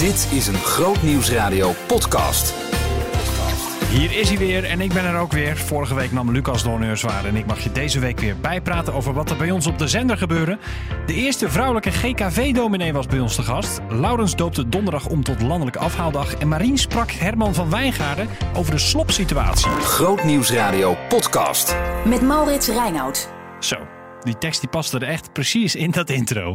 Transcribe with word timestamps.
Dit 0.00 0.28
is 0.32 0.46
een 0.46 0.54
Groot 0.54 1.02
Nieuwsradio 1.02 1.72
podcast. 1.86 2.54
Hier 3.90 4.18
is 4.18 4.28
hij 4.28 4.38
weer 4.38 4.64
en 4.64 4.80
ik 4.80 4.92
ben 4.92 5.04
er 5.04 5.18
ook 5.18 5.32
weer. 5.32 5.56
Vorige 5.56 5.94
week 5.94 6.12
nam 6.12 6.30
Lucas 6.30 6.62
Donneurs 6.62 7.02
waar 7.02 7.24
en 7.24 7.36
ik 7.36 7.46
mag 7.46 7.60
je 7.60 7.72
deze 7.72 7.98
week 7.98 8.20
weer 8.20 8.36
bijpraten 8.40 8.94
over 8.94 9.12
wat 9.12 9.30
er 9.30 9.36
bij 9.36 9.50
ons 9.50 9.66
op 9.66 9.78
de 9.78 9.88
zender 9.88 10.16
gebeurde. 10.16 10.58
De 11.06 11.14
eerste 11.14 11.50
vrouwelijke 11.50 11.90
GKV-dominee 11.90 12.92
was 12.92 13.06
bij 13.06 13.18
ons 13.20 13.34
te 13.34 13.42
gast. 13.42 13.80
Laurens 13.88 14.36
doopte 14.36 14.68
donderdag 14.68 15.06
om 15.06 15.24
tot 15.24 15.42
landelijke 15.42 15.78
afhaaldag. 15.78 16.34
En 16.34 16.48
Marien 16.48 16.78
sprak 16.78 17.10
Herman 17.10 17.54
van 17.54 17.70
Wijngaarden 17.70 18.28
over 18.54 18.72
de 18.72 18.78
slopsituatie. 18.78 19.70
Groot 19.70 20.24
Nieuwsradio 20.24 20.96
podcast. 21.08 21.76
Met 22.04 22.22
Maurits 22.22 22.68
Reinoud. 22.68 23.28
Zo, 23.58 23.76
die 24.24 24.38
tekst 24.38 24.60
die 24.60 24.70
paste 24.70 24.98
er 24.98 25.08
echt 25.08 25.32
precies 25.32 25.74
in 25.74 25.90
dat 25.90 26.10
intro. 26.10 26.54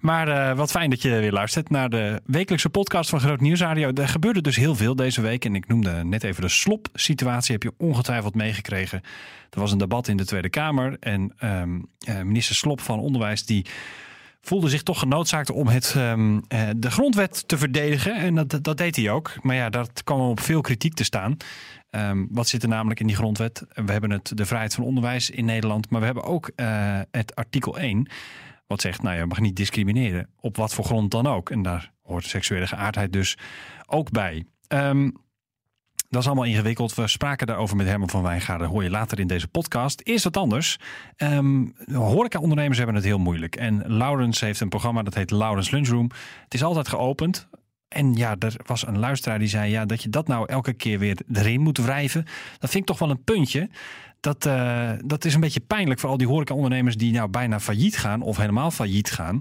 Maar 0.00 0.28
eh, 0.28 0.56
wat 0.56 0.70
fijn 0.70 0.90
dat 0.90 1.02
je 1.02 1.08
weer 1.08 1.32
luistert 1.32 1.70
naar 1.70 1.88
de 1.88 2.20
wekelijkse 2.24 2.68
podcast 2.68 3.10
van 3.10 3.20
Groot 3.20 3.40
Nieuwsradio. 3.40 3.92
Er 3.92 4.08
gebeurde 4.08 4.42
dus 4.42 4.56
heel 4.56 4.74
veel 4.74 4.96
deze 4.96 5.20
week. 5.20 5.44
En 5.44 5.54
ik 5.54 5.68
noemde 5.68 6.04
net 6.04 6.24
even 6.24 6.42
de 6.42 6.48
slop-situatie. 6.48 7.52
Heb 7.52 7.62
je 7.62 7.72
ongetwijfeld 7.78 8.34
meegekregen. 8.34 9.00
Er 9.50 9.60
was 9.60 9.72
een 9.72 9.78
debat 9.78 10.08
in 10.08 10.16
de 10.16 10.24
Tweede 10.24 10.50
Kamer. 10.50 10.96
En 11.00 11.34
ehm, 11.38 11.80
eh, 11.98 12.20
minister 12.22 12.54
Slop 12.54 12.80
van 12.80 12.98
Onderwijs 12.98 13.44
die 13.44 13.66
voelde 14.46 14.68
zich 14.68 14.82
toch 14.82 14.98
genoodzaakt 14.98 15.50
om 15.50 15.68
het, 15.68 15.94
ehm, 15.96 16.40
eh, 16.48 16.68
de 16.76 16.90
grondwet 16.90 17.48
te 17.48 17.58
verdedigen. 17.58 18.14
En 18.14 18.34
dat, 18.34 18.58
dat 18.62 18.76
deed 18.76 18.96
hij 18.96 19.10
ook. 19.10 19.32
Maar 19.42 19.56
ja, 19.56 19.70
dat 19.70 20.04
kwam 20.04 20.20
op 20.20 20.40
veel 20.40 20.60
kritiek 20.60 20.94
te 20.94 21.04
staan. 21.04 21.36
Ehm, 21.90 22.24
wat 22.30 22.48
zit 22.48 22.62
er 22.62 22.68
namelijk 22.68 23.00
in 23.00 23.06
die 23.06 23.16
grondwet? 23.16 23.64
We 23.68 23.92
hebben 23.92 24.10
het, 24.10 24.32
de 24.34 24.46
vrijheid 24.46 24.74
van 24.74 24.84
onderwijs 24.84 25.30
in 25.30 25.44
Nederland. 25.44 25.90
Maar 25.90 26.00
we 26.00 26.06
hebben 26.06 26.24
ook 26.24 26.50
eh, 26.54 27.00
het 27.10 27.34
artikel 27.34 27.78
1. 27.78 28.10
Wat 28.66 28.80
zegt, 28.80 29.02
nou 29.02 29.16
je 29.16 29.26
mag 29.26 29.40
niet 29.40 29.56
discrimineren. 29.56 30.28
Op 30.40 30.56
wat 30.56 30.74
voor 30.74 30.84
grond 30.84 31.10
dan 31.10 31.26
ook. 31.26 31.50
En 31.50 31.62
daar 31.62 31.92
hoort 32.02 32.24
seksuele 32.24 32.66
geaardheid 32.66 33.12
dus 33.12 33.38
ook 33.86 34.10
bij. 34.10 34.44
Ehm, 34.68 35.10
dat 36.08 36.20
is 36.20 36.26
allemaal 36.26 36.44
ingewikkeld. 36.44 36.94
We 36.94 37.08
spraken 37.08 37.46
daarover 37.46 37.76
met 37.76 37.86
Herman 37.86 38.10
van 38.10 38.22
Wijngaarden. 38.22 38.68
Hoor 38.68 38.82
je 38.82 38.90
later 38.90 39.18
in 39.18 39.26
deze 39.26 39.48
podcast. 39.48 40.00
Eerst 40.04 40.24
wat 40.24 40.36
anders. 40.36 40.78
Um, 41.16 41.74
Horeca-ondernemers 41.92 42.76
hebben 42.78 42.96
het 42.96 43.04
heel 43.04 43.18
moeilijk. 43.18 43.56
En 43.56 43.82
Laurens 43.86 44.40
heeft 44.40 44.60
een 44.60 44.68
programma 44.68 45.02
dat 45.02 45.14
heet 45.14 45.30
Laurens 45.30 45.70
Lunchroom. 45.70 46.10
Het 46.44 46.54
is 46.54 46.62
altijd 46.62 46.88
geopend. 46.88 47.48
En 47.88 48.14
ja, 48.14 48.36
er 48.38 48.54
was 48.66 48.86
een 48.86 48.98
luisteraar 48.98 49.38
die 49.38 49.48
zei: 49.48 49.70
ja, 49.70 49.84
dat 49.84 50.02
je 50.02 50.08
dat 50.08 50.28
nou 50.28 50.46
elke 50.48 50.72
keer 50.72 50.98
weer 50.98 51.18
erin 51.32 51.60
moet 51.60 51.78
wrijven. 51.78 52.24
Dat 52.58 52.70
vind 52.70 52.82
ik 52.82 52.88
toch 52.88 52.98
wel 52.98 53.10
een 53.10 53.24
puntje. 53.24 53.70
Dat, 54.20 54.46
uh, 54.46 54.90
dat 55.04 55.24
is 55.24 55.34
een 55.34 55.40
beetje 55.40 55.60
pijnlijk 55.60 56.00
voor 56.00 56.10
al 56.10 56.16
die 56.16 56.26
horeca-ondernemers 56.26 56.96
die 56.96 57.12
nou 57.12 57.28
bijna 57.28 57.60
failliet 57.60 57.96
gaan 57.96 58.22
of 58.22 58.36
helemaal 58.36 58.70
failliet 58.70 59.10
gaan. 59.10 59.40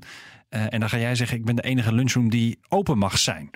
Uh, 0.50 0.74
en 0.74 0.80
dan 0.80 0.90
ga 0.90 0.98
jij 0.98 1.16
zeggen: 1.16 1.38
ik 1.38 1.46
ben 1.46 1.56
de 1.56 1.62
enige 1.62 1.94
lunchroom 1.94 2.30
die 2.30 2.60
open 2.70 2.98
mag 2.98 3.18
zijn. 3.18 3.50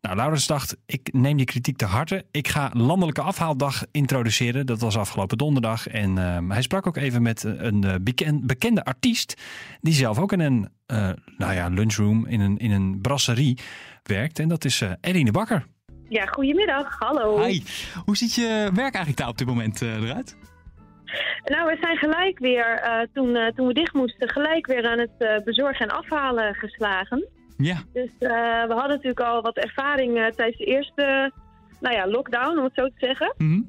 Nou, 0.00 0.16
Laurens 0.16 0.46
dacht, 0.46 0.76
ik 0.86 1.12
neem 1.12 1.36
die 1.36 1.46
kritiek 1.46 1.76
te 1.76 1.84
harte. 1.84 2.24
Ik 2.30 2.48
ga 2.48 2.70
landelijke 2.72 3.22
afhaaldag 3.22 3.84
introduceren. 3.90 4.66
Dat 4.66 4.80
was 4.80 4.96
afgelopen 4.96 5.38
donderdag. 5.38 5.86
En 5.86 6.16
uh, 6.16 6.38
hij 6.48 6.62
sprak 6.62 6.86
ook 6.86 6.96
even 6.96 7.22
met 7.22 7.42
een 7.42 8.00
bekend, 8.02 8.46
bekende 8.46 8.84
artiest... 8.84 9.42
die 9.80 9.92
zelf 9.92 10.18
ook 10.18 10.32
in 10.32 10.40
een 10.40 10.68
uh, 10.92 11.10
nou 11.36 11.54
ja, 11.54 11.68
lunchroom, 11.68 12.26
in 12.26 12.40
een, 12.40 12.58
in 12.58 12.70
een 12.70 13.00
brasserie 13.00 13.58
werkt. 14.02 14.38
En 14.38 14.48
dat 14.48 14.64
is 14.64 14.80
uh, 14.80 14.92
Eline 15.00 15.30
Bakker. 15.30 15.66
Ja, 16.08 16.26
goedemiddag. 16.26 16.98
Hallo. 16.98 17.42
Hi. 17.42 17.62
Hoe 18.04 18.16
ziet 18.16 18.34
je 18.34 18.70
werk 18.74 18.94
eigenlijk 18.94 19.16
daar 19.16 19.28
op 19.28 19.38
dit 19.38 19.46
moment 19.46 19.82
eruit? 19.82 20.36
Nou, 21.44 21.66
we 21.66 21.76
zijn 21.80 21.96
gelijk 21.96 22.38
weer, 22.38 22.82
toen, 23.12 23.52
toen 23.56 23.66
we 23.66 23.72
dicht 23.72 23.92
moesten, 23.92 24.28
gelijk 24.28 24.66
weer 24.66 24.88
aan 24.88 24.98
het 24.98 25.44
bezorgen 25.44 25.88
en 25.88 25.96
afhalen 25.96 26.54
geslagen. 26.54 27.28
Ja. 27.58 27.82
Dus 27.92 28.10
uh, 28.20 28.30
we 28.66 28.72
hadden 28.74 28.88
natuurlijk 28.88 29.20
al 29.20 29.42
wat 29.42 29.56
ervaring 29.56 30.18
uh, 30.18 30.26
tijdens 30.26 30.58
de 30.58 30.64
eerste 30.64 31.32
nou 31.80 31.94
ja, 31.94 32.08
lockdown, 32.08 32.58
om 32.58 32.64
het 32.64 32.74
zo 32.74 32.86
te 32.86 33.06
zeggen. 33.06 33.34
Mm 33.36 33.48
-hmm. 33.50 33.68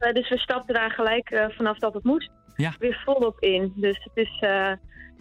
uh, 0.00 0.12
dus 0.12 0.28
we 0.28 0.38
stapten 0.38 0.74
daar 0.74 0.90
gelijk 0.90 1.48
vanaf 1.56 1.78
dat 1.78 1.94
het 1.94 2.04
moest 2.04 2.30
ja. 2.56 2.74
weer 2.78 3.02
volop 3.04 3.40
in. 3.40 3.72
Dus 3.76 4.08
het 4.12 4.26
is 4.26 4.44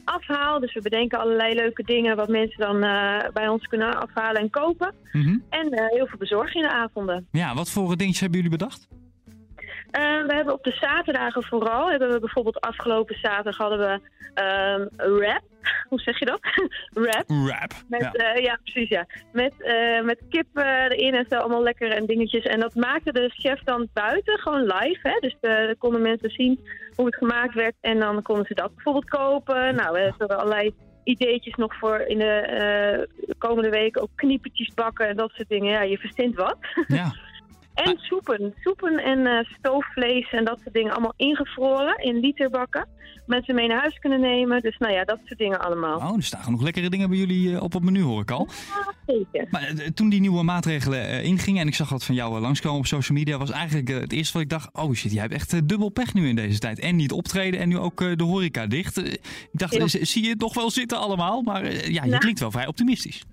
afhaal, 0.04 0.60
dus 0.60 0.74
we 0.74 0.82
bedenken 0.82 1.20
allerlei 1.20 1.56
leuke 1.56 1.84
dingen 1.84 2.16
wat 2.16 2.28
mensen 2.28 2.60
dan 2.60 2.80
bij 3.34 3.48
ons 3.48 3.68
kunnen 3.68 4.00
afhalen 4.00 4.42
en 4.42 4.50
kopen. 4.50 4.94
Mm 5.12 5.22
-hmm. 5.22 5.44
En 5.50 5.90
heel 5.90 6.08
veel 6.08 6.18
bezorgen 6.18 6.62
in 6.62 6.68
de 6.68 6.74
avonden. 6.74 7.28
Ja, 7.32 7.56
wat 7.56 7.70
voor 7.70 7.98
dingetjes 7.98 8.20
hebben 8.20 8.42
jullie 8.42 8.58
bedacht? 8.58 8.88
Uh, 9.92 10.28
we 10.28 10.34
hebben 10.34 10.54
op 10.54 10.64
de 10.64 10.78
zaterdagen 10.80 11.44
vooral, 11.44 11.90
hebben 11.90 12.12
we 12.12 12.20
bijvoorbeeld 12.20 12.62
afgelopen 12.62 13.20
zaterdag 13.20 13.58
hadden 13.58 13.80
we 13.80 14.02
um, 14.42 14.88
rap. 15.22 15.42
Hoe 15.90 16.00
zeg 16.00 16.20
je 16.20 16.26
dat? 16.26 16.40
rap. 17.08 17.24
Rap. 17.28 17.72
Met, 17.88 18.10
ja. 18.12 18.36
Uh, 18.36 18.44
ja, 18.44 18.60
precies 18.64 18.90
ja. 18.90 19.06
Met, 19.32 19.54
uh, 19.58 20.02
met 20.02 20.22
kip 20.30 20.48
erin 20.54 21.14
en 21.14 21.26
zo, 21.30 21.36
allemaal 21.36 21.64
lekker 21.64 21.92
en 21.92 22.06
dingetjes. 22.06 22.44
En 22.44 22.60
dat 22.60 22.76
maakte 22.76 23.12
de 23.12 23.30
chef 23.30 23.64
dan 23.64 23.88
buiten, 23.94 24.40
gewoon 24.40 24.62
live. 24.62 25.00
Hè? 25.02 25.20
Dus 25.20 25.36
dan 25.42 25.76
konden 25.78 26.02
mensen 26.02 26.30
zien 26.30 26.60
hoe 26.96 27.06
het 27.06 27.16
gemaakt 27.16 27.54
werd. 27.54 27.76
En 27.82 28.00
dan 28.00 28.22
konden 28.22 28.46
ze 28.46 28.54
dat 28.54 28.76
bijvoorbeeld 28.76 29.10
kopen. 29.10 29.76
Nou, 29.76 29.94
we 29.94 30.14
hebben 30.18 30.38
allerlei 30.38 30.74
ideetjes 31.04 31.56
nog 31.56 31.76
voor 31.76 32.00
in 32.00 32.18
de 32.18 33.08
komende 33.38 33.70
week. 33.70 34.02
Ook 34.02 34.10
kniepertjes 34.16 34.74
bakken 34.74 35.08
en 35.08 35.16
dat 35.16 35.32
soort 35.32 35.50
dingen. 35.50 35.72
Ja, 35.72 35.82
je 35.82 35.98
verzint 35.98 36.36
wat. 36.36 36.58
Ja. 36.88 37.12
En 37.84 37.98
soepen. 37.98 38.54
Soepen 38.60 38.98
en 38.98 39.20
uh, 39.20 39.40
stoofvlees 39.58 40.32
en 40.32 40.46
dat 40.46 40.60
soort 40.64 40.74
dingen 40.74 40.92
allemaal 40.92 41.14
ingevroren 41.16 41.98
in 41.98 42.20
literbakken. 42.20 42.88
Mensen 43.26 43.56
mee 43.56 43.68
naar 43.68 43.80
huis 43.80 44.00
kunnen 44.00 44.20
nemen. 44.20 44.62
Dus 44.62 44.78
nou 44.78 44.94
ja, 44.94 45.04
dat 45.04 45.20
soort 45.26 45.40
dingen 45.40 45.60
allemaal. 45.60 45.98
Oh, 45.98 46.16
er 46.16 46.24
staan 46.24 46.44
genoeg 46.44 46.62
lekkere 46.62 46.90
dingen 46.90 47.10
bij 47.10 47.18
jullie 47.18 47.50
uh, 47.50 47.64
op 47.64 47.74
het 47.74 47.84
menu, 47.84 48.02
hoor 48.02 48.22
ik 48.22 48.32
al. 48.32 48.48
Ja, 48.48 48.94
zeker. 49.14 49.48
Maar 49.52 49.72
uh, 49.74 49.88
toen 49.88 50.10
die 50.10 50.20
nieuwe 50.20 50.44
maatregelen 50.44 51.24
ingingen 51.24 51.62
en 51.62 51.68
ik 51.68 51.76
zag 51.76 51.90
wat 51.90 52.04
van 52.04 52.16
jou 52.16 52.40
langskomen 52.40 52.80
op 52.80 52.86
social 52.86 53.18
media, 53.18 53.38
was 53.38 53.52
eigenlijk 53.52 53.88
het 53.88 54.12
eerste 54.12 54.34
wat 54.34 54.42
ik 54.42 54.50
dacht, 54.50 54.70
oh 54.74 54.94
shit, 54.94 55.12
jij 55.12 55.22
hebt 55.22 55.34
echt 55.34 55.68
dubbel 55.68 55.90
pech 55.90 56.14
nu 56.14 56.28
in 56.28 56.36
deze 56.36 56.60
tijd. 56.60 56.80
En 56.80 56.96
niet 56.96 57.12
optreden 57.12 57.60
en 57.60 57.70
nu 57.70 57.78
ook 57.78 58.18
de 58.18 58.24
horeca 58.24 58.68
dicht. 58.68 58.98
ik 58.98 59.20
dacht, 59.52 59.74
ja. 59.74 59.88
zie 60.06 60.24
je 60.24 60.30
het 60.30 60.40
toch 60.40 60.54
wel 60.54 60.72
zitten 60.72 60.98
allemaal? 61.00 61.42
Maar 61.42 61.64
ja, 61.92 62.04
je 62.04 62.10
Ja. 62.10 62.18
klinkt 62.18 62.40
wel 62.40 62.52
vrij 62.52 62.68
optimistisch. 62.68 63.24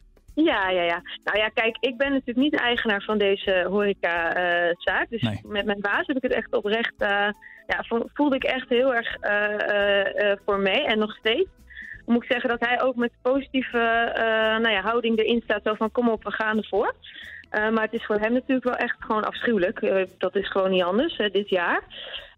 Ja, 0.44 0.68
ja, 0.70 0.82
ja. 0.82 1.02
Nou 1.24 1.38
ja, 1.38 1.48
kijk, 1.48 1.76
ik 1.80 1.96
ben 1.96 2.10
natuurlijk 2.10 2.38
niet 2.38 2.60
eigenaar 2.60 3.02
van 3.02 3.18
deze 3.18 3.64
horecazaak. 3.68 5.06
dus 5.10 5.22
Nee. 5.22 5.40
met 5.42 5.64
mijn 5.64 5.80
baas 5.80 6.06
heb 6.06 6.16
ik 6.16 6.22
het 6.22 6.32
echt 6.32 6.52
oprecht... 6.54 6.94
eh, 6.98 7.28
ja, 7.66 7.82
vo- 7.86 8.06
voelde 8.14 8.36
ik 8.36 8.44
echt 8.44 8.68
heel 8.68 8.94
erg 8.94 9.16
eh, 9.16 9.44
eh, 9.54 10.30
eh, 10.30 10.38
voor 10.44 10.58
mee. 10.58 10.84
En 10.84 10.98
nog 10.98 11.16
steeds 11.16 11.48
moet 12.06 12.22
ik 12.24 12.30
zeggen 12.30 12.48
dat 12.50 12.60
hij 12.68 12.82
ook 12.82 12.96
met 12.96 13.10
positieve 13.22 13.78
eh, 14.14 14.24
nou 14.62 14.70
ja, 14.70 14.80
houding 14.80 15.18
erin 15.18 15.40
staat. 15.44 15.60
Zo 15.64 15.74
van, 15.74 15.90
kom 15.92 16.08
op, 16.08 16.24
we 16.24 16.30
gaan 16.32 16.56
ervoor. 16.56 16.94
Eh, 17.50 17.68
maar 17.70 17.82
het 17.84 17.92
is 17.92 18.04
voor 18.04 18.18
hem 18.18 18.32
natuurlijk 18.32 18.64
wel 18.66 18.76
echt 18.76 18.96
gewoon 18.98 19.24
afschuwelijk. 19.24 19.82
Eh, 19.82 20.02
dat 20.18 20.36
is 20.36 20.50
gewoon 20.50 20.70
niet 20.70 20.82
anders 20.82 21.16
eh, 21.16 21.30
dit 21.32 21.48
jaar. 21.48 21.80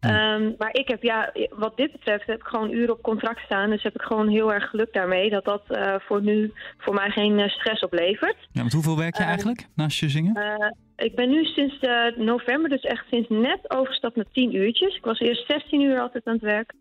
Ehm, 0.00 0.52
maar 0.58 0.72
ik 0.72 0.88
heb, 0.88 1.02
ja, 1.02 1.32
wat 1.50 1.76
dit 1.76 1.92
betreft, 1.92 2.26
heb 2.26 2.40
ik 2.40 2.46
gewoon 2.46 2.70
uren 2.72 2.94
op 2.94 3.02
contract 3.02 3.40
staan. 3.44 3.70
Dus 3.70 3.82
heb 3.82 3.94
ik 3.94 4.02
gewoon 4.02 4.28
heel 4.28 4.52
erg 4.52 4.70
geluk 4.70 4.92
daarmee 4.92 5.30
dat 5.30 5.44
dat 5.44 5.62
eh, 5.68 5.94
voor 5.98 6.22
nu 6.22 6.52
voor 6.78 6.94
mij 6.94 7.10
geen 7.10 7.38
eh, 7.38 7.48
stress 7.48 7.82
oplevert. 7.82 8.36
Ja, 8.52 8.62
met 8.62 8.72
hoeveel 8.72 8.96
werk 8.96 9.14
je 9.14 9.20
Ehm, 9.20 9.28
eigenlijk 9.28 9.66
naast 9.74 9.98
je 9.98 10.08
zingen? 10.08 10.34
Eh, 10.34 10.70
ik 11.06 11.14
ben 11.14 11.28
nu 11.30 11.44
sinds 11.44 11.76
november, 12.16 12.70
dus 12.70 12.82
echt 12.82 13.04
sinds 13.10 13.28
net 13.28 13.58
overgestapt 13.70 14.16
naar 14.16 14.24
10 14.32 14.54
uurtjes. 14.56 14.96
Ik 14.96 15.04
was 15.04 15.18
eerst 15.20 15.46
16 15.46 15.80
uur 15.80 16.00
altijd 16.00 16.26
aan 16.26 16.32
het 16.34 16.42
werk. 16.42 16.72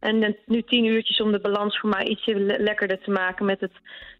En 0.00 0.36
nu 0.46 0.62
10 0.62 0.84
uurtjes 0.84 1.20
om 1.20 1.32
de 1.32 1.40
balans 1.40 1.78
voor 1.78 1.90
mij 1.90 2.04
ietsje 2.04 2.34
le- 2.40 2.56
lekkerder 2.58 2.98
te 3.00 3.10
maken 3.10 3.46
met 3.46 3.60
het 3.60 3.72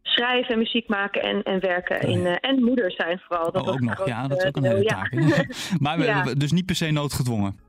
schrijven 0.02 0.52
en 0.52 0.58
muziek 0.58 0.88
maken 0.88 1.22
en, 1.22 1.42
en 1.42 1.60
werken. 1.60 2.00
In, 2.00 2.26
eh, 2.26 2.36
en 2.50 2.62
moeder 2.64 2.92
zijn 2.92 3.18
vooral. 3.18 3.52
Dat 3.52 3.62
Oh, 3.66 3.72
ook 3.72 3.80
nog. 3.80 4.06
Ja, 4.06 4.28
dat 4.28 4.38
is 4.38 4.44
ook 4.44 4.56
een 4.56 4.64
hele 4.64 4.82
ja. 4.82 4.88
taak. 4.88 5.12
maar 5.80 6.04
Ja. 6.04 6.22
dus 6.22 6.52
niet 6.52 6.66
per 6.66 6.74
se 6.74 6.90
noodgedwongen. 6.90 7.66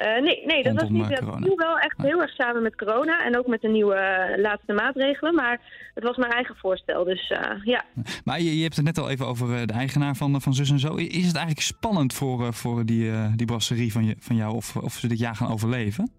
Eh, 0.00 0.22
nee, 0.22 0.42
nee, 0.46 0.62
dat 0.62 0.80
was 0.80 0.88
niet. 0.88 1.10
eh, 1.10 1.26
Dat 1.26 1.36
viel 1.42 1.56
wel 1.56 1.78
echt 1.78 1.96
heel 2.02 2.20
erg 2.20 2.30
samen 2.30 2.62
met 2.62 2.76
corona 2.76 3.24
en 3.24 3.38
ook 3.38 3.46
met 3.46 3.60
de 3.60 3.68
nieuwe 3.68 3.94
eh, 3.94 4.42
laatste 4.42 4.72
maatregelen. 4.72 5.34
Maar 5.34 5.60
het 5.94 6.04
was 6.04 6.16
mijn 6.16 6.32
eigen 6.32 6.56
voorstel. 6.56 7.04
Dus 7.04 7.32
ja. 7.64 7.84
Maar 8.24 8.40
je, 8.40 8.56
je 8.56 8.62
hebt 8.62 8.76
het 8.76 8.84
net 8.84 8.98
al 8.98 9.10
even 9.10 9.26
over 9.26 9.66
de 9.66 9.72
eigenaar 9.72 10.14
van, 10.16 10.40
van 10.40 10.54
Zus 10.54 10.70
en 10.70 10.78
Zo. 10.78 10.94
Is 10.94 11.26
het 11.26 11.36
eigenlijk 11.36 11.60
spannend 11.60 12.14
voor, 12.14 12.54
voor 12.54 12.84
die, 12.86 13.10
die 13.36 13.46
brasserie 13.46 13.92
van, 13.92 14.04
je, 14.04 14.14
van 14.18 14.36
jou 14.36 14.54
of, 14.54 14.76
of 14.76 14.92
ze 14.92 15.08
dit 15.08 15.18
jaar 15.18 15.36
gaan 15.36 15.50
overleven? 15.52 16.10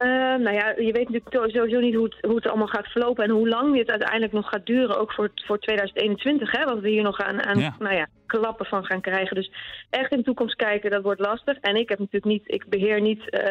Eh, 0.00 0.08
nou 0.08 0.52
ja, 0.52 0.74
je 0.76 0.92
weet 0.92 1.08
natuurlijk 1.08 1.52
sowieso 1.52 1.80
niet 1.80 1.94
hoe 1.94 2.04
het, 2.04 2.16
hoe 2.20 2.34
het 2.34 2.46
allemaal 2.46 2.66
gaat 2.66 2.86
verlopen 2.86 3.24
en 3.24 3.30
hoe 3.30 3.48
lang 3.48 3.74
dit 3.74 3.90
uiteindelijk 3.90 4.32
nog 4.32 4.48
gaat 4.48 4.66
duren, 4.66 4.98
ook 4.98 5.12
voor, 5.12 5.30
voor 5.34 5.58
2021, 5.58 6.50
hè, 6.50 6.64
wat 6.64 6.80
we 6.80 6.88
hier 6.88 7.02
nog 7.02 7.20
aan, 7.20 7.44
aan 7.44 7.58
Ja. 7.58 7.74
nou 7.78 7.94
ja, 7.94 8.06
klappen 8.26 8.66
van 8.66 8.84
gaan 8.84 9.00
krijgen. 9.00 9.36
Dus 9.36 9.50
echt 9.90 10.10
in 10.10 10.18
de 10.18 10.24
toekomst 10.24 10.56
kijken, 10.56 10.90
dat 10.90 11.02
wordt 11.02 11.20
lastig. 11.20 11.58
En 11.58 11.76
ik 11.76 11.88
heb 11.88 11.98
natuurlijk 11.98 12.32
niet, 12.32 12.42
ik 12.46 12.68
beheer 12.68 13.00
niet 13.00 13.30
eh, 13.30 13.42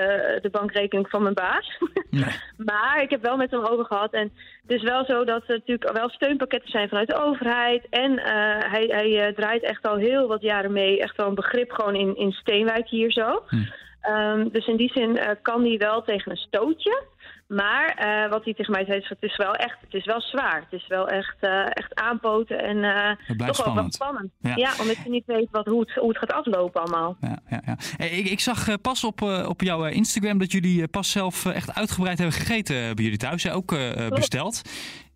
de 0.41 0.49
bankrekening 0.51 1.09
van 1.09 1.21
mijn 1.23 1.33
baas. 1.33 1.77
Nee. 2.09 2.35
Maar 2.57 3.01
ik 3.01 3.09
heb 3.09 3.21
wel 3.21 3.37
met 3.37 3.51
hem 3.51 3.65
over 3.65 3.85
gehad. 3.85 4.13
En 4.13 4.31
het 4.61 4.71
is 4.71 4.83
wel 4.83 5.05
zo 5.05 5.23
dat 5.23 5.43
er 5.47 5.55
natuurlijk 5.55 5.91
wel 5.97 6.09
steunpakketten 6.09 6.69
zijn 6.69 6.89
vanuit 6.89 7.07
de 7.07 7.23
overheid. 7.23 7.87
En 7.89 8.19
eh, 8.19 8.71
hij, 8.71 8.85
hij 8.87 9.33
draait 9.33 9.63
echt 9.63 9.87
al 9.87 9.95
heel 9.95 10.27
wat 10.27 10.41
jaren 10.41 10.71
mee. 10.71 11.01
Echt 11.01 11.17
wel 11.17 11.27
een 11.27 11.35
begrip 11.35 11.71
gewoon 11.71 11.95
in, 11.95 12.15
in 12.15 12.31
Steenwijk 12.31 12.87
hier 12.87 13.11
zo. 13.11 13.43
Hm. 13.47 13.55
Ehm, 14.01 14.47
dus 14.51 14.67
in 14.67 14.77
die 14.77 14.91
zin 14.93 15.17
eh, 15.17 15.35
kan 15.41 15.61
hij 15.63 15.77
wel 15.77 16.01
tegen 16.03 16.31
een 16.31 16.37
stootje. 16.37 17.03
Maar 17.47 17.85
eh, 17.87 18.29
wat 18.29 18.43
hij 18.43 18.53
tegen 18.53 18.71
mij 18.71 18.85
zei, 18.85 18.97
is 18.99 19.09
het 19.09 19.17
is 19.21 19.37
wel 19.37 19.53
echt, 19.55 19.77
het 19.81 19.93
is 19.93 20.05
wel 20.05 20.21
zwaar. 20.21 20.55
Het 20.69 20.79
is 20.81 20.87
wel 20.87 21.07
echt, 21.07 21.35
eh, 21.39 21.65
echt 21.65 21.95
aanpoten 21.95 22.59
en 22.63 22.77
Het 22.83 23.37
blijft 23.37 23.55
toch 23.55 23.65
wel 23.65 23.75
wat 23.83 23.93
spannend. 23.93 23.93
spannend. 23.93 24.31
Ja. 24.39 24.53
Ja. 24.55 24.71
omdat 24.81 24.97
je 25.03 25.09
niet 25.09 25.25
weet 25.25 25.47
wat, 25.51 25.65
hoe, 25.65 25.79
het, 25.79 25.93
hoe 25.95 26.09
het 26.09 26.17
gaat 26.17 26.31
aflopen 26.33 26.81
allemaal. 26.81 27.17
Ja, 27.21 27.39
ja, 27.49 27.61
ja. 27.65 27.77
Hey, 27.97 28.09
ik, 28.09 28.29
ik 28.29 28.39
zag 28.39 28.81
pas 28.81 29.03
op, 29.03 29.21
op 29.21 29.61
jouw 29.61 29.85
Instagram 29.85 30.37
dat 30.37 30.51
jullie 30.51 30.87
pas 30.87 31.11
zelf 31.11 31.45
echt 31.45 31.75
uitgebreid 31.75 32.17
hebben 32.17 32.35
gegeten 32.37 32.75
bij 32.95 33.03
jullie 33.03 33.17
thuis. 33.17 33.43
hè, 33.43 33.53
Ook 33.53 33.75
besteld. 34.09 34.61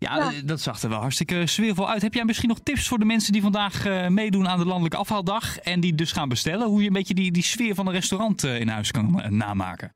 Ja, 0.04 0.16
Ja. 0.16 0.32
eh, 0.32 0.36
dat 0.44 0.60
zag 0.60 0.82
er 0.82 0.88
wel 0.88 1.00
hartstikke 1.00 1.46
sfeervol 1.46 1.90
uit. 1.90 2.02
Heb 2.02 2.14
jij 2.14 2.24
misschien 2.24 2.48
nog 2.48 2.58
tips 2.62 2.88
voor 2.88 2.98
de 2.98 3.04
mensen 3.04 3.32
die 3.32 3.42
vandaag 3.42 3.86
eh, 3.86 4.08
meedoen 4.08 4.48
aan 4.48 4.58
de 4.58 4.64
Landelijke 4.66 4.96
Afhaaldag 4.96 5.58
en 5.58 5.80
die 5.80 5.94
dus 5.94 6.12
gaan 6.12 6.28
bestellen? 6.28 6.66
Hoe 6.66 6.80
je 6.80 6.86
een 6.86 6.92
beetje 6.92 7.14
die, 7.14 7.32
die 7.32 7.42
sfeer 7.42 7.74
van 7.74 7.86
een 7.86 7.92
restaurant 7.92 8.44
eh, 8.44 8.60
in 8.60 8.68
huis 8.68 8.90
kan 8.90 9.22
namaken? 9.28 9.92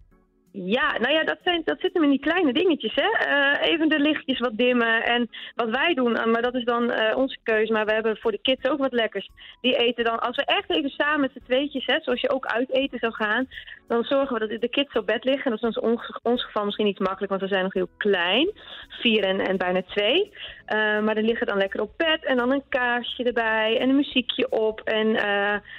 Ja, 0.64 0.98
nou 0.98 1.12
ja, 1.12 1.24
dat, 1.24 1.38
zijn, 1.44 1.62
dat 1.64 1.80
zit 1.80 1.92
hem 1.92 2.02
in 2.02 2.10
die 2.10 2.20
kleine 2.20 2.52
dingetjes. 2.52 2.94
Hè? 2.94 3.08
Eh, 3.26 3.70
even 3.70 3.88
de 3.88 3.98
lichtjes 3.98 4.38
wat 4.38 4.56
dimmen. 4.56 5.04
En 5.04 5.30
wat 5.54 5.70
wij 5.70 5.94
doen, 5.94 6.16
eh, 6.16 6.26
maar 6.26 6.42
dat 6.42 6.54
is 6.54 6.64
dan 6.64 6.90
eh, 6.90 7.16
onze 7.16 7.38
keuze. 7.42 7.72
Maar 7.72 7.86
we 7.86 7.92
hebben 7.92 8.16
voor 8.16 8.30
de 8.30 8.40
kids 8.42 8.68
ook 8.68 8.78
wat 8.78 8.92
lekkers. 8.92 9.28
Die 9.60 9.76
eten 9.76 10.04
dan, 10.04 10.18
als 10.20 10.36
we 10.36 10.44
echt 10.44 10.70
even 10.70 10.90
samen 10.90 11.20
met 11.20 11.30
z'n 11.32 11.44
tweetjes, 11.44 11.86
hè, 11.86 12.00
zoals 12.00 12.20
je 12.20 12.30
ook 12.30 12.46
uit 12.46 12.72
eten 12.72 12.98
zou 12.98 13.12
gaan. 13.12 13.48
Dan 13.88 14.04
zorgen 14.04 14.38
we 14.38 14.48
dat 14.48 14.60
de 14.60 14.68
kids 14.68 14.94
op 14.94 15.06
bed 15.06 15.24
liggen. 15.24 15.50
Dat 15.50 15.62
is 15.62 15.78
ons, 15.78 16.18
ons 16.22 16.44
geval 16.44 16.64
misschien 16.64 16.86
niet 16.86 16.98
makkelijk, 16.98 17.28
want 17.28 17.42
we 17.42 17.48
zijn 17.48 17.62
nog 17.62 17.72
heel 17.72 17.90
klein. 17.96 18.50
Vier 18.88 19.24
en, 19.24 19.56
bijna 19.56 19.82
twee. 19.82 20.32
Maar 21.02 21.14
die 21.14 21.24
liggen 21.24 21.46
dan 21.46 21.58
lekker 21.58 21.80
op 21.80 21.92
bed. 21.96 22.24
En 22.24 22.36
dan 22.36 22.52
een 22.52 22.68
kaarsje 22.68 23.24
erbij. 23.24 23.78
En 23.78 23.88
een 23.88 23.96
muziekje 23.96 24.50
op. 24.50 24.80
En 24.80 25.06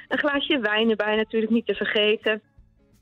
een 0.07 0.17
glaasje 0.17 0.59
wijn 0.59 0.89
erbij 0.89 1.15
natuurlijk 1.15 1.51
niet 1.51 1.65
te 1.65 1.75
vergeten. 1.75 2.41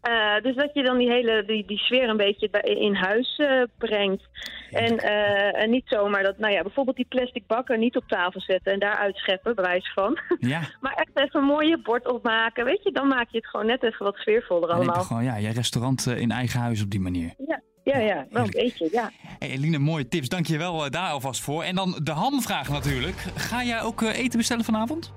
Eh, 0.02 0.42
dus 0.42 0.56
dat 0.56 0.70
je 0.74 0.84
dan 0.84 0.98
die 0.98 1.10
hele 1.10 1.44
die, 1.46 1.66
die 1.66 1.78
sfeer 1.78 2.10
een 2.10 2.18
beetje 2.18 2.50
in 2.62 2.96
huis 2.96 3.38
eh, 3.38 3.62
brengt. 3.78 4.24
En, 4.72 4.98
eh, 4.98 5.62
en 5.62 5.70
niet 5.70 5.88
zomaar 5.88 6.24
dat, 6.24 6.38
nou 6.38 6.54
ja, 6.54 6.62
bijvoorbeeld 6.62 6.96
die 6.96 7.06
plastic 7.10 7.48
bakken 7.48 7.80
niet 7.80 7.96
op 7.96 8.08
tafel 8.08 8.42
zetten 8.42 8.74
en 8.74 8.80
daar 8.80 8.98
uitscheppen, 8.98 9.56
bewijs 9.56 9.92
van. 9.94 10.18
Ja, 10.40 10.62
maar 10.82 10.94
echt 10.94 11.28
even 11.28 11.40
een 11.40 11.46
mooie 11.46 11.82
bord 11.82 12.08
opmaken, 12.08 12.66
weet 12.66 12.84
je, 12.84 12.92
dan 12.92 13.08
maak 13.08 13.30
je 13.30 13.38
het 13.38 13.48
gewoon 13.48 13.66
net 13.66 13.84
even 13.84 14.06
wat 14.06 14.16
sfeervoller 14.16 14.70
allemaal. 14.70 15.04
gewoon 15.04 15.24
ja, 15.24 15.36
je 15.36 15.50
restaurant 15.50 16.06
in 16.06 16.32
eigen 16.32 16.60
huis 16.60 16.84
op 16.84 16.90
die 16.90 17.00
manier. 17.00 17.34
Ja, 17.48 17.62
ja, 17.84 17.98
ja, 17.98 18.26
wel 18.30 18.44
een 18.44 18.50
beetje, 18.50 18.90
ja. 18.92 19.12
Hey 19.40 19.50
Eline, 19.50 19.78
mooie 19.78 20.08
tips. 20.08 20.30
Dank 20.30 20.46
je 20.46 20.58
wel 20.58 20.90
daar 20.90 21.10
alvast 21.10 21.42
voor. 21.42 21.64
En 21.64 21.76
dan 21.76 22.00
de 22.04 22.12
hamvraag 22.12 22.70
natuurlijk. 22.70 23.16
Ga 23.36 23.64
jij 23.64 23.82
ook 23.82 24.02
eten 24.02 24.38
bestellen 24.38 24.66
vanavond? 24.66 25.14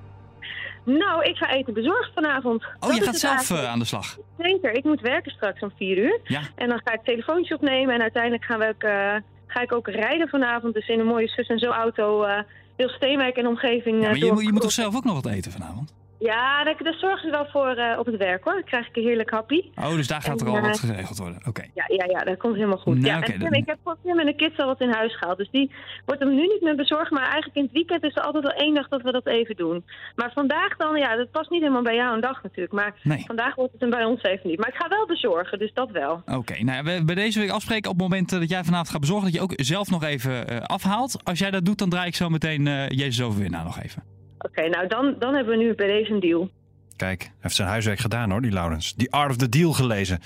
Nou, 0.84 1.24
ik 1.24 1.36
ga 1.36 1.50
eten 1.50 1.74
bezorgd 1.74 2.10
vanavond. 2.14 2.64
Oh, 2.64 2.88
Dat 2.88 2.96
je 2.96 3.04
gaat 3.04 3.18
zelf 3.18 3.50
eh, 3.50 3.70
aan 3.70 3.78
de 3.78 3.84
slag. 3.84 4.18
Zeker, 4.38 4.72
ik 4.72 4.84
moet 4.84 5.00
werken 5.00 5.32
straks 5.32 5.60
om 5.60 5.72
vier 5.76 5.96
uur. 5.96 6.20
Ja. 6.24 6.40
En 6.54 6.68
dan 6.68 6.80
ga 6.84 6.92
ik 6.92 7.00
telefoontje 7.04 7.54
opnemen 7.54 7.94
en 7.94 8.00
uiteindelijk 8.00 8.44
gaan 8.44 8.58
we 8.58 8.68
ook, 8.68 8.82
eh, 8.82 9.14
ga 9.46 9.60
ik 9.60 9.72
ook 9.72 9.88
rijden 9.88 10.28
vanavond. 10.28 10.74
Dus 10.74 10.88
in 10.88 11.00
een 11.00 11.06
mooie 11.06 11.28
zus 11.28 11.48
en 11.48 11.58
zo 11.58 11.70
auto 11.70 12.22
eh 12.22 12.42
heel 12.76 12.88
Steenwijk 12.88 13.36
en 13.36 13.46
omgeving. 13.46 14.02
Ja, 14.02 14.08
maar 14.08 14.16
je, 14.16 14.42
je 14.42 14.52
moet 14.52 14.60
toch 14.60 14.72
zelf 14.72 14.96
ook 14.96 15.04
nog 15.04 15.22
wat 15.22 15.32
eten 15.32 15.52
vanavond? 15.52 15.94
Ja, 16.20 16.64
daar, 16.64 16.76
daar 16.82 16.94
zorgen 16.94 17.20
ze 17.20 17.30
wel 17.30 17.46
voor 17.46 17.68
eh, 17.76 17.98
op 17.98 18.06
het 18.06 18.16
werk 18.16 18.44
hoor. 18.44 18.52
Dan 18.52 18.64
krijg 18.64 18.88
ik 18.88 18.96
een 18.96 19.02
heerlijk 19.02 19.30
happy. 19.30 19.60
Oh, 19.74 19.94
dus 19.94 20.06
daar 20.08 20.22
gaat 20.22 20.40
er 20.40 20.48
al 20.48 20.56
eh, 20.56 20.62
wat 20.62 20.78
geregeld 20.78 21.18
worden. 21.18 21.40
Oké. 21.46 21.62
Ja, 21.74 21.84
ja, 21.88 22.04
ja, 22.08 22.18
dat 22.24 22.38
komt 22.38 22.54
helemaal 22.54 22.78
goed. 22.78 22.94
Nou, 22.94 23.06
ja, 23.06 23.22
en 23.22 23.38
dan- 23.40 23.52
ik 23.52 23.66
heb 23.66 23.78
voor 23.84 23.96
Tim 24.02 24.18
en 24.18 24.26
de 24.26 24.34
kids 24.34 24.58
al 24.58 24.66
wat 24.66 24.80
in 24.80 24.90
huis 24.92 25.16
gehaald. 25.18 25.38
Dus 25.38 25.50
die 25.50 25.70
wordt 26.06 26.20
hem 26.20 26.34
nu 26.34 26.40
niet 26.46 26.60
meer 26.60 26.76
bezorgd. 26.76 27.10
Maar 27.10 27.22
eigenlijk 27.22 27.54
in 27.56 27.62
het 27.62 27.72
weekend 27.72 28.02
is 28.04 28.16
er 28.16 28.22
altijd 28.22 28.42
wel 28.44 28.52
één 28.52 28.74
dag 28.74 28.88
dat 28.88 29.02
we 29.02 29.12
dat 29.12 29.26
even 29.26 29.56
doen. 29.56 29.84
Maar 30.16 30.32
vandaag 30.34 30.76
dan, 30.76 30.96
ja, 30.96 31.16
dat 31.16 31.30
past 31.30 31.50
niet 31.50 31.60
helemaal 31.60 31.82
bij 31.82 31.94
jou 31.94 32.14
een 32.14 32.20
dag 32.20 32.42
natuurlijk. 32.42 32.72
Maar 32.72 32.94
Nee. 33.02 33.24
vandaag 33.26 33.54
wordt 33.54 33.72
het 33.72 33.80
hem 33.80 33.90
bij 33.90 34.04
ons 34.04 34.22
even 34.22 34.48
niet. 34.50 34.58
Maar 34.58 34.68
ik 34.68 34.74
ga 34.82 34.88
wel 34.88 35.06
bezorgen, 35.06 35.58
dus 35.58 35.72
dat 35.74 35.90
wel. 35.90 36.22
Oké, 36.26 36.62
nou, 36.64 36.82
we 36.84 37.02
bij 37.04 37.14
deze 37.14 37.40
week 37.40 37.50
afspreken 37.50 37.90
op 37.90 37.98
het 37.98 38.08
moment 38.08 38.32
eh, 38.32 38.38
dat 38.38 38.48
jij 38.50 38.64
vanavond 38.64 38.90
gaat 38.90 39.00
bezorgen 39.00 39.24
dat 39.24 39.34
je 39.34 39.40
ook 39.40 39.52
zelf 39.56 39.90
nog 39.90 40.02
even 40.04 40.48
eh, 40.48 40.60
afhaalt. 40.60 41.24
Als 41.24 41.38
jij 41.38 41.50
dat 41.50 41.64
doet, 41.64 41.78
dan 41.78 41.88
draai 41.88 42.06
ik 42.06 42.14
zo 42.14 42.28
meteen 42.28 42.66
eh 42.66 42.88
Jezus 42.88 43.22
overwinnaar 43.22 43.64
nog 43.64 43.82
even. 43.82 44.02
Oké, 44.42 44.68
nou 44.68 44.86
dan, 44.86 45.14
dan 45.18 45.34
hebben 45.34 45.58
we 45.58 45.64
nu 45.64 45.74
bij 45.74 45.86
deze 45.86 46.12
een 46.12 46.20
deal. 46.20 46.50
Kijk, 46.96 47.22
hij 47.22 47.32
heeft 47.40 47.54
zijn 47.54 47.68
huiswerk 47.68 47.98
gedaan 47.98 48.30
hoor, 48.30 48.42
die 48.42 48.52
Laurens. 48.52 48.94
Die 48.94 49.12
Art 49.12 49.30
of 49.30 49.36
the 49.36 49.48
Deal 49.48 49.72
gelezen. 49.72 50.18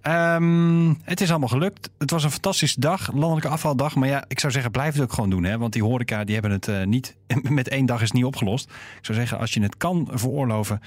Ehm, 0.00 0.94
het 1.02 1.20
is 1.20 1.30
allemaal 1.30 1.48
gelukt. 1.48 1.90
Het 1.98 2.10
was 2.10 2.24
een 2.24 2.30
fantastische 2.30 2.80
dag, 2.80 3.12
landelijke 3.12 3.48
afvaldag. 3.48 3.94
Maar 3.94 4.08
ja, 4.08 4.24
ik 4.28 4.40
zou 4.40 4.52
zeggen, 4.52 4.70
blijf 4.70 4.94
het 4.94 5.02
ook 5.02 5.12
gewoon 5.12 5.30
doen. 5.30 5.44
Hè? 5.44 5.58
Want 5.58 5.72
die 5.72 5.82
horeca, 5.82 6.24
die 6.24 6.34
hebben 6.34 6.52
het 6.52 6.68
eh, 6.68 6.84
niet... 6.84 7.16
Met 7.42 7.68
één 7.68 7.86
dag 7.86 7.96
is 7.96 8.06
het 8.08 8.12
niet 8.12 8.24
opgelost. 8.24 8.70
Ik 8.70 9.04
zou 9.04 9.18
zeggen, 9.18 9.38
als 9.38 9.54
je 9.54 9.62
het 9.62 9.76
kan 9.76 10.08
veroorloven... 10.12 10.80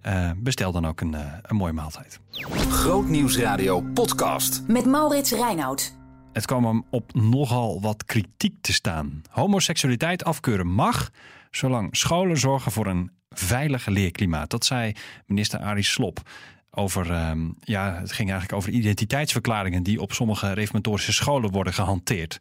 eh, 0.00 0.30
bestel 0.36 0.72
dan 0.72 0.86
ook 0.86 1.00
een, 1.00 1.14
eh, 1.14 1.20
een 1.42 1.56
mooie 1.56 1.72
maaltijd. 1.72 2.20
Grootnieuwsradio 2.68 3.80
podcast. 3.80 4.62
Met 4.66 4.86
Maurits 4.86 5.32
Reinoud. 5.32 5.96
Het 6.32 6.46
kwam 6.46 6.64
hem 6.64 6.84
op 6.90 7.14
nogal 7.14 7.80
wat 7.80 8.04
kritiek 8.04 8.54
te 8.60 8.72
staan. 8.72 9.22
Homoseksualiteit 9.30 10.24
afkeuren 10.24 10.66
mag, 10.66 11.10
zolang 11.56 11.96
scholen 11.96 12.38
zorgen 12.38 12.72
voor 12.72 12.86
een 12.86 13.10
veilig 13.30 13.86
leerklimaat. 13.86 14.50
Dat 14.50 14.64
zei 14.64 14.92
minister 15.26 15.60
Arie 15.60 15.84
Slop. 15.84 16.20
Over, 16.70 17.10
ehm, 17.10 17.50
ja, 17.60 17.94
het 17.94 18.12
ging 18.12 18.30
eigenlijk 18.30 18.58
over 18.58 18.72
identiteitsverklaringen 18.72 19.82
die 19.82 20.00
op 20.00 20.12
sommige 20.12 20.52
reformatorische 20.52 21.12
scholen 21.12 21.50
worden 21.50 21.72
gehanteerd. 21.74 22.38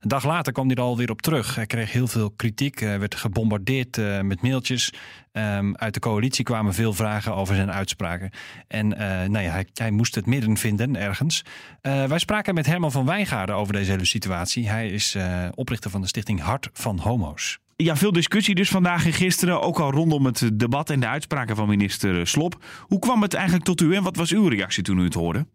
Een 0.00 0.08
dag 0.08 0.24
later 0.24 0.52
kwam 0.52 0.66
hij 0.66 0.76
er 0.76 0.82
alweer 0.82 1.10
op 1.10 1.22
terug. 1.22 1.54
Hij 1.54 1.66
kreeg 1.66 1.92
heel 1.92 2.06
veel 2.06 2.30
kritiek, 2.30 2.78
hij 2.78 2.98
werd 2.98 3.14
gebombardeerd 3.14 3.98
eh, 3.98 4.20
met 4.20 4.42
mailtjes. 4.42 4.92
Ehm, 5.32 5.74
uit 5.74 5.94
de 5.94 6.00
coalitie 6.00 6.44
kwamen 6.44 6.74
veel 6.74 6.92
vragen 6.92 7.34
over 7.34 7.54
zijn 7.54 7.72
uitspraken. 7.72 8.30
En 8.68 8.98
eh, 8.98 9.28
nou 9.28 9.44
ja, 9.44 9.62
hij, 9.74 9.90
moest 9.90 10.14
het 10.14 10.26
midden 10.26 10.56
vinden 10.56 10.96
ergens. 10.96 11.44
Eh, 11.80 12.04
wij 12.04 12.18
spraken 12.18 12.54
met 12.54 12.66
Herman 12.66 12.92
van 12.92 13.06
Wijngaarden 13.06 13.56
over 13.56 13.72
deze 13.72 13.90
hele 13.90 14.04
situatie. 14.04 14.68
Hij 14.68 14.88
is 14.88 15.14
eh, 15.14 15.48
oprichter 15.54 15.90
van 15.90 16.00
de 16.00 16.06
stichting 16.06 16.40
Hart 16.40 16.68
van 16.72 16.98
Homo's. 16.98 17.58
Ja, 17.76 17.96
veel 17.96 18.12
discussie 18.12 18.54
dus 18.54 18.70
vandaag 18.70 19.04
en 19.04 19.12
gisteren, 19.12 19.60
ook 19.60 19.78
al 19.78 19.90
rondom 19.90 20.24
het 20.24 20.50
debat 20.58 20.90
en 20.90 21.00
de 21.00 21.06
uitspraken 21.06 21.56
van 21.56 21.68
minister 21.68 22.26
Slop. 22.26 22.54
Hoe 22.86 22.98
kwam 22.98 23.22
het 23.22 23.34
eigenlijk 23.34 23.64
tot 23.64 23.80
u 23.80 23.94
en 23.94 24.02
wat 24.02 24.16
was 24.16 24.32
uw 24.32 24.48
reactie 24.48 24.82
toen 24.82 24.98
u 24.98 25.04
het 25.04 25.14
hoorde? 25.14 25.46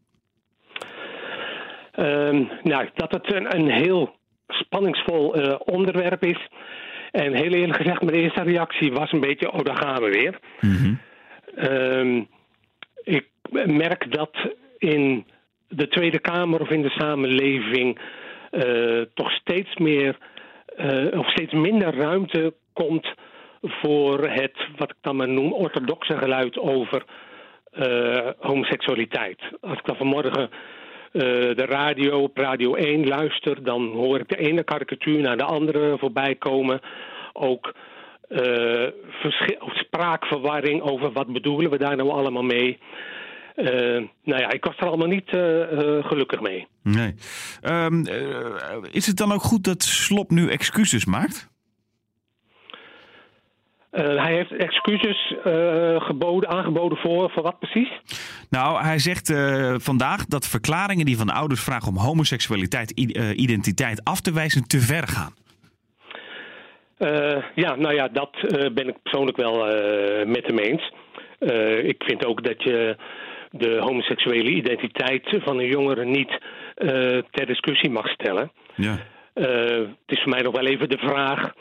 Ehm, 1.91 2.43
nou, 2.63 2.89
dat 2.93 3.11
het 3.11 3.33
een, 3.33 3.55
een 3.55 3.69
heel 3.69 4.15
spanningsvol 4.47 5.35
eh, 5.35 5.55
onderwerp 5.59 6.23
is. 6.23 6.47
En 7.11 7.33
heel 7.33 7.51
eerlijk 7.51 7.77
gezegd, 7.77 8.01
mijn 8.01 8.17
eerste 8.17 8.43
reactie 8.43 8.91
was 8.91 9.11
een 9.11 9.19
beetje, 9.19 9.51
oh, 9.51 9.63
daar 9.63 9.77
gaan 9.77 10.01
we 10.01 10.09
weer. 10.09 10.39
Ehm, 11.55 12.23
ik 13.03 13.27
merk 13.65 14.11
dat 14.11 14.37
in 14.77 15.25
de 15.67 15.87
Tweede 15.87 16.19
Kamer 16.19 16.61
of 16.61 16.69
in 16.69 16.81
de 16.81 16.89
samenleving 16.89 17.99
eh, 18.51 19.01
toch 19.13 19.31
steeds 19.31 19.75
meer 19.75 20.17
of 21.13 21.29
steeds 21.29 21.53
minder 21.53 21.95
ruimte 21.95 22.53
komt 22.73 23.13
voor 23.61 24.27
het, 24.29 24.57
wat 24.77 24.89
ik 24.89 24.97
dan 25.01 25.15
maar 25.15 25.29
noem, 25.29 25.53
orthodoxe 25.53 26.17
geluid 26.17 26.59
over 26.59 27.03
eh, 27.71 28.29
homoseksualiteit. 28.39 29.39
Als 29.61 29.77
ik 29.77 29.85
dan 29.85 29.95
vanmorgen 29.95 30.49
eh, 31.11 31.21
de 31.55 31.65
radio 31.69 32.21
op 32.21 32.37
Radio 32.37 32.73
1 32.73 33.07
luister, 33.07 33.63
dan 33.63 33.87
hoor 33.87 34.19
ik 34.19 34.29
de 34.29 34.37
ene 34.37 34.63
karikatuur 34.63 35.21
naar 35.21 35.37
de 35.37 35.43
andere 35.43 35.97
voorbij 35.97 36.35
komen. 36.35 36.79
Ook 37.33 37.73
eh, 38.27 38.87
spraakverwarring 39.73 40.81
over 40.81 41.11
wat 41.11 41.33
bedoelen 41.33 41.71
we 41.71 41.77
daar 41.77 41.95
nou 41.95 42.09
allemaal 42.09 42.43
mee. 42.43 42.79
Eh, 43.55 44.07
nou 44.23 44.41
ja, 44.41 44.49
ik 44.49 44.65
was 44.65 44.77
er 44.77 44.87
allemaal 44.87 45.07
niet 45.07 45.29
eh, 45.29 45.61
eh, 45.61 46.05
gelukkig 46.05 46.41
mee. 46.41 46.67
Nee. 46.83 47.15
Ehm, 47.61 48.05
eh, 48.05 48.77
is 48.91 49.07
het 49.07 49.17
dan 49.17 49.31
ook 49.31 49.41
goed 49.41 49.63
dat 49.63 49.83
Slop 49.83 50.29
nu 50.29 50.49
excuses 50.49 51.05
maakt? 51.05 51.49
Hij 53.91 54.33
heeft 54.33 54.51
excuses 54.51 55.35
geboden, 55.97 56.49
aangeboden 56.49 56.97
voor, 56.97 57.31
voor 57.31 57.43
wat 57.43 57.59
precies? 57.59 57.89
Nou, 58.49 58.83
hij 58.83 58.99
zegt 58.99 59.33
vandaag 59.83 60.25
dat 60.25 60.47
verklaringen 60.47 61.05
die 61.05 61.17
van 61.17 61.29
ouders 61.29 61.63
vragen 61.63 61.87
om 61.87 61.97
homoseksualiteit, 61.97 62.91
identiteit 63.35 64.03
af 64.03 64.21
te 64.21 64.33
wijzen, 64.33 64.67
te 64.67 64.79
ver 64.79 65.07
gaan. 65.07 65.33
Ja, 67.55 67.75
nou 67.75 67.93
ja, 67.93 68.07
dat 68.07 68.31
ben 68.73 68.87
ik 68.87 69.01
persoonlijk 69.03 69.37
wel 69.37 69.65
met 70.25 70.47
hem 70.47 70.59
eens. 70.59 70.91
Ik 71.85 72.03
vind 72.03 72.25
ook 72.25 72.43
dat 72.43 72.63
je 72.63 72.97
de 73.51 73.77
homoseksuele 73.79 74.49
identiteit 74.49 75.37
van 75.43 75.59
een 75.59 75.67
jongere 75.67 76.05
niet 76.05 76.37
eh, 76.75 76.87
ter 77.31 77.45
discussie 77.45 77.89
mag 77.89 78.07
stellen. 78.09 78.51
Ja. 78.75 78.97
Eh, 79.33 79.45
het 80.05 80.17
is 80.17 80.21
voor 80.21 80.31
mij 80.31 80.41
nog 80.41 80.55
wel 80.55 80.65
even 80.65 80.89
de 80.89 80.97
vraag 80.97 81.53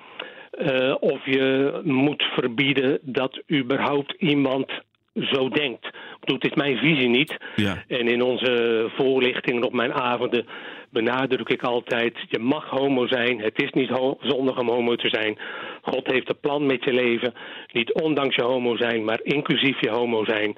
eh, 0.50 0.94
of 1.00 1.24
je 1.24 1.80
moet 1.84 2.22
verbieden 2.22 2.98
dat 3.02 3.42
überhaupt 3.52 4.14
iemand 4.18 4.70
zo 5.14 5.48
denkt. 5.48 5.86
Het 6.20 6.44
is 6.44 6.54
mijn 6.54 6.78
visie 6.78 7.08
niet. 7.08 7.36
Ja. 7.56 7.84
En 7.88 8.08
in 8.08 8.22
onze 8.22 8.86
voorlichtingen 8.96 9.62
op 9.62 9.72
mijn 9.72 9.92
avonden 9.92 10.46
benadruk 10.90 11.48
ik 11.48 11.62
altijd: 11.62 12.18
je 12.28 12.38
mag 12.38 12.68
homo 12.68 13.06
zijn. 13.06 13.40
Het 13.40 13.62
is 13.62 13.70
niet 13.70 13.90
zondig 14.20 14.58
om 14.58 14.68
homo 14.68 14.96
te 14.96 15.08
zijn. 15.08 15.38
God 15.82 16.12
heeft 16.12 16.28
een 16.28 16.40
plan 16.40 16.66
met 16.66 16.84
je 16.84 16.92
leven. 16.92 17.34
Niet 17.72 17.92
ondanks 17.92 18.34
je 18.34 18.42
homo 18.42 18.76
zijn, 18.76 19.04
maar 19.04 19.20
inclusief 19.22 19.80
je 19.80 19.90
homo 19.90 20.24
zijn. 20.24 20.56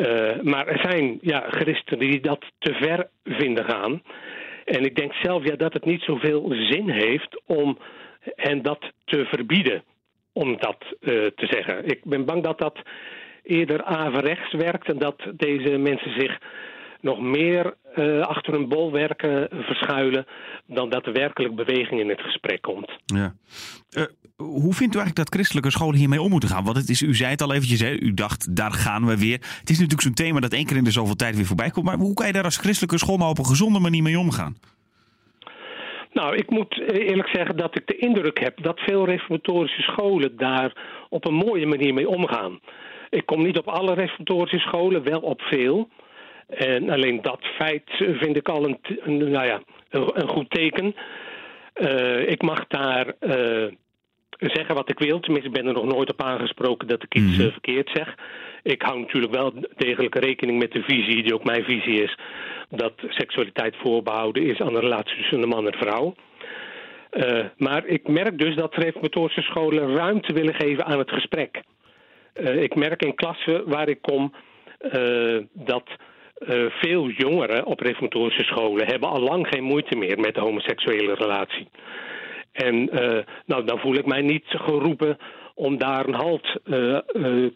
Eh, 0.00 0.42
maar 0.42 0.66
er 0.66 0.90
zijn 0.90 1.18
ja, 1.20 1.44
christenen 1.50 2.10
die 2.10 2.20
dat 2.20 2.44
te 2.58 2.72
ver 2.72 3.08
vinden 3.24 3.64
gaan. 3.64 4.02
En 4.64 4.84
ik 4.84 4.96
denk 4.96 5.12
zelf 5.12 5.44
ja, 5.44 5.56
dat 5.56 5.72
het 5.72 5.84
niet 5.84 6.02
zoveel 6.02 6.48
zin 6.48 6.90
heeft 6.90 7.40
om 7.46 7.78
hen 8.34 8.62
dat 8.62 8.92
te 9.04 9.24
verbieden, 9.24 9.82
om 10.32 10.56
dat 10.60 10.84
eh, 11.00 11.10
te 11.10 11.46
zeggen. 11.46 11.86
Ik 11.86 12.04
ben 12.04 12.24
bang 12.24 12.42
dat 12.42 12.58
dat 12.58 12.78
eerder 13.42 13.82
averechts 13.82 14.52
werkt 14.52 14.88
en 14.88 14.98
dat 14.98 15.22
deze 15.36 15.78
mensen 15.78 16.20
zich 16.20 16.38
nog 17.00 17.20
meer 17.20 17.74
uh, 17.96 18.20
achter 18.20 18.54
een 18.54 18.68
bolwerken 18.68 19.48
verschuilen 19.50 20.26
dan 20.66 20.90
dat 20.90 21.06
er 21.06 21.12
werkelijk 21.12 21.54
beweging 21.54 22.00
in 22.00 22.08
het 22.08 22.20
gesprek 22.20 22.62
komt. 22.62 22.90
Ja. 23.06 23.34
Hoe 24.40 24.74
vindt 24.74 24.94
u 24.94 24.98
eigenlijk 24.98 25.16
dat 25.16 25.34
christelijke 25.34 25.70
scholen 25.70 25.98
hiermee 25.98 26.22
om 26.22 26.30
moeten 26.30 26.48
gaan? 26.48 26.64
Want 26.64 26.76
het 26.76 26.88
is, 26.88 27.02
u 27.02 27.14
zei 27.14 27.30
het 27.30 27.42
al 27.42 27.52
eventjes, 27.52 27.80
hè? 27.80 27.90
u 27.90 28.14
dacht 28.14 28.56
daar 28.56 28.72
gaan 28.72 29.06
we 29.06 29.18
weer. 29.18 29.38
Het 29.38 29.70
is 29.70 29.78
natuurlijk 29.78 30.02
zo'n 30.02 30.14
thema 30.14 30.40
dat 30.40 30.52
één 30.52 30.66
keer 30.66 30.76
in 30.76 30.84
de 30.84 30.90
zoveel 30.90 31.16
tijd 31.16 31.36
weer 31.36 31.44
voorbij 31.44 31.70
komt. 31.70 31.86
Maar 31.86 31.96
hoe 31.96 32.14
kan 32.14 32.26
je 32.26 32.32
daar 32.32 32.44
als 32.44 32.56
christelijke 32.56 32.98
school 32.98 33.16
nou 33.16 33.30
op 33.30 33.38
een 33.38 33.46
gezonde 33.46 33.78
manier 33.78 34.02
mee 34.02 34.18
omgaan? 34.18 34.56
Nou, 36.12 36.36
ik 36.36 36.50
moet 36.50 36.80
eerlijk 36.92 37.28
zeggen 37.28 37.56
dat 37.56 37.76
ik 37.76 37.86
de 37.86 37.96
indruk 37.96 38.40
heb 38.40 38.62
dat 38.62 38.80
veel 38.80 39.04
reformatorische 39.04 39.82
scholen 39.82 40.36
daar 40.36 40.72
op 41.08 41.24
een 41.26 41.34
mooie 41.34 41.66
manier 41.66 41.94
mee 41.94 42.08
omgaan. 42.08 42.60
Ik 43.10 43.26
kom 43.26 43.42
niet 43.42 43.58
op 43.58 43.68
alle 43.68 43.94
reformatorische 43.94 44.58
scholen, 44.58 45.02
wel 45.02 45.20
op 45.20 45.40
veel. 45.40 45.88
En 46.48 46.90
alleen 46.90 47.22
dat 47.22 47.40
feit 47.58 47.82
vind 47.96 48.36
ik 48.36 48.48
al 48.48 48.64
een, 48.64 48.78
nou 49.30 49.46
ja, 49.46 49.62
een, 49.90 50.28
goed 50.28 50.50
teken. 50.50 50.94
Uh, 51.74 52.28
ik 52.28 52.42
mag 52.42 52.66
daar 52.66 53.14
uh, 53.20 53.72
zeggen 54.40 54.74
wat 54.74 54.90
ik 54.90 54.98
wil. 54.98 55.20
Tenminste, 55.20 55.48
ik 55.48 55.54
ben 55.54 55.66
er 55.66 55.72
nog 55.72 55.94
nooit 55.94 56.12
op 56.12 56.22
aangesproken 56.22 56.88
dat 56.88 57.02
ik 57.02 57.14
iets 57.14 57.38
uh, 57.38 57.52
verkeerd 57.52 57.90
zeg. 57.94 58.14
Ik 58.62 58.82
hou 58.82 59.00
natuurlijk 59.00 59.34
wel 59.34 59.52
degelijk 59.76 60.14
rekening 60.14 60.58
met 60.58 60.72
de 60.72 60.82
visie, 60.82 61.22
die 61.22 61.34
ook 61.34 61.44
mijn 61.44 61.64
visie 61.64 62.02
is, 62.02 62.18
dat 62.68 62.92
seksualiteit 63.08 63.76
voorbehouden 63.76 64.42
is 64.42 64.60
aan 64.60 64.72
de 64.72 64.80
relatie 64.80 65.16
tussen 65.16 65.42
een 65.42 65.48
man 65.48 65.66
en 65.66 65.78
vrouw. 65.78 66.14
Uh, 67.12 67.44
maar 67.56 67.86
ik 67.86 68.08
merk 68.08 68.38
dus 68.38 68.54
dat 68.54 68.74
reformatorische 68.74 69.42
scholen 69.42 69.96
ruimte 69.96 70.32
willen 70.32 70.54
geven 70.54 70.84
aan 70.84 70.98
het 70.98 71.10
gesprek. 71.10 71.62
Uh, 72.34 72.62
ik 72.62 72.74
merk 72.74 73.02
in 73.02 73.14
klassen 73.14 73.68
waar 73.68 73.88
ik 73.88 74.02
kom 74.02 74.34
dat 75.52 75.90
veel 76.68 77.08
jongeren 77.08 77.64
op 77.64 77.80
reformatorische 77.80 78.44
scholen 78.44 78.86
hebben 78.86 79.08
al 79.08 79.20
lang 79.20 79.46
geen 79.48 79.62
moeite 79.62 79.96
meer 79.96 80.18
met 80.18 80.34
de 80.34 80.40
homoseksuele 80.40 81.14
relatie. 81.14 81.68
En 82.52 82.74
uh, 82.74 83.18
nou, 83.46 83.64
dan 83.64 83.78
voel 83.78 83.94
ik 83.94 84.06
mij 84.06 84.22
niet 84.22 84.44
geroepen 84.46 85.18
om 85.54 85.78
daar 85.78 86.06
een 86.06 86.14
halt 86.14 86.60
uh, 86.64 86.98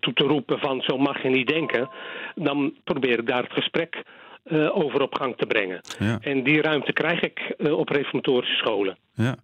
toe 0.00 0.12
te 0.14 0.24
roepen 0.24 0.58
van 0.58 0.80
zo 0.80 0.98
mag 0.98 1.22
je 1.22 1.28
niet 1.28 1.48
denken. 1.48 1.88
Dan 2.34 2.74
probeer 2.84 3.18
ik 3.18 3.26
daar 3.26 3.42
het 3.42 3.52
gesprek 3.52 4.02
uh, 4.44 4.76
over 4.76 5.02
op 5.02 5.14
gang 5.14 5.36
te 5.36 5.46
brengen. 5.46 5.80
Ja. 5.98 6.18
En 6.20 6.42
die 6.42 6.62
ruimte 6.62 6.92
krijg 6.92 7.20
ik 7.20 7.54
uh, 7.58 7.78
op 7.78 7.88
reformatorische 7.88 8.56
scholen. 8.56 8.98
Ja. 9.14 9.36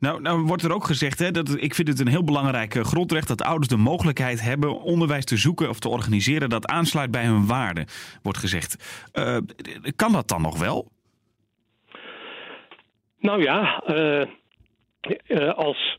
Nou, 0.00 0.20
nou 0.20 0.40
wordt 0.40 0.62
er 0.62 0.74
ook 0.74 0.84
gezegd, 0.84 1.18
hè, 1.18 1.30
dat 1.30 1.56
ik 1.58 1.74
vind 1.74 1.88
het 1.88 2.00
een 2.00 2.08
heel 2.08 2.24
belangrijk 2.24 2.74
grondrecht 2.74 3.28
dat 3.28 3.42
ouders 3.42 3.68
de 3.68 3.76
mogelijkheid 3.76 4.42
hebben 4.42 4.80
onderwijs 4.80 5.24
te 5.24 5.36
zoeken 5.36 5.68
of 5.68 5.78
te 5.78 5.88
organiseren 5.88 6.48
dat 6.48 6.66
aansluit 6.66 7.10
bij 7.10 7.24
hun 7.24 7.46
waarden, 7.46 7.86
wordt 8.22 8.38
gezegd. 8.38 8.76
Kan 9.96 10.12
dat 10.12 10.28
dan 10.28 10.42
nog 10.42 10.58
wel? 10.58 10.88
Nou 13.18 13.42
ja, 13.42 13.82
als 15.54 15.98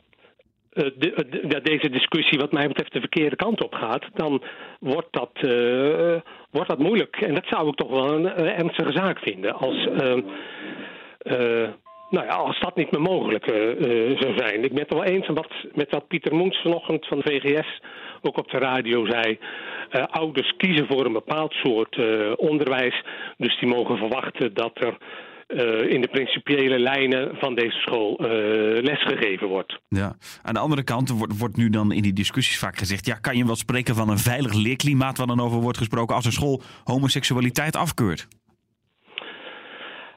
uh, 0.73 0.85
de, 0.97 1.27
de, 1.29 1.61
deze 1.61 1.89
discussie 1.89 2.39
wat 2.39 2.51
mij 2.51 2.67
betreft 2.67 2.93
de 2.93 2.99
verkeerde 2.99 3.35
kant 3.35 3.63
op 3.63 3.73
gaat, 3.73 4.03
dan 4.13 4.43
wordt 4.79 5.07
dat, 5.11 5.31
wordt 6.51 6.69
dat 6.69 6.79
moeilijk. 6.79 7.15
En 7.15 7.33
dat 7.33 7.45
zou 7.47 7.67
ik 7.67 7.75
toch 7.75 7.89
wel 7.89 8.13
een 8.13 8.27
ernstige 8.35 8.91
zaak 8.91 9.19
vinden. 9.19 9.53
Als, 9.53 9.87
nou 12.09 12.25
ja, 12.25 12.35
als 12.35 12.59
dat 12.59 12.75
niet 12.75 12.91
meer 12.91 13.01
mogelijk 13.01 13.45
zou 14.19 14.37
zijn. 14.37 14.63
Ik 14.63 14.73
ben 14.73 14.81
het 14.81 14.93
wel 14.93 15.03
eens 15.03 15.27
wat, 15.27 15.51
met 15.73 15.91
wat 15.91 16.07
Pieter 16.07 16.35
Moens 16.35 16.61
vanochtend 16.61 17.07
van 17.07 17.19
de 17.19 17.29
VGS 17.29 17.81
ook 18.21 18.37
op 18.37 18.51
de 18.51 18.57
radio 18.57 19.05
zei. 19.05 19.39
ouders 20.11 20.53
kiezen 20.57 20.87
voor 20.87 21.05
een 21.05 21.13
bepaald 21.13 21.53
soort 21.53 21.99
onderwijs. 22.37 23.03
Dus 23.37 23.59
die 23.59 23.69
mogen 23.69 23.97
verwachten 23.97 24.53
dat 24.53 24.71
er 24.73 24.97
uh, 25.47 25.89
in 25.89 26.01
de 26.01 26.07
principiële 26.07 26.79
lijnen 26.79 27.35
van 27.35 27.55
deze 27.55 27.77
school 27.77 28.19
uh, 28.21 28.27
lesgegeven 28.81 29.47
wordt. 29.47 29.79
Ja, 29.87 30.15
aan 30.43 30.53
de 30.53 30.59
andere 30.59 30.83
kant 30.83 31.09
wordt, 31.09 31.37
wordt 31.37 31.57
nu 31.57 31.69
dan 31.69 31.91
in 31.91 32.01
die 32.01 32.13
discussies 32.13 32.59
vaak 32.59 32.77
gezegd: 32.77 33.05
ja, 33.05 33.15
kan 33.15 33.37
je 33.37 33.45
wel 33.45 33.55
spreken 33.55 33.95
van 33.95 34.09
een 34.09 34.17
veilig 34.17 34.53
leerklimaat 34.53 35.17
waar 35.17 35.27
dan 35.27 35.39
over 35.39 35.59
wordt 35.59 35.77
gesproken 35.77 36.15
als 36.15 36.25
een 36.25 36.31
school 36.31 36.61
homoseksualiteit 36.83 37.75
afkeurt? 37.75 38.27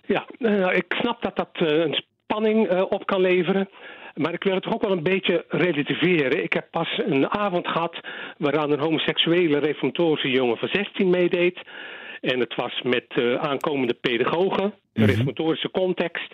Ja, 0.06 0.26
uh, 0.38 0.75
ik 0.75 0.94
snap 1.00 1.23
dat 1.23 1.37
dat 1.37 1.50
een 1.52 2.02
spanning 2.25 2.82
op 2.82 3.06
kan 3.06 3.20
leveren. 3.20 3.68
Maar 4.18 4.32
ik 4.32 4.44
wil 4.44 4.54
het 4.54 4.62
toch 4.62 4.75
ook 4.75 4.82
wel 4.82 4.97
een 4.97 5.02
beetje 5.02 5.44
relativeren. 5.49 6.42
Ik 6.42 6.52
heb 6.52 6.70
pas 6.70 7.00
een 7.06 7.28
avond 7.30 7.68
gehad 7.68 8.00
waaraan 8.38 8.70
een 8.70 8.80
homoseksuele 8.80 9.58
reformatorische 9.58 10.30
jongen 10.30 10.56
van 10.56 10.68
16 10.68 11.11
meedeed. 11.11 11.58
En 12.20 12.40
het 12.40 12.54
was 12.54 12.82
met 12.82 13.06
uh, 13.16 13.34
aankomende 13.34 13.94
pedagogen, 13.94 14.64
een 14.64 14.72
mm 14.72 14.72
-hmm. 14.92 15.04
reformatorische 15.04 15.70
context. 15.70 16.32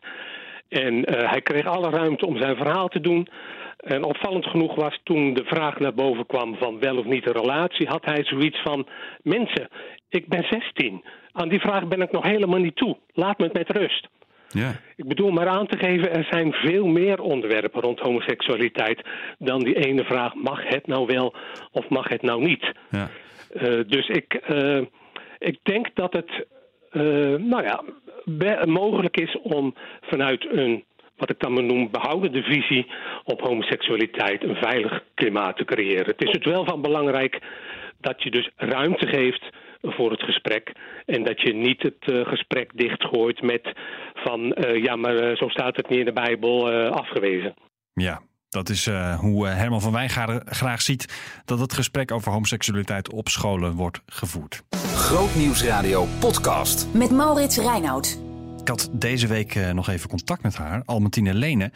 En 0.69 0.95
uh, 0.95 1.31
hij 1.31 1.41
kreeg 1.41 1.67
alle 1.67 1.91
ruimte 1.91 2.27
om 2.27 2.37
zijn 2.41 2.57
verhaal 2.57 2.89
te 2.89 3.01
doen. 3.01 3.29
En 3.77 4.05
opvallend 4.05 4.47
genoeg 4.47 4.75
was 4.75 5.01
toen 5.03 5.35
de 5.35 5.45
vraag 5.45 5.79
naar 5.79 5.95
boven 5.95 6.27
kwam 6.27 6.57
van 6.57 6.79
wel 6.79 6.97
of 6.97 7.05
niet 7.05 7.27
een 7.27 7.33
relatie, 7.33 7.87
had 7.87 8.05
hij 8.05 8.25
zoiets 8.25 8.63
van: 8.63 8.87
Mensen, 9.23 9.69
ik 10.09 10.29
ben 10.29 10.47
16. 10.51 11.05
Aan 11.33 11.49
die 11.49 11.61
vraag 11.61 11.89
ben 11.89 12.01
ik 12.01 12.13
nog 12.13 12.25
helemaal 12.25 12.61
niet 12.61 12.77
toe. 12.77 12.97
Laat 13.13 13.39
me 13.39 13.45
het 13.45 13.55
met 13.55 13.77
rust. 13.77 14.09
Ja. 14.49 14.73
Ik 14.97 15.09
bedoel 15.09 15.31
maar 15.31 15.49
aan 15.49 15.67
te 15.67 15.79
geven, 15.79 16.13
er 16.13 16.27
zijn 16.31 16.53
veel 16.53 16.87
meer 16.87 17.21
onderwerpen 17.21 17.81
rond 17.81 18.01
homoseksualiteit 18.01 19.03
dan 19.39 19.59
die 19.59 19.87
ene 19.87 20.05
vraag: 20.05 20.35
mag 20.35 20.69
het 20.69 20.87
nou 20.87 21.07
wel 21.07 21.35
of 21.73 21.89
mag 21.89 22.09
het 22.09 22.23
nou 22.23 22.43
niet? 22.43 22.73
Ja. 22.91 23.11
Uh, 23.55 23.81
dus 23.87 24.09
ik. 24.09 24.41
Uh, 24.49 24.81
ik 25.39 25.59
denk 25.63 25.89
dat 25.95 26.13
het 26.13 26.47
uh, 26.93 27.39
nou 27.39 27.63
ja, 27.63 27.83
mogelijk 28.65 29.17
is 29.17 29.37
om 29.43 29.75
vanuit 30.01 30.47
een, 30.51 30.85
wat 31.17 31.31
ik 31.31 31.41
dan 31.41 31.67
noem, 31.67 31.91
behoudende 31.91 32.43
visie 32.43 32.87
op 33.25 33.41
homoseksualiteit 33.41 34.43
een 34.43 34.57
veilig 34.57 35.05
klimaat 35.15 35.57
te 35.57 35.65
creëren. 35.65 36.07
Het 36.07 36.23
is 36.23 36.31
het 36.31 36.45
wel 36.45 36.65
van 36.65 36.83
belangrijk 36.83 37.39
dat 38.01 38.23
je 38.23 38.31
dus 38.31 38.51
ruimte 38.57 39.07
geeft 39.07 39.49
voor 39.83 40.11
het 40.11 40.23
gesprek. 40.23 40.73
En 41.07 41.25
dat 41.25 41.41
je 41.41 41.55
niet 41.55 41.83
het 41.83 42.07
uh, 42.07 42.27
gesprek 42.27 42.71
dichtgooit 42.75 43.43
met 43.43 43.73
van 44.15 44.41
uh, 44.41 44.83
ja, 44.83 44.97
maar 44.97 45.37
zo 45.37 45.49
staat 45.49 45.77
het 45.77 45.89
niet 45.89 45.99
in 45.99 46.05
de 46.05 46.13
Bijbel 46.13 46.71
afgewezen. 46.91 47.55
Ja, 47.95 48.21
dat 48.55 48.69
is 48.69 48.87
uh, 48.87 49.19
hoe 49.19 49.47
Herman 49.47 49.81
van 49.81 49.93
Wijngaarden 49.93 50.43
graag 50.47 50.83
ziet 50.83 51.15
dat 51.45 51.59
het 51.59 51.73
gesprek 51.73 52.11
over 52.11 52.33
homoseksualiteit 52.33 53.13
op 53.13 53.29
scholen 53.29 53.73
wordt 53.73 54.01
gevoerd. 54.07 54.63
Grootnieuwsradio 54.95 56.09
podcast. 56.19 56.87
Met 56.93 57.11
Maurits 57.11 57.57
Reinoud. 57.57 58.19
Ik 58.61 58.69
had 58.69 58.91
deze 58.93 59.27
week 59.27 59.55
uh, 59.55 59.71
nog 59.71 59.89
even 59.89 60.09
contact 60.09 60.43
met 60.43 60.57
haar, 60.57 60.83
Almentine 60.85 61.35
Lene, 61.35 61.73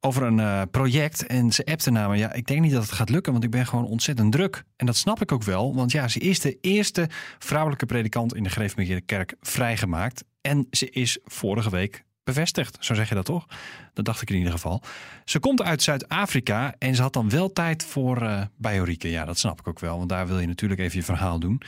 over 0.00 0.22
een 0.22 0.38
uh, 0.38 0.62
project. 0.70 1.26
En 1.26 1.52
ze 1.52 1.64
appte 1.64 1.90
naar 1.90 2.08
me, 2.08 2.16
ja, 2.16 2.32
ik 2.32 2.46
denk 2.46 2.60
niet 2.60 2.72
dat 2.72 2.82
het 2.82 2.92
gaat 2.92 3.10
lukken, 3.10 3.32
want 3.32 3.44
ik 3.44 3.50
ben 3.50 3.66
gewoon 3.66 3.86
ontzettend 3.86 4.32
druk. 4.32 4.64
En 4.76 4.86
dat 4.86 4.96
snap 4.96 5.22
ik 5.22 5.32
ook 5.32 5.42
wel, 5.42 5.74
want 5.74 5.92
ja, 5.92 6.08
ze 6.08 6.18
is 6.18 6.40
de 6.40 6.58
eerste 6.60 7.08
vrouwelijke 7.38 7.86
predikant 7.86 8.34
in 8.34 8.42
de 8.42 8.50
Gereformeerde 8.50 9.00
Kerk 9.00 9.34
vrijgemaakt. 9.40 10.24
En 10.40 10.66
ze 10.70 10.90
is 10.90 11.18
vorige 11.24 11.70
week 11.70 12.06
bevestigd. 12.34 12.76
Zo 12.80 12.94
zeg 12.94 13.08
je 13.08 13.14
dat 13.14 13.24
toch? 13.24 13.46
Dat 13.94 14.04
dacht 14.04 14.22
ik 14.22 14.30
in 14.30 14.36
ieder 14.36 14.52
geval. 14.52 14.82
Ze 15.24 15.38
komt 15.38 15.62
uit 15.62 15.82
Zuid-Afrika 15.82 16.74
en 16.78 16.94
ze 16.94 17.02
had 17.02 17.12
dan 17.12 17.28
wel 17.30 17.52
tijd 17.52 17.84
voor 17.84 18.22
uh, 18.22 18.42
bij 18.56 18.74
Jorike. 18.76 19.10
Ja, 19.10 19.24
dat 19.24 19.38
snap 19.38 19.60
ik 19.60 19.68
ook 19.68 19.80
wel, 19.80 19.96
want 19.96 20.08
daar 20.08 20.26
wil 20.26 20.38
je 20.38 20.46
natuurlijk 20.46 20.80
even 20.80 20.98
je 20.98 21.04
verhaal 21.04 21.38
doen. 21.38 21.62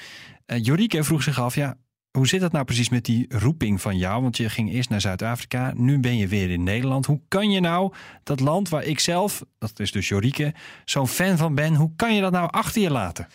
Uh, 0.46 0.64
Jorike 0.64 1.04
vroeg 1.04 1.22
zich 1.22 1.40
af, 1.40 1.54
ja, 1.54 1.76
hoe 2.10 2.28
zit 2.28 2.40
dat 2.40 2.52
nou 2.52 2.64
precies 2.64 2.88
met 2.88 3.04
die 3.04 3.26
roeping 3.28 3.80
van 3.80 3.96
jou? 3.98 4.22
Want 4.22 4.36
je 4.36 4.48
ging 4.48 4.72
eerst 4.72 4.90
naar 4.90 5.00
Zuid-Afrika, 5.00 5.72
nu 5.76 5.98
ben 5.98 6.16
je 6.16 6.28
weer 6.28 6.50
in 6.50 6.62
Nederland. 6.62 7.06
Hoe 7.06 7.20
kan 7.28 7.50
je 7.50 7.60
nou 7.60 7.92
dat 8.22 8.40
land 8.40 8.68
waar 8.68 8.84
ik 8.84 8.98
zelf, 8.98 9.44
dat 9.58 9.80
is 9.80 9.92
dus 9.92 10.08
Jorike, 10.08 10.54
zo'n 10.84 11.08
fan 11.08 11.36
van 11.36 11.54
ben, 11.54 11.74
hoe 11.74 11.92
kan 11.96 12.14
je 12.14 12.20
dat 12.20 12.32
nou 12.32 12.50
achter 12.50 12.82
je 12.82 12.90
laten? 12.90 13.28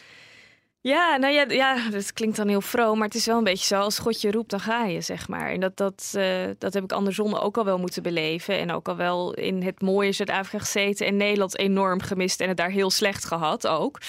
Ja, 0.87 1.17
nou 1.17 1.33
ja, 1.33 1.45
ja, 1.47 1.89
dat 1.89 2.13
klinkt 2.13 2.35
dan 2.35 2.47
heel 2.47 2.61
vroom, 2.61 2.97
maar 2.97 3.07
het 3.07 3.17
is 3.17 3.25
wel 3.25 3.37
een 3.37 3.43
beetje 3.43 3.65
zo. 3.65 3.79
Als 3.79 3.99
God 3.99 4.21
je 4.21 4.31
roept, 4.31 4.49
dan 4.49 4.59
ga 4.59 4.85
je, 4.85 5.01
zeg 5.01 5.27
maar. 5.27 5.49
En 5.49 5.59
dat, 5.59 5.77
dat, 5.77 6.13
uh, 6.17 6.25
dat 6.57 6.73
heb 6.73 6.83
ik 6.83 6.91
andersom 6.91 7.33
ook 7.33 7.57
al 7.57 7.65
wel 7.65 7.77
moeten 7.77 8.03
beleven. 8.03 8.59
En 8.59 8.71
ook 8.71 8.87
al 8.87 8.95
wel 8.95 9.33
in 9.33 9.63
het 9.63 9.81
mooie 9.81 10.11
Zuid-Afrika 10.11 10.59
gezeten 10.59 11.07
en 11.07 11.17
Nederland 11.17 11.57
enorm 11.57 12.01
gemist 12.01 12.41
en 12.41 12.47
het 12.47 12.57
daar 12.57 12.69
heel 12.69 12.91
slecht 12.91 13.25
gehad 13.25 13.67
ook. 13.67 14.01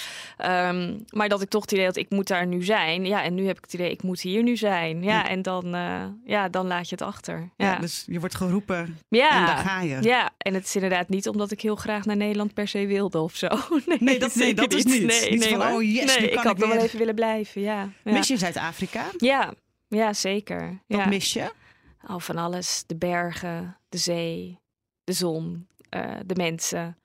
Um, 0.45 1.05
maar 1.09 1.29
dat 1.29 1.41
ik 1.41 1.49
toch 1.49 1.61
het 1.61 1.71
idee 1.71 1.85
had, 1.85 1.95
ik 1.95 2.09
moet 2.09 2.27
daar 2.27 2.47
nu 2.47 2.63
zijn. 2.63 3.05
Ja, 3.05 3.23
en 3.23 3.35
nu 3.35 3.47
heb 3.47 3.57
ik 3.57 3.63
het 3.63 3.73
idee, 3.73 3.91
ik 3.91 4.03
moet 4.03 4.21
hier 4.21 4.43
nu 4.43 4.57
zijn. 4.57 5.03
Ja, 5.03 5.09
ja. 5.09 5.29
en 5.29 5.41
dan, 5.41 5.75
uh, 5.75 6.03
ja, 6.25 6.49
dan 6.49 6.67
laat 6.67 6.89
je 6.89 6.95
het 6.95 7.03
achter. 7.03 7.49
Ja. 7.57 7.71
ja. 7.71 7.79
dus 7.79 8.03
je 8.07 8.19
wordt 8.19 8.35
geroepen 8.35 8.97
ja. 9.09 9.39
en 9.39 9.45
daar 9.45 9.57
ga 9.57 9.81
je. 9.81 9.97
Ja, 10.01 10.29
en 10.37 10.53
het 10.53 10.65
is 10.65 10.75
inderdaad 10.75 11.09
niet 11.09 11.27
omdat 11.27 11.51
ik 11.51 11.61
heel 11.61 11.75
graag 11.75 12.05
naar 12.05 12.17
Nederland 12.17 12.53
per 12.53 12.67
se 12.67 12.85
wilde 12.85 13.19
of 13.19 13.35
zo. 13.35 13.47
Nee, 13.85 13.97
nee 13.99 14.19
dat, 14.19 14.35
nee, 14.35 14.53
dat 14.53 14.73
is 14.73 14.83
niet. 14.83 15.05
Nee, 15.05 15.29
niet 15.29 15.39
nee, 15.39 15.49
van, 15.49 15.71
oh 15.71 15.83
yes, 15.83 16.17
nee, 16.19 16.29
kan 16.29 16.51
ik 16.51 16.66
wel 16.67 16.83
even 16.83 16.99
willen 16.99 17.15
blijven, 17.15 17.61
ja. 17.61 17.89
ja. 18.03 18.11
Mis 18.11 18.27
je 18.27 18.37
Zuid-Afrika? 18.37 19.05
Ja, 19.17 19.53
ja 19.87 20.13
zeker. 20.13 20.81
Wat 20.87 20.99
ja. 20.99 21.07
mis 21.07 21.33
je? 21.33 21.51
Oh, 22.07 22.19
van 22.19 22.37
alles. 22.37 22.83
De 22.87 22.95
bergen, 22.95 23.77
de 23.89 23.97
zee, 23.97 24.59
de 25.03 25.13
zon, 25.13 25.67
uh, 25.95 26.15
de 26.25 26.35
mensen. 26.35 26.97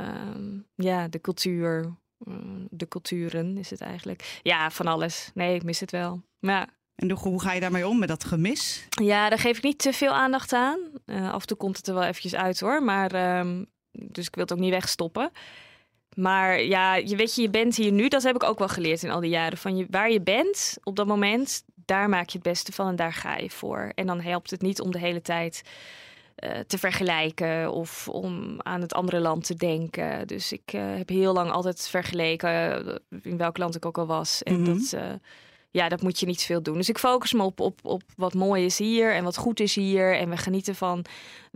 Um, 0.00 0.66
ja, 0.74 1.08
de 1.08 1.20
cultuur. 1.20 1.96
Mm, 2.18 2.68
de 2.70 2.88
culturen 2.88 3.58
is 3.58 3.70
het 3.70 3.80
eigenlijk. 3.80 4.40
Ja, 4.42 4.70
van 4.70 4.86
alles. 4.86 5.30
Nee, 5.34 5.54
ik 5.54 5.62
mis 5.62 5.80
het 5.80 5.90
wel. 5.90 6.22
Ja. 6.40 6.68
En 6.94 7.10
hoe 7.10 7.40
ga 7.40 7.52
je 7.52 7.60
daarmee 7.60 7.88
om 7.88 7.98
met 7.98 8.08
dat 8.08 8.24
gemis? 8.24 8.86
Ja, 8.88 9.28
daar 9.28 9.38
geef 9.38 9.56
ik 9.56 9.62
niet 9.62 9.78
te 9.78 9.92
veel 9.92 10.12
aandacht 10.12 10.52
aan. 10.52 10.78
Uh, 11.06 11.32
af 11.32 11.40
en 11.40 11.46
toe 11.46 11.56
komt 11.56 11.76
het 11.76 11.86
er 11.86 11.94
wel 11.94 12.02
eventjes 12.02 12.34
uit 12.34 12.60
hoor. 12.60 12.82
Maar, 12.82 13.38
um, 13.38 13.66
dus 13.90 14.26
ik 14.26 14.34
wil 14.34 14.44
het 14.44 14.52
ook 14.52 14.58
niet 14.58 14.70
wegstoppen. 14.70 15.30
Maar 16.16 16.62
ja, 16.62 16.94
je 16.94 17.16
weet 17.16 17.34
je, 17.34 17.42
je 17.42 17.50
bent 17.50 17.76
hier 17.76 17.92
nu. 17.92 18.08
Dat 18.08 18.22
heb 18.22 18.34
ik 18.34 18.42
ook 18.42 18.58
wel 18.58 18.68
geleerd 18.68 19.02
in 19.02 19.10
al 19.10 19.20
die 19.20 19.30
jaren. 19.30 19.58
Van 19.58 19.76
je, 19.76 19.86
waar 19.90 20.10
je 20.10 20.20
bent 20.20 20.76
op 20.82 20.96
dat 20.96 21.06
moment, 21.06 21.62
daar 21.74 22.08
maak 22.08 22.28
je 22.28 22.38
het 22.38 22.46
beste 22.46 22.72
van 22.72 22.88
en 22.88 22.96
daar 22.96 23.12
ga 23.12 23.36
je 23.36 23.50
voor. 23.50 23.92
En 23.94 24.06
dan 24.06 24.20
helpt 24.20 24.50
het 24.50 24.62
niet 24.62 24.80
om 24.80 24.90
de 24.90 24.98
hele 24.98 25.22
tijd 25.22 25.62
uh, 26.44 26.50
te 26.66 26.78
vergelijken 26.78 27.72
of 27.72 28.08
om 28.08 28.60
aan 28.62 28.80
het 28.80 28.94
andere 28.94 29.20
land 29.20 29.44
te 29.44 29.54
denken. 29.54 30.26
Dus 30.26 30.52
ik 30.52 30.72
uh, 30.74 30.82
heb 30.96 31.08
heel 31.08 31.32
lang 31.32 31.50
altijd 31.50 31.88
vergeleken 31.88 32.84
in 33.22 33.36
welk 33.36 33.58
land 33.58 33.76
ik 33.76 33.86
ook 33.86 33.98
al 33.98 34.06
was. 34.06 34.42
En 34.42 34.58
mm 34.58 34.64
-hmm. 34.64 34.74
dat 34.74 35.20
ja, 35.76 35.88
dat 35.88 36.02
moet 36.02 36.20
je 36.20 36.26
niet 36.26 36.42
veel 36.42 36.62
doen. 36.62 36.76
Dus 36.76 36.88
ik 36.88 36.98
focus 36.98 37.32
me 37.32 37.42
op, 37.42 37.60
op, 37.60 37.78
op 37.82 38.02
wat 38.16 38.34
mooi 38.34 38.64
is 38.64 38.78
hier 38.78 39.14
en 39.14 39.24
wat 39.24 39.36
goed 39.36 39.60
is 39.60 39.74
hier. 39.74 40.16
En 40.16 40.30
we 40.30 40.36
genieten 40.36 40.74
van, 40.74 41.04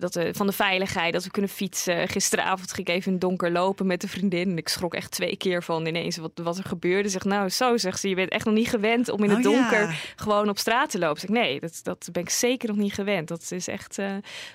dat, 0.00 0.16
uh, 0.16 0.28
van 0.32 0.46
de 0.46 0.52
veiligheid, 0.52 1.12
dat 1.12 1.24
we 1.24 1.30
kunnen 1.30 1.50
fietsen. 1.50 2.08
Gisteravond 2.08 2.72
ging 2.72 2.88
ik 2.88 2.94
even 2.94 3.06
in 3.06 3.12
het 3.12 3.20
donker 3.20 3.52
lopen 3.52 3.86
met 3.86 4.02
een 4.02 4.08
vriendin. 4.08 4.50
En 4.50 4.56
ik 4.56 4.68
schrok 4.68 4.94
echt 4.94 5.10
twee 5.10 5.36
keer 5.36 5.62
van 5.62 5.86
ineens 5.86 6.16
wat, 6.16 6.30
wat 6.42 6.58
er 6.58 6.64
gebeurde. 6.64 7.08
Zeg, 7.08 7.24
nou 7.24 7.48
zo, 7.48 7.76
zegt 7.76 8.00
ze, 8.00 8.08
je 8.08 8.14
bent 8.14 8.30
echt 8.30 8.44
nog 8.44 8.54
niet 8.54 8.68
gewend 8.68 9.08
om 9.08 9.24
in 9.24 9.30
het 9.30 9.46
oh, 9.46 9.52
donker 9.52 9.80
ja. 9.80 9.94
gewoon 10.16 10.48
op 10.48 10.58
straat 10.58 10.90
te 10.90 10.98
lopen. 10.98 11.20
Zeg, 11.20 11.30
nee, 11.30 11.60
dat, 11.60 11.80
dat 11.82 12.08
ben 12.12 12.22
ik 12.22 12.30
zeker 12.30 12.68
nog 12.68 12.76
niet 12.76 12.92
gewend. 12.92 13.28
Dat 13.28 13.50
is 13.50 13.68
echt, 13.68 13.98
uh, 13.98 14.10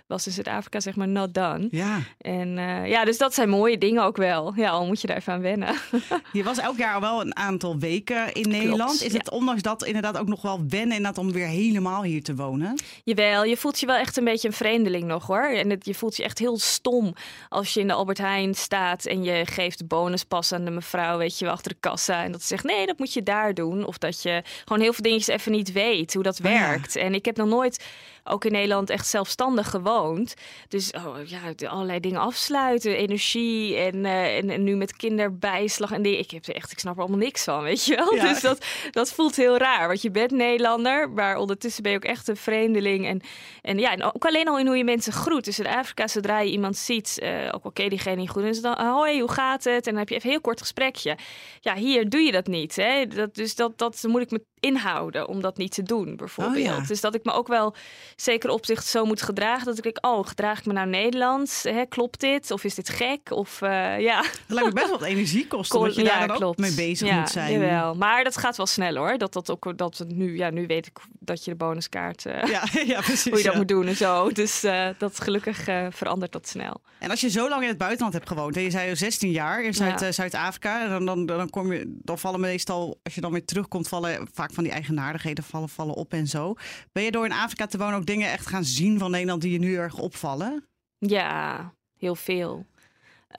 was 0.07 0.25
in 0.25 0.31
Zuid-Afrika 0.31 0.79
zeg 0.79 0.95
maar 0.95 1.07
not 1.07 1.33
done. 1.33 1.67
Ja. 1.71 1.99
En 2.17 2.57
uh, 2.57 2.87
ja, 2.87 3.05
dus 3.05 3.17
dat 3.17 3.33
zijn 3.33 3.49
mooie 3.49 3.77
dingen 3.77 4.03
ook 4.03 4.17
wel. 4.17 4.53
Ja, 4.55 4.69
al 4.69 4.85
moet 4.85 5.01
je 5.01 5.07
daar 5.07 5.17
even 5.17 5.33
aan 5.33 5.41
wennen. 5.41 5.75
je 6.33 6.43
was 6.43 6.57
elk 6.57 6.77
jaar 6.77 6.93
al 6.93 7.01
wel 7.01 7.21
een 7.21 7.35
aantal 7.35 7.77
weken 7.77 8.33
in 8.33 8.49
Nederland. 8.49 8.89
Klopt, 8.89 9.03
is 9.03 9.11
ja. 9.11 9.17
het 9.17 9.29
ondanks 9.29 9.61
dat 9.61 9.85
inderdaad 9.85 10.17
ook 10.17 10.27
nog 10.27 10.41
wel 10.41 10.57
wennen 10.69 10.95
inderdaad 10.95 11.17
om 11.17 11.31
weer 11.31 11.47
helemaal 11.47 12.03
hier 12.03 12.23
te 12.23 12.35
wonen? 12.35 12.79
Jawel, 13.03 13.43
je 13.43 13.57
voelt 13.57 13.79
je 13.79 13.85
wel 13.85 13.95
echt 13.95 14.17
een 14.17 14.23
beetje 14.23 14.47
een 14.47 14.53
vreemdeling 14.53 15.03
nog 15.03 15.27
hoor. 15.27 15.34
En 15.43 15.69
het, 15.69 15.85
je 15.85 15.95
voelt 15.95 16.15
je 16.15 16.23
echt 16.23 16.39
heel 16.39 16.57
stom 16.57 17.13
als 17.49 17.73
je 17.73 17.79
in 17.79 17.87
de 17.87 17.93
Albert 17.93 18.17
Heijn 18.17 18.55
staat 18.55 19.05
en 19.05 19.23
je 19.23 19.45
geeft 19.45 19.77
de 19.77 19.85
bonuspas 19.85 20.51
aan 20.51 20.65
de 20.65 20.71
mevrouw, 20.71 21.17
weet 21.17 21.39
je 21.39 21.45
wel, 21.45 21.53
achter 21.53 21.71
de 21.71 21.77
kassa. 21.79 22.23
En 22.23 22.31
dat 22.31 22.41
ze 22.41 22.47
zegt, 22.47 22.63
nee, 22.63 22.85
dat 22.85 22.97
moet 22.97 23.13
je 23.13 23.23
daar 23.23 23.53
doen. 23.53 23.85
Of 23.85 23.97
dat 23.97 24.21
je 24.21 24.41
gewoon 24.65 24.81
heel 24.81 24.93
veel 24.93 25.03
dingetjes 25.03 25.35
even 25.35 25.51
niet 25.51 25.71
weet 25.71 26.13
hoe 26.13 26.23
dat 26.23 26.37
werkt. 26.37 26.93
Ja. 26.93 27.01
En 27.01 27.13
ik 27.13 27.25
heb 27.25 27.37
nog 27.37 27.47
nooit 27.47 27.83
ook 28.27 28.45
in 28.45 28.51
Nederland 28.51 28.89
echt 28.89 29.07
zelfstandig 29.07 29.69
gewoond. 29.69 30.33
Dus 30.67 30.91
oh, 30.91 31.17
ja, 31.25 31.67
allerlei 31.67 31.99
dingen 31.99 32.19
afsluiten, 32.19 32.95
energie 32.95 33.75
en, 33.75 33.95
uh, 33.95 34.37
en, 34.37 34.49
en, 34.49 34.63
nu 34.63 34.75
met 34.75 34.95
kinderbijslag 34.95 35.91
en 35.91 36.01
dingen. 36.01 36.19
Ik 36.19 36.31
heb 36.31 36.45
er 36.45 36.55
echt, 36.55 36.71
ik 36.71 36.79
snap 36.79 36.95
er 36.95 37.01
allemaal 37.01 37.19
niks 37.19 37.43
van, 37.43 37.63
weet 37.63 37.85
je 37.85 37.95
wel. 37.95 38.15
Ja. 38.15 38.27
Dus 38.27 38.41
dat, 38.41 38.65
dat 38.91 39.11
voelt 39.11 39.35
heel 39.35 39.57
raar, 39.57 39.87
want 39.87 40.01
je 40.01 40.11
bent 40.11 40.31
Nederlander, 40.31 41.09
maar 41.09 41.37
ondertussen 41.37 41.83
ben 41.83 41.91
je 41.91 41.97
ook 41.97 42.03
echt 42.03 42.27
een 42.27 42.37
vreemdeling. 42.37 43.05
En, 43.07 43.21
en 43.61 43.77
ja, 43.77 43.91
en 43.91 44.03
ook 44.03 44.25
alleen 44.25 44.47
al 44.47 44.59
in 44.59 44.67
hoe 44.67 44.77
je 44.77 44.83
mensen 44.83 45.13
groet. 45.13 45.45
Dus 45.45 45.59
in 45.59 45.67
Afrika, 45.67 46.07
zodra 46.07 46.39
je 46.39 46.51
iemand 46.51 46.77
ziet, 46.77 47.19
uh, 47.23 47.49
ook 47.51 47.63
al 47.63 47.71
ken 47.71 47.83
je 47.83 47.89
diegene 47.89 48.15
niet 48.15 48.29
goed, 48.29 48.41
dan 48.41 48.51
is 48.51 48.61
dan, 48.61 48.77
hoi, 48.77 49.19
hoe 49.19 49.31
gaat 49.31 49.63
het? 49.63 49.87
En 49.87 49.91
dan 49.91 49.99
heb 49.99 50.09
je 50.09 50.15
even 50.15 50.27
een 50.27 50.33
heel 50.33 50.41
kort 50.41 50.61
gesprekje. 50.61 51.17
Ja, 51.61 51.75
hier 51.75 52.09
doe 52.09 52.21
je 52.21 52.31
dat 52.31 52.47
niet. 52.47 52.75
Hè? 52.75 53.07
Dat, 53.07 53.35
dus 53.35 53.55
dat, 53.55 53.77
dat 53.77 54.03
moet 54.07 54.21
ik 54.21 54.31
me 54.31 54.43
inhouden 54.65 55.27
om 55.27 55.41
dat 55.41 55.57
niet 55.57 55.71
te 55.71 55.83
doen, 55.83 56.15
bijvoorbeeld. 56.15 56.67
Oh, 56.67 56.77
ja. 56.77 56.87
Dus 56.87 57.01
dat 57.01 57.15
ik 57.15 57.23
me 57.23 57.31
ook 57.31 57.47
wel 57.47 57.75
zeker 58.15 58.49
opzicht 58.49 58.85
zo 58.85 59.05
moet 59.05 59.21
gedragen. 59.21 59.65
Dat 59.65 59.77
ik 59.77 59.83
denk, 59.83 60.05
oh, 60.05 60.27
gedraag 60.27 60.59
ik 60.59 60.65
me 60.65 60.73
nou 60.73 60.87
Nederlands? 60.87 61.63
Hè, 61.63 61.85
klopt 61.85 62.19
dit? 62.19 62.51
Of 62.51 62.63
is 62.63 62.75
dit 62.75 62.89
gek? 62.89 63.31
Of 63.31 63.61
uh, 63.61 63.99
ja. 63.99 64.21
Dat 64.21 64.31
lijkt 64.47 64.73
me 64.73 64.79
best 64.79 64.89
wat 64.89 65.01
energie 65.01 65.47
kosten, 65.47 65.79
dat 65.79 65.95
je 65.95 66.03
ja, 66.03 66.17
daar 66.17 66.27
dan 66.27 66.37
klopt. 66.37 66.59
ook 66.59 66.65
mee 66.65 66.73
bezig 66.73 67.07
ja, 67.07 67.19
moet 67.19 67.29
zijn. 67.29 67.51
Jawel. 67.51 67.95
Maar 67.95 68.23
dat 68.23 68.37
gaat 68.37 68.57
wel 68.57 68.65
snel 68.65 68.95
hoor. 68.95 69.17
Dat 69.17 69.33
dat 69.33 69.51
ook 69.51 69.77
dat 69.77 69.97
het 69.97 70.15
nu, 70.15 70.37
ja, 70.37 70.49
nu 70.49 70.67
weet 70.67 70.85
ik 70.85 70.97
dat 71.19 71.43
je 71.43 71.51
de 71.51 71.57
bonuskaart, 71.57 72.25
uh, 72.25 72.43
ja, 72.43 72.63
ja, 72.93 73.01
precies, 73.01 73.31
hoe 73.31 73.37
je 73.37 73.43
dat 73.43 73.55
moet 73.55 73.67
doen 73.67 73.87
en 73.87 73.95
zo. 73.95 74.29
Dus 74.29 74.63
uh, 74.63 74.87
dat 74.97 75.21
gelukkig 75.21 75.63
verandert 75.89 76.31
dat 76.31 76.47
snel. 76.47 76.81
En 76.99 77.09
als 77.09 77.21
je 77.21 77.29
zo 77.29 77.49
lang 77.49 77.61
in 77.61 77.67
het 77.67 77.77
buitenland 77.77 78.13
hebt 78.13 78.27
gewoond, 78.27 78.55
en 78.55 78.61
je 78.61 78.69
zei 78.69 78.95
16 78.95 79.31
jaar 79.31 79.63
in 79.63 79.73
Zuid. 79.73 80.15
Zuid-Afrika, 80.15 80.87
dan, 80.87 81.05
dan, 81.05 81.25
dan, 81.25 81.49
kom 81.49 81.73
je, 81.73 81.99
dan 82.03 82.19
vallen 82.19 82.39
meestal, 82.39 82.99
als 83.03 83.15
je 83.15 83.21
dan 83.21 83.31
weer 83.31 83.45
terugkomt, 83.45 83.87
vallen 83.87 84.27
vaak 84.33 84.53
van 84.55 84.63
die 84.63 84.73
eigenaardigheden 84.73 85.43
vallen, 85.43 85.69
vallen 85.69 85.95
op 85.95 86.13
en 86.13 86.27
zo. 86.27 86.55
Ben 86.91 87.03
je 87.03 87.11
door 87.11 87.25
in 87.25 87.31
Afrika 87.31 87.65
te 87.65 87.77
wonen 87.77 87.97
ook 87.97 88.05
dingen 88.05 88.31
echt 88.31 88.47
gaan 88.47 88.63
zien 88.63 88.99
van 88.99 89.11
Nederland 89.11 89.41
die 89.41 89.51
je 89.51 89.59
nu 89.59 89.75
erg 89.75 89.97
opvallen? 89.97 90.67
Ja, 90.97 91.73
heel 91.97 92.15
veel. 92.15 92.65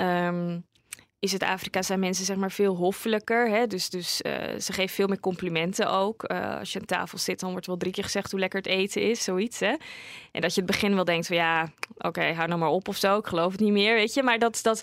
Um, 0.01 0.65
in 1.19 1.29
Zuid-Afrika 1.29 1.83
zijn 1.83 2.01
mensen 2.01 2.25
zeg 2.25 2.37
maar 2.37 2.53
veel 2.53 2.75
hoffelijker. 2.75 3.49
Hè? 3.49 3.67
Dus, 3.67 3.91
dus 3.91 4.21
uh, 4.27 4.33
ze 4.59 4.73
geven 4.73 4.95
veel 4.95 5.07
meer 5.07 5.21
complimenten 5.21 5.91
ook. 5.91 6.31
Uh, 6.33 6.59
als 6.59 6.73
je 6.73 6.79
aan 6.79 6.85
tafel 6.85 7.19
zit, 7.19 7.41
dan 7.41 7.51
wordt 7.51 7.67
wel 7.67 7.77
drie 7.77 7.93
keer 7.93 8.05
gezegd 8.05 8.31
hoe 8.31 8.41
lekker 8.41 8.59
het 8.59 8.69
eten 8.69 9.03
is, 9.03 9.25
zoiets. 9.25 9.61
Hè? 9.61 9.75
En 10.33 10.41
dat 10.41 10.55
je 10.55 10.61
het 10.61 10.71
begin 10.71 10.95
wel 10.95 11.05
denkt 11.05 11.27
van 11.27 11.37
ja, 11.37 11.73
oké, 11.99 12.33
hou 12.33 12.49
nou 12.49 12.61
maar 12.61 12.69
op 12.69 12.89
of 12.89 12.97
zo. 12.97 13.19
Ik 13.19 13.27
geloof 13.27 13.53
het 13.53 13.61
niet 13.61 13.73
meer, 13.73 13.95
weet 13.95 14.15
je. 14.15 14.23
Maar 14.23 14.39
dat, 14.39 14.59
dat 14.63 14.83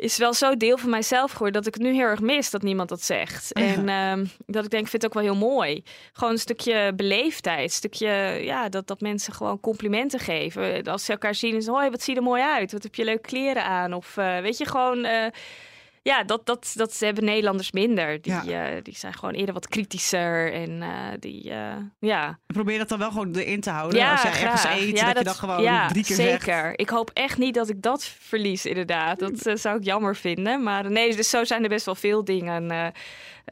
is 0.00 0.16
wel 0.16 0.34
zo 0.34 0.56
deel 0.56 0.78
van 0.78 0.90
mijzelf 0.90 1.32
geworden 1.32 1.62
dat 1.62 1.66
ik 1.66 1.74
het 1.74 1.82
nu 1.82 1.94
heel 1.94 2.06
erg 2.06 2.20
mis 2.20 2.50
dat 2.50 2.62
niemand 2.62 2.88
dat 2.88 3.02
zegt. 3.02 3.48
Ja. 3.48 3.62
En 3.62 3.88
um, 3.88 4.30
dat 4.46 4.64
ik 4.64 4.70
denk, 4.70 4.84
ik 4.84 4.90
vind 4.90 5.02
het 5.02 5.04
ook 5.04 5.22
wel 5.22 5.32
heel 5.32 5.48
mooi. 5.48 5.82
Gewoon 6.12 6.32
een 6.32 6.38
stukje 6.38 6.92
beleefdheid. 6.96 7.62
Een 7.62 7.70
stukje, 7.70 8.08
ja, 8.42 8.68
dat, 8.68 8.86
dat 8.86 9.00
mensen 9.00 9.32
gewoon 9.32 9.60
complimenten 9.60 10.20
geven. 10.20 10.84
Als 10.84 11.04
ze 11.04 11.12
elkaar 11.12 11.34
zien, 11.34 11.54
is 11.54 11.66
hoi, 11.66 11.90
wat 11.90 12.02
zie 12.02 12.14
je 12.14 12.20
er 12.20 12.26
mooi 12.26 12.42
uit? 12.42 12.72
Wat 12.72 12.82
heb 12.82 12.94
je 12.94 13.04
leuke 13.04 13.28
kleren 13.28 13.64
aan? 13.64 13.92
Of 13.92 14.16
uh, 14.16 14.38
weet 14.38 14.58
je, 14.58 14.66
gewoon... 14.66 15.04
Uh, 15.04 15.26
ja, 16.02 16.24
dat, 16.24 16.46
dat, 16.46 16.72
dat 16.74 16.98
hebben 16.98 17.24
Nederlanders 17.24 17.72
minder. 17.72 18.22
Die, 18.22 18.32
ja. 18.32 18.72
uh, 18.72 18.82
die 18.82 18.96
zijn 18.96 19.14
gewoon 19.14 19.34
eerder 19.34 19.54
wat 19.54 19.68
kritischer. 19.68 20.52
En 20.52 20.70
uh, 20.70 20.88
die, 21.18 21.50
uh, 21.50 21.72
ja. 21.98 22.38
Probeer 22.46 22.78
dat 22.78 22.88
dan 22.88 22.98
wel 22.98 23.10
gewoon 23.10 23.34
erin 23.34 23.60
te 23.60 23.70
houden. 23.70 23.98
Ja, 23.98 24.12
als 24.12 24.22
jij 24.22 24.32
graag. 24.32 24.64
ergens 24.64 24.82
eet, 24.82 24.98
ja, 24.98 25.06
dat, 25.12 25.14
dat, 25.14 25.18
je 25.18 25.24
dan 25.24 25.34
gewoon 25.34 25.88
drie 25.88 26.04
keer 26.04 26.16
zeker. 26.16 26.42
zegt. 26.42 26.80
Ik 26.80 26.88
hoop 26.88 27.10
echt 27.12 27.38
niet 27.38 27.54
dat 27.54 27.68
ik 27.68 27.82
dat 27.82 28.04
verlies, 28.04 28.66
inderdaad. 28.66 29.18
Dat 29.18 29.60
zou 29.60 29.76
ik 29.76 29.84
jammer 29.84 30.16
vinden. 30.16 30.62
Maar 30.62 30.90
nee, 30.90 31.16
dus 31.16 31.30
zo 31.30 31.44
zijn 31.44 31.62
er 31.62 31.68
best 31.68 31.86
wel 31.86 31.94
veel 31.94 32.24
dingen. 32.24 32.92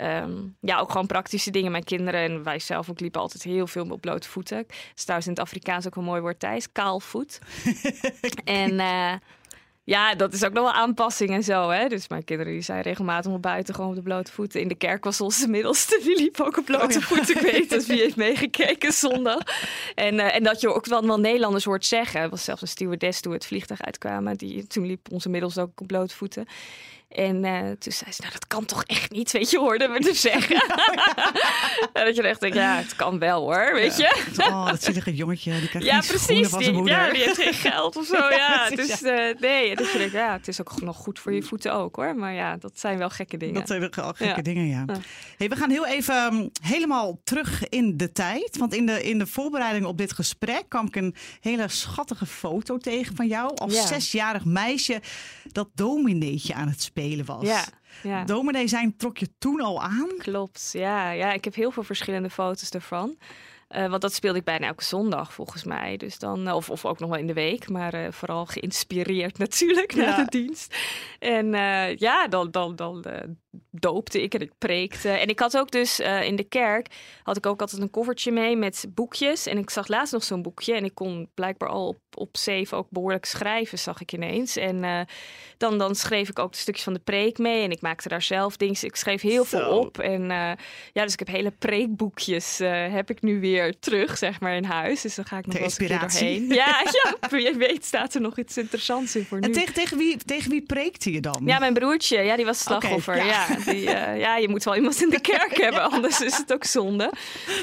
Um, 0.01 0.57
ja, 0.61 0.79
ook 0.79 0.91
gewoon 0.91 1.07
praktische 1.07 1.51
dingen. 1.51 1.71
Mijn 1.71 1.85
kinderen 1.85 2.21
en 2.21 2.43
wij 2.43 2.59
zelf 2.59 2.91
ook 2.91 3.01
liepen 3.01 3.21
altijd 3.21 3.43
heel 3.43 3.67
veel 3.67 3.91
op 3.91 4.01
blote 4.01 4.29
voeten. 4.29 4.57
Dat 4.57 4.77
is 4.95 5.03
trouwens 5.03 5.29
in 5.29 5.35
het 5.35 5.43
Afrikaans 5.43 5.87
ook 5.87 5.97
een 5.97 6.05
mooi 6.05 6.21
woord, 6.21 6.41
Thijs. 6.41 6.73
Kaalvoet. 6.73 7.39
en... 8.45 8.81
Ja, 9.89 10.15
dat 10.15 10.33
is 10.33 10.45
ook 10.45 10.53
nog 10.53 10.65
wel 10.65 10.73
aanpassing 10.73 11.31
en 11.31 11.43
zo. 11.43 11.69
Hè? 11.69 11.89
Dus 11.89 12.09
mijn 12.09 12.25
kinderen 12.25 12.53
die 12.53 12.63
zijn 12.63 12.83
regelmatig 12.83 13.33
op 13.33 13.43
buiten 13.43 13.75
gewoon 13.75 13.91
op 13.91 13.97
de 13.97 14.03
blote 14.03 14.33
voeten. 14.33 14.61
In 14.61 14.69
de 14.69 14.75
kerk 14.75 15.05
was 15.05 15.21
onze 15.21 15.49
middelste, 15.49 16.01
die 16.03 16.17
liep 16.17 16.41
ook 16.41 16.57
op 16.57 16.65
blote 16.65 16.85
oh, 16.85 16.91
ja. 16.91 17.01
voeten. 17.01 17.37
Ik 17.37 17.41
weet 17.41 17.87
wie 17.87 18.01
heeft 18.03 18.17
meegekeken 18.17 18.93
zondag. 18.93 19.41
En, 19.95 20.15
uh, 20.15 20.35
en 20.35 20.43
dat 20.43 20.61
je 20.61 20.75
ook 20.75 20.87
wel, 20.87 21.07
wel 21.07 21.21
Nederlanders 21.21 21.65
hoort 21.65 21.87
zeggen. 21.87 22.21
Er 22.21 22.29
was 22.29 22.45
zelfs 22.45 22.63
een 22.63 22.69
stewardess 22.69 23.21
toen 23.21 23.33
we 23.33 23.39
het 23.39 23.47
vliegtuig 23.47 23.83
uitkwamen. 23.83 24.37
Die, 24.37 24.67
toen 24.67 24.87
liep 24.87 25.13
onze 25.13 25.29
middelste 25.29 25.61
ook 25.61 25.81
op 25.81 25.87
blote 25.87 26.15
voeten. 26.15 26.47
En 27.09 27.45
uh, 27.45 27.59
toen 27.79 27.93
zei 27.93 28.13
ze, 28.13 28.21
nou 28.21 28.33
dat 28.33 28.47
kan 28.47 28.65
toch 28.65 28.85
echt 28.85 29.11
niet, 29.11 29.31
weet 29.31 29.51
je, 29.51 29.59
hoorden 29.59 29.93
we 29.93 30.01
dus 30.01 30.21
zeggen. 30.21 30.57
en 31.93 32.05
dat 32.05 32.17
je 32.17 32.23
echt 32.23 32.41
denkt, 32.41 32.57
ja, 32.57 32.77
het 32.77 32.97
kan 32.97 33.19
wel 33.19 33.41
hoor, 33.43 33.71
weet 33.75 33.97
ja. 33.97 34.15
je. 34.37 34.43
oh, 34.43 34.67
dat 34.67 34.83
zielige 34.83 35.15
jongetje, 35.15 35.59
die 35.59 35.69
krijgt 35.69 35.87
ja, 35.89 36.01
precies, 36.01 36.49
van 36.49 36.59
die, 36.59 36.73
moeder. 36.73 36.97
ja, 36.97 37.13
die 37.13 37.23
heeft 37.23 37.43
geen 37.43 37.55
geld 37.73 37.97
of 37.97 38.07
zo, 38.07 38.17
ja. 38.17 38.71
dus 38.71 39.03
uh, 39.03 39.35
nee, 39.41 39.77
dus 39.77 39.93
je 39.93 39.99
denkt, 39.99 40.13
ja, 40.13 40.33
het 40.33 40.49
is 40.49 40.61
ook 40.61 40.81
nog 40.81 40.97
goed 40.97 41.19
voor 41.19 41.33
je 41.33 41.43
voeten 41.43 41.73
ook 41.75 41.97
hoor. 41.97 42.17
Maar 42.17 42.33
ja, 42.33 42.57
dat 42.57 42.73
zijn 42.75 42.99
wel 42.99 43.11
gekke 43.11 43.37
dingen. 43.37 43.55
Dat 43.55 43.67
zijn 43.67 43.81
wel 43.81 43.91
gekke 43.93 44.25
Ja. 44.25 44.43
dingen, 44.43 44.67
ja. 44.67 44.85
Ja. 44.87 44.97
Hey, 45.37 45.49
we 45.49 45.57
gaan 45.57 45.71
heel 45.71 45.87
even 45.87 46.33
um, 46.35 46.51
helemaal 46.63 47.21
terug 47.25 47.69
in 47.69 47.97
de 47.97 48.13
tijd. 48.13 48.57
Want 48.59 48.75
in 48.75 48.87
de, 48.87 49.03
in 49.03 49.19
de 49.19 49.27
voorbereiding 49.27 49.87
op 49.87 49.99
dit 49.99 50.13
gesprek 50.13 50.65
kwam 50.69 50.87
ik 50.87 50.97
een 50.97 51.15
hele 51.41 51.69
schattige 51.69 52.27
foto 52.27 52.79
tegen 52.79 53.17
van 53.17 53.27
jou. 53.27 53.55
Als 53.57 53.75
Ja. 53.75 53.87
zesjarig 53.87 54.45
meisje 54.45 55.01
dat 55.53 55.69
domineetje 55.75 56.55
aan 56.55 56.69
het 56.69 56.83
spelen 56.83 56.97
was. 57.25 57.43
Ja, 57.43 57.65
ja. 58.03 58.25
Dominee 58.25 58.69
zijn 58.69 58.97
trok 58.97 59.19
je 59.19 59.29
toen 59.39 59.61
al 59.61 59.83
aan? 59.83 60.09
Klopt, 60.19 60.71
ja. 60.73 61.11
ja. 61.11 61.33
Ik 61.33 61.45
heb 61.45 61.55
heel 61.55 61.71
veel 61.71 61.83
verschillende 61.83 62.31
foto's 62.31 62.71
ervan. 62.71 63.17
Uh, 63.77 63.87
want 63.89 64.03
dat 64.03 64.15
speelde 64.15 64.39
ik 64.39 64.45
bijna 64.45 64.67
elke 64.67 64.85
zondag 64.85 65.33
volgens 65.33 65.65
mij. 65.65 65.97
Dus 65.97 66.19
dan, 66.19 66.53
of, 66.53 66.71
of 66.71 66.85
ook 66.85 66.99
nog 66.99 67.09
wel 67.09 67.19
in 67.19 67.27
de 67.27 67.33
week. 67.33 67.69
Maar 67.69 67.95
uh, 67.95 68.13
vooral 68.13 68.47
geïnspireerd 68.47 69.39
natuurlijk 69.49 69.95
na 69.95 70.03
Ja. 70.03 70.17
de 70.17 70.31
dienst. 70.31 70.77
En 71.19 71.47
uh, 71.55 71.97
ja, 71.97 72.29
dan, 72.29 72.51
dan, 72.51 72.77
dan 72.77 73.05
doopte 73.71 74.23
ik 74.23 74.35
en 74.35 74.41
ik 74.41 74.53
preekte. 74.59 75.09
En 75.09 75.29
ik 75.29 75.39
had 75.39 75.57
ook 75.59 75.71
dus 75.71 76.01
in 76.01 76.37
de 76.37 76.45
kerk... 76.49 76.89
had 77.23 77.37
ik 77.37 77.47
ook 77.47 77.61
altijd 77.61 77.83
een 77.83 77.91
koffertje 77.91 78.33
mee 78.33 78.57
met 78.57 78.87
boekjes. 78.95 79.47
En 79.47 79.59
ik 79.59 79.71
zag 79.71 79.89
laatst 79.89 80.13
nog 80.13 80.25
zo'n 80.25 80.43
boekje. 80.43 80.75
En 80.75 80.85
ik 80.85 80.95
kon 80.95 81.31
blijkbaar 81.35 81.69
al 81.69 81.89
op, 81.89 81.99
op 82.19 82.37
zeven 82.37 82.77
ook 82.77 82.91
behoorlijk 82.91 83.25
schrijven, 83.25 83.79
zag 83.79 84.01
ik 84.01 84.13
ineens. 84.13 84.57
En 84.57 84.85
eh, 84.85 85.01
dan, 85.57 85.79
dan 85.79 85.95
schreef 85.95 86.29
ik 86.29 86.39
ook 86.39 86.53
de 86.53 86.59
stukjes 86.59 86.85
van 86.85 86.93
de 86.93 87.01
preek 87.05 87.39
mee. 87.39 87.63
En 87.63 87.71
ik 87.71 87.81
maakte 87.81 88.09
daar 88.09 88.23
zelf 88.23 88.57
dingen. 88.57 88.77
Ik 88.81 88.97
schreef 88.97 89.21
heel 89.21 89.45
veel 89.45 89.69
op. 89.69 89.99
En 89.99 90.31
eh, 90.31 90.53
ja, 90.93 91.03
dus 91.03 91.13
ik 91.13 91.19
heb 91.19 91.29
hele 91.29 91.51
preekboekjes 91.51 92.61
eh, 92.61 92.93
heb 92.93 93.11
ik 93.11 93.23
nu 93.23 93.41
weer 93.41 93.79
terug, 93.79 94.19
zeg 94.19 94.41
maar, 94.41 94.57
in 94.57 94.65
huis. 94.65 95.01
Dus 95.01 95.15
dan 95.15 95.25
ga 95.25 95.39
ik 95.39 95.47
nog 95.47 95.57
eens 95.57 95.77
doorheen. 95.77 96.49
Ja, 96.49 96.83
ja, 97.31 97.39
je 97.39 97.55
weet 97.57 97.85
staat 97.85 98.15
er 98.15 98.21
nog 98.21 98.39
iets 98.39 98.57
interessants 98.57 99.17
in 99.17 99.25
voor 99.25 99.41
nu. 99.41 99.47
En 99.47 99.53
tegen, 99.53 99.75
tegen, 99.75 99.99
wie, 99.99 100.17
tegen 100.17 100.51
wie 100.51 100.63
preekte 100.63 101.13
je 101.13 101.21
dan? 101.21 101.43
Ja, 101.45 101.59
mijn 101.59 101.75
broertje, 101.75 102.19
ja, 102.19 102.37
die 102.37 102.45
was 102.45 102.59
slachtoffer. 102.59 103.17
Ja. 103.17 103.25
ja. 103.25 103.47
die, 103.73 103.83
ja, 104.19 104.37
je 104.37 104.49
moet 104.49 104.65
wel 104.65 104.77
iemand 104.77 105.03
in 105.03 105.11
de 105.11 105.21
kerk 105.21 105.57
hebben, 105.65 105.91
anders 105.91 106.21
is 106.21 106.37
het 106.37 106.53
ook 106.53 106.65
zonde. 106.65 107.13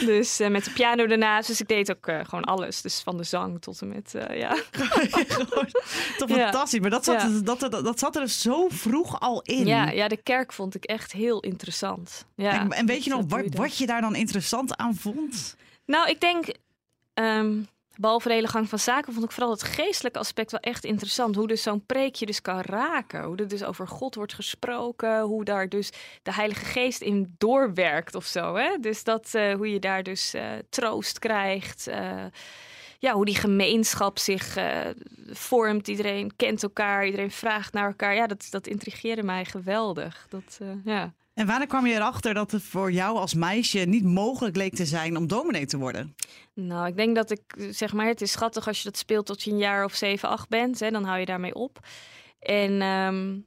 Dus 0.06 0.40
met 0.50 0.66
de 0.66 0.72
piano 0.72 1.06
daarnaast. 1.08 1.48
Dus 1.48 1.62
ik 1.62 1.68
deed 1.68 1.92
ook 1.92 2.06
gewoon 2.24 2.44
alles. 2.44 2.82
Dus 2.82 3.00
van 3.00 3.18
de 3.18 3.24
zang 3.24 3.62
tot 3.62 3.82
en 3.82 3.88
met, 3.88 4.16
ja. 4.50 4.56
Toch 6.18 6.30
Ja. 6.30 6.36
fantastisch. 6.36 6.80
Maar 6.80 6.90
dat 6.90 7.06
zat, 7.06 7.22
Ja. 7.22 7.30
dat, 7.44 7.60
dat, 7.60 7.72
dat 7.72 8.00
zat 8.00 8.16
er 8.16 8.30
zo 8.30 8.68
vroeg 8.70 9.20
al 9.20 9.42
in. 9.42 9.66
ja. 9.66 9.90
Ja, 9.90 10.08
de 10.08 10.18
kerk 10.18 10.54
vond 10.54 10.76
ik 10.76 10.84
echt 10.84 11.12
heel 11.12 11.40
interessant. 11.40 12.26
Ja, 12.36 12.60
en, 12.62 12.72
en 12.72 12.86
weet 12.86 13.04
je 13.04 13.10
nog 13.10 13.24
wat, 13.28 13.44
je 13.44 13.50
wat 13.58 13.78
je 13.78 13.86
daar 13.86 14.02
dan 14.02 14.16
interessant 14.16 14.78
aan 14.78 14.96
vond? 14.96 15.56
Nou, 15.86 16.10
ik 16.10 16.20
denk, 16.22 16.48
behalve 17.98 18.28
de 18.28 18.34
hele 18.34 18.48
gang 18.48 18.70
van 18.70 18.80
zaken, 18.80 19.14
vond 19.14 19.26
ik 19.26 19.32
vooral 19.32 19.52
het 19.52 19.64
geestelijke 19.64 20.20
aspect 20.20 20.52
wel 20.52 20.60
echt 20.60 20.84
interessant. 20.84 21.36
Hoe 21.36 21.48
dus 21.48 21.62
zo'n 21.64 21.86
preekje 21.86 22.26
dus 22.26 22.42
kan 22.42 22.62
raken. 22.62 23.24
Hoe 23.24 23.36
er 23.36 23.48
dus 23.48 23.64
over 23.64 23.88
God 23.88 24.16
wordt 24.16 24.34
gesproken. 24.34 25.22
Hoe 25.22 25.44
daar 25.44 25.70
dus 25.70 25.90
de 26.24 26.34
Heilige 26.34 26.66
Geest 26.66 27.02
in 27.02 27.36
doorwerkt 27.38 28.16
of 28.16 28.26
zo. 28.26 28.56
Hè? 28.56 28.78
Dus 28.82 29.04
dat, 29.04 29.30
eh, 29.34 29.54
hoe 29.54 29.72
je 29.72 29.80
daar 29.80 30.04
dus 30.04 30.34
eh, 30.34 30.52
troost 30.70 31.20
krijgt. 31.20 31.88
eh, 31.88 32.24
ja, 33.00 33.14
hoe 33.14 33.26
die 33.26 33.36
gemeenschap 33.36 34.20
zich 34.20 34.56
eh, 34.56 34.80
vormt. 35.32 35.88
Iedereen 35.88 36.36
kent 36.36 36.64
elkaar, 36.64 37.06
iedereen 37.06 37.32
vraagt 37.32 37.74
naar 37.74 37.88
elkaar. 37.88 38.16
Ja, 38.16 38.28
dat, 38.28 38.48
dat 38.50 38.68
intrigeerde 38.68 39.24
mij 39.24 39.46
geweldig. 39.46 40.26
Dat, 40.30 40.58
eh, 40.62 40.68
ja. 40.84 41.14
En 41.34 41.48
wanneer 41.48 41.68
kwam 41.68 41.86
je 41.86 41.94
erachter 41.94 42.34
dat 42.34 42.52
het 42.52 42.64
voor 42.64 42.92
jou 42.92 43.18
als 43.18 43.34
meisje 43.34 43.80
niet 43.80 44.04
mogelijk 44.04 44.56
leek 44.56 44.76
te 44.76 44.86
zijn 44.86 45.18
om 45.18 45.28
dominee 45.28 45.66
te 45.66 45.78
worden? 45.78 46.16
Nou, 46.54 46.88
ik 46.88 46.96
denk 46.96 47.16
dat 47.16 47.32
ik, 47.32 47.42
zeg 47.70 47.94
maar, 47.94 48.08
het 48.08 48.22
is 48.22 48.32
schattig 48.32 48.68
als 48.68 48.78
je 48.78 48.84
dat 48.84 48.98
speelt 48.98 49.26
tot 49.26 49.44
je 49.44 49.52
een 49.52 49.58
jaar 49.58 49.86
of 49.86 49.94
7, 49.94 50.30
8 50.30 50.50
bent. 50.50 50.80
Hè, 50.80 50.92
dan 50.92 51.04
hou 51.04 51.20
je 51.20 51.26
daarmee 51.26 51.56
op. 51.56 51.80
En 52.40 52.82
ehm, 52.82 53.38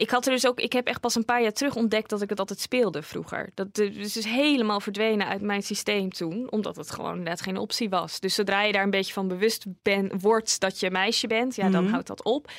ik 0.00 0.10
had 0.10 0.26
er 0.26 0.32
dus 0.32 0.46
ook, 0.46 0.60
ik 0.60 0.72
heb 0.72 0.86
echt 0.86 1.00
pas 1.00 1.14
een 1.14 1.24
paar 1.24 1.42
jaar 1.42 1.52
terug 1.52 1.76
ontdekt 1.76 2.10
dat 2.10 2.22
ik 2.22 2.28
het 2.30 2.38
altijd 2.38 2.60
speelde 2.60 3.02
vroeger. 3.02 3.50
Dat 3.54 3.78
is 3.78 4.12
dus 4.12 4.24
helemaal 4.24 4.80
verdwenen 4.80 5.26
uit 5.26 5.40
mijn 5.40 5.62
systeem 5.62 6.10
toen, 6.10 6.50
omdat 6.50 6.76
het 6.76 6.90
gewoon 6.90 7.10
inderdaad 7.10 7.40
geen 7.42 7.56
optie 7.56 7.88
was. 7.88 8.20
Dus 8.20 8.34
zodra 8.34 8.62
je 8.62 8.72
daar 8.72 8.82
een 8.82 8.90
beetje 8.90 9.12
van 9.12 9.28
bewust 9.28 9.64
ben, 9.82 10.20
wordt 10.20 10.60
dat 10.60 10.80
je 10.80 10.90
meisje 10.90 11.26
bent, 11.26 11.54
ja, 11.54 11.68
dan 11.70 11.82
Mhm. 11.82 11.92
houdt 11.92 12.06
dat 12.06 12.24
op. 12.24 12.50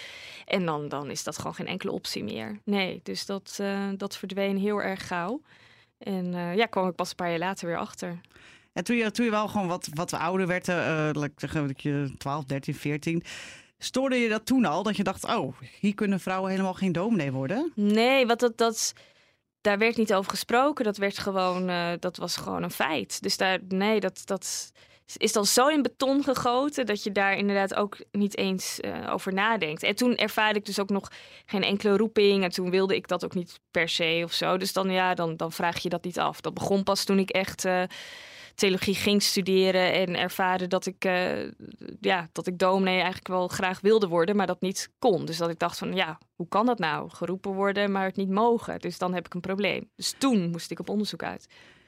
En 0.46 0.66
dan, 0.66 0.88
dan 0.90 1.10
is 1.10 1.24
dat 1.24 1.38
gewoon 1.38 1.56
geen 1.56 1.68
enkele 1.68 1.92
optie 1.92 2.24
meer. 2.24 2.60
Nee, 2.64 3.00
dus 3.04 3.26
dat, 3.26 3.58
eh, 3.62 3.88
dat 3.98 4.18
verdween 4.18 4.58
heel 4.58 4.82
erg 4.82 5.08
gauw. 5.08 5.42
En 5.98 6.34
eh, 6.34 6.56
ja, 6.56 6.66
kwam 6.66 6.88
ik 6.88 6.96
pas 6.96 7.10
een 7.10 7.16
paar 7.16 7.30
jaar 7.30 7.40
later 7.40 7.68
weer 7.68 7.78
achter. 7.78 8.20
En 8.74 8.84
toen 8.84 8.96
je, 8.96 9.12
toen 9.12 9.26
je 9.26 9.32
wel 9.32 9.48
gewoon 9.48 9.68
wat, 9.68 9.88
wat 9.94 10.14
ouder 10.14 10.48
werd, 10.48 10.68
eh 10.68 10.76
laat 11.12 11.24
ik 11.42 11.52
dat 11.54 11.82
je 11.82 12.14
12, 12.18 12.44
13, 12.46 12.76
14, 12.76 13.24
stoorde 13.84 14.16
je 14.16 14.30
dat 14.30 14.46
toen 14.46 14.66
al? 14.66 14.84
Dat 14.84 14.98
je 14.98 15.04
dacht, 15.04 15.26
oh, 15.26 15.58
hier 15.80 15.94
kunnen 15.94 16.20
vrouwen 16.20 16.52
helemaal 16.52 16.74
geen 16.74 16.92
dominee 16.92 17.32
worden? 17.32 17.72
Nee, 17.76 18.26
wat 18.26 18.40
dat, 18.40 18.58
dat, 18.58 18.94
daar 19.62 19.78
werd 19.78 19.98
niet 19.98 20.14
over 20.14 20.32
gesproken. 20.32 20.86
Dat 20.86 20.98
werd 20.98 21.18
gewoon, 21.18 21.70
eh, 21.70 21.92
dat 22.00 22.18
was 22.18 22.36
gewoon 22.36 22.64
een 22.64 22.72
feit. 22.72 23.22
Dus 23.22 23.38
daar, 23.38 23.60
nee, 23.68 24.00
dat, 24.00 24.22
dat 24.26 24.72
is 25.18 25.32
dan 25.32 25.46
zo 25.46 25.68
in 25.68 25.82
beton 25.82 26.24
gegoten 26.24 26.86
dat 26.86 27.04
je 27.04 27.12
daar 27.12 27.38
inderdaad 27.38 27.76
ook 27.76 27.98
niet 28.12 28.38
eens 28.38 28.80
eh, 28.80 29.14
over 29.14 29.34
nadenkt. 29.34 29.84
En 29.84 29.96
toen 29.96 30.16
ervaarde 30.16 30.60
ik 30.60 30.66
dus 30.66 30.80
ook 30.80 30.90
nog 30.90 31.12
geen 31.46 31.64
enkele 31.64 31.98
roeping. 31.98 32.44
En 32.44 32.52
toen 32.52 32.70
wilde 32.70 32.96
ik 32.96 33.08
dat 33.08 33.26
ook 33.26 33.34
niet 33.34 33.60
per 33.72 33.90
se 33.90 34.22
of 34.24 34.32
zo. 34.34 34.58
Dus 34.58 34.74
dan, 34.74 34.90
ja, 34.90 35.14
dan, 35.14 35.38
dan 35.38 35.52
vraag 35.52 35.80
je 35.80 35.90
dat 35.90 36.04
niet 36.04 36.20
af. 36.20 36.42
Dat 36.42 36.54
begon 36.54 36.84
pas 36.84 37.04
toen 37.04 37.20
ik 37.20 37.30
echt. 37.30 37.66
eh, 37.66 37.84
theologie 38.62 38.96
ging 38.96 39.24
studeren 39.24 39.94
en 39.94 40.20
ervaren 40.20 40.70
dat 40.70 40.86
ik, 40.86 41.06
eh, 41.06 41.48
ja, 42.00 42.30
dat 42.32 42.48
ik 42.48 42.58
dominee 42.58 42.96
eigenlijk 42.96 43.28
wel 43.28 43.48
graag 43.48 43.82
wilde 43.82 44.08
worden, 44.08 44.36
maar 44.36 44.48
dat 44.48 44.62
niet 44.62 44.92
kon. 45.00 45.26
Dus 45.26 45.38
dat 45.38 45.50
ik 45.50 45.60
dacht 45.60 45.78
van, 45.78 45.94
ja, 45.94 46.18
hoe 46.36 46.48
kan 46.48 46.66
dat 46.66 46.80
nou? 46.80 47.10
Geroepen 47.10 47.54
worden, 47.54 47.92
maar 47.92 48.06
het 48.06 48.16
niet 48.16 48.30
mogen. 48.30 48.80
Dus 48.80 48.98
dan 48.98 49.14
heb 49.14 49.26
ik 49.26 49.34
een 49.34 49.42
probleem. 49.42 49.90
Dus 49.96 50.16
toen 50.18 50.50
moest 50.50 50.72
ik 50.72 50.80
op 50.80 50.90
onderzoek 50.90 51.24
uit. 51.24 51.48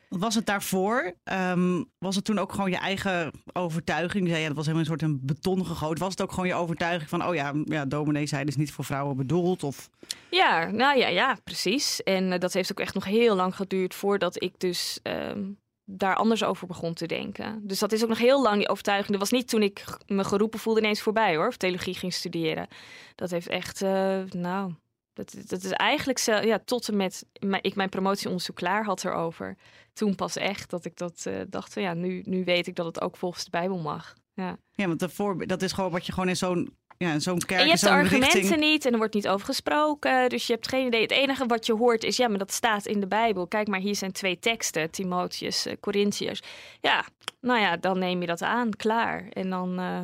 Was 0.09 0.35
het 0.35 0.45
daarvoor? 0.45 1.13
Ehm, 1.23 1.83
was 1.97 2.15
het 2.15 2.25
toen 2.25 2.39
ook 2.39 2.51
gewoon 2.51 2.69
je 2.69 2.77
eigen 2.77 3.31
overtuiging? 3.51 4.27
Ja, 4.27 4.47
dat 4.47 4.55
was 4.55 4.65
helemaal 4.65 4.79
een 4.79 4.85
soort 4.85 5.01
een 5.01 5.19
beton 5.21 5.65
gegoten. 5.65 6.03
Was 6.03 6.11
het 6.11 6.21
ook 6.21 6.31
gewoon 6.31 6.47
je 6.47 6.55
overtuiging 6.55 7.09
van, 7.09 7.27
oh 7.27 7.35
ja, 7.35 7.53
ja 7.63 7.85
dominee 7.85 8.25
zijn 8.25 8.47
is 8.47 8.55
niet 8.55 8.71
voor 8.71 8.85
vrouwen 8.85 9.17
bedoeld? 9.17 9.63
Of... 9.63 9.89
Ja, 10.29 10.71
nou 10.71 10.97
ja, 10.97 11.07
ja, 11.07 11.37
precies. 11.43 12.03
En 12.03 12.31
eh, 12.31 12.39
dat 12.39 12.53
heeft 12.53 12.71
ook 12.71 12.79
echt 12.79 12.93
nog 12.93 13.05
heel 13.05 13.35
lang 13.35 13.55
geduurd 13.55 13.95
voordat 13.95 14.43
ik 14.43 14.59
dus 14.59 14.99
ehm, 15.03 15.41
daar 15.85 16.15
anders 16.15 16.43
over 16.43 16.67
begon 16.67 16.93
te 16.93 17.05
denken. 17.05 17.67
Dus 17.67 17.79
dat 17.79 17.91
is 17.91 18.03
ook 18.03 18.09
nog 18.09 18.17
heel 18.17 18.41
lang 18.41 18.57
die 18.57 18.69
overtuiging. 18.69 19.11
Dat 19.11 19.19
was 19.19 19.39
niet 19.39 19.49
toen 19.49 19.61
ik 19.61 19.97
me 20.07 20.23
geroepen 20.23 20.59
voelde 20.59 20.79
ineens 20.79 21.01
voorbij 21.01 21.35
hoor, 21.35 21.47
of 21.47 21.57
theologie 21.57 21.95
ging 21.95 22.13
studeren. 22.13 22.67
Dat 23.15 23.31
heeft 23.31 23.47
echt, 23.47 23.81
eh, 23.81 24.21
nou, 24.23 24.73
dat, 25.13 25.35
dat 25.47 25.63
is 25.63 25.71
eigenlijk 25.71 26.19
zo, 26.19 26.35
ja, 26.35 26.59
tot 26.65 26.87
en 26.87 26.97
met 26.97 27.25
mijn, 27.39 27.63
ik 27.63 27.75
mijn 27.75 27.89
promotieonderzoek 27.89 28.55
klaar 28.55 28.85
had 28.85 29.05
erover. 29.05 29.57
Toen 29.93 30.15
pas 30.15 30.35
echt 30.35 30.69
dat 30.69 30.85
ik 30.85 30.97
dat 30.97 31.25
eh, 31.25 31.41
dacht 31.49 31.73
ja, 31.73 31.93
nu, 31.93 32.21
nu 32.25 32.43
weet 32.43 32.67
ik 32.67 32.75
dat 32.75 32.85
het 32.85 33.01
ook 33.01 33.17
volgens 33.17 33.43
de 33.43 33.49
Bijbel 33.49 33.77
mag. 33.77 34.13
Ja. 34.33 34.57
Ja, 34.71 34.87
want 34.87 34.99
daarvoor, 34.99 35.47
dat 35.47 35.61
is 35.61 35.71
gewoon 35.71 35.91
wat 35.91 36.05
je 36.05 36.11
gewoon 36.11 36.29
in 36.29 36.37
zo'n 36.37 36.77
ja, 37.03 37.19
zo'n 37.19 37.39
kerk, 37.39 37.59
En 37.59 37.65
je 37.65 37.71
hebt 37.71 37.83
de 37.83 37.89
argumenten 37.89 38.39
richting... 38.39 38.59
niet 38.59 38.85
en 38.85 38.91
er 38.91 38.97
wordt 38.97 39.13
niet 39.13 39.27
over 39.27 39.45
gesproken. 39.45 40.29
Dus 40.29 40.47
je 40.47 40.53
hebt 40.53 40.67
geen 40.67 40.87
idee. 40.87 41.01
Het 41.01 41.11
enige 41.11 41.45
wat 41.45 41.65
je 41.65 41.73
hoort 41.73 42.03
is, 42.03 42.17
ja, 42.17 42.27
maar 42.27 42.37
dat 42.37 42.51
staat 42.51 42.85
in 42.85 42.99
de 42.99 43.07
Bijbel. 43.07 43.47
Kijk 43.47 43.67
maar, 43.67 43.79
hier 43.79 43.95
zijn 43.95 44.11
twee 44.11 44.39
teksten, 44.39 44.91
Timotheus, 44.91 45.65
eh, 45.65 45.73
Corinthiërs. 45.79 46.41
Ja, 46.81 47.05
nou 47.41 47.59
ja, 47.59 47.77
dan 47.77 47.99
neem 47.99 48.21
je 48.21 48.27
dat 48.27 48.41
aan, 48.41 48.69
klaar. 48.69 49.27
En 49.29 49.49
dan, 49.49 49.79
eh, 49.79 49.99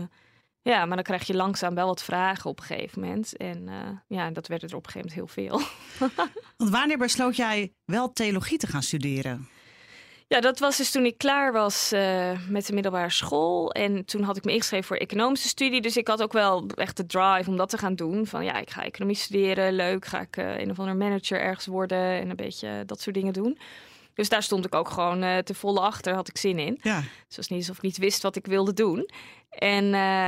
ja, 0.61 0.85
maar 0.85 0.95
dan 0.95 1.05
krijg 1.05 1.27
je 1.27 1.35
langzaam 1.35 1.75
wel 1.75 1.87
wat 1.87 2.03
vragen 2.03 2.49
op 2.49 2.59
een 2.59 2.65
gegeven 2.65 3.01
moment. 3.01 3.37
En 3.37 3.67
eh, 3.67 4.17
ja, 4.17 4.31
dat 4.31 4.47
werd 4.47 4.63
er 4.63 4.75
op 4.75 4.85
een 4.85 4.91
gegeven 4.91 5.15
moment 5.15 5.35
heel 5.35 5.49
veel. 5.49 5.61
Want 6.57 6.69
wanneer 6.69 6.97
besloot 6.97 7.35
jij 7.35 7.73
wel 7.85 8.13
theologie 8.13 8.57
te 8.57 8.67
gaan 8.67 8.83
studeren? 8.83 9.47
Ja, 10.29 10.39
dat 10.39 10.59
was 10.59 10.77
dus 10.77 10.91
toen 10.91 11.05
ik 11.05 11.17
klaar 11.17 11.51
was 11.51 11.91
eh, 11.91 12.31
met 12.47 12.65
de 12.65 12.73
middelbare 12.73 13.09
school. 13.09 13.71
En 13.71 14.05
toen 14.05 14.23
had 14.23 14.37
ik 14.37 14.43
me 14.43 14.51
ingeschreven 14.51 14.87
voor 14.87 14.97
economische 14.97 15.47
studie. 15.47 15.81
Dus 15.81 15.97
ik 15.97 16.07
had 16.07 16.21
ook 16.21 16.33
wel 16.33 16.67
echt 16.75 16.97
de 16.97 17.05
drive 17.05 17.49
om 17.49 17.57
dat 17.57 17.69
te 17.69 17.77
gaan 17.77 17.95
doen. 17.95 18.27
Van 18.27 18.43
ja, 18.43 18.57
ik 18.57 18.69
ga 18.69 18.83
economie 18.83 19.15
studeren. 19.15 19.73
Leuk, 19.73 20.05
ga 20.05 20.21
ik 20.21 20.37
eh, 20.37 20.59
een 20.59 20.69
of 20.71 20.79
ander 20.79 20.95
manager 20.95 21.39
ergens 21.39 21.65
worden. 21.65 21.97
En 21.97 22.29
een 22.29 22.35
beetje 22.35 22.83
dat 22.85 23.01
soort 23.01 23.15
dingen 23.15 23.33
doen. 23.33 23.57
Dus 24.13 24.29
daar 24.29 24.43
stond 24.43 24.65
ik 24.65 24.75
ook 24.75 24.89
gewoon 24.89 25.23
eh 25.23 25.37
te 25.37 25.53
volle 25.53 25.79
achter. 25.79 26.13
Had 26.13 26.27
ik 26.27 26.37
zin 26.37 26.59
in. 26.59 26.77
Ja, 26.81 26.99
Dus 26.99 27.07
het 27.27 27.35
was 27.35 27.47
niet 27.47 27.59
alsof 27.59 27.77
ik 27.77 27.83
niet 27.83 27.97
wist 27.97 28.21
wat 28.21 28.35
ik 28.35 28.45
wilde 28.45 28.73
doen. 28.73 29.09
En 29.49 29.85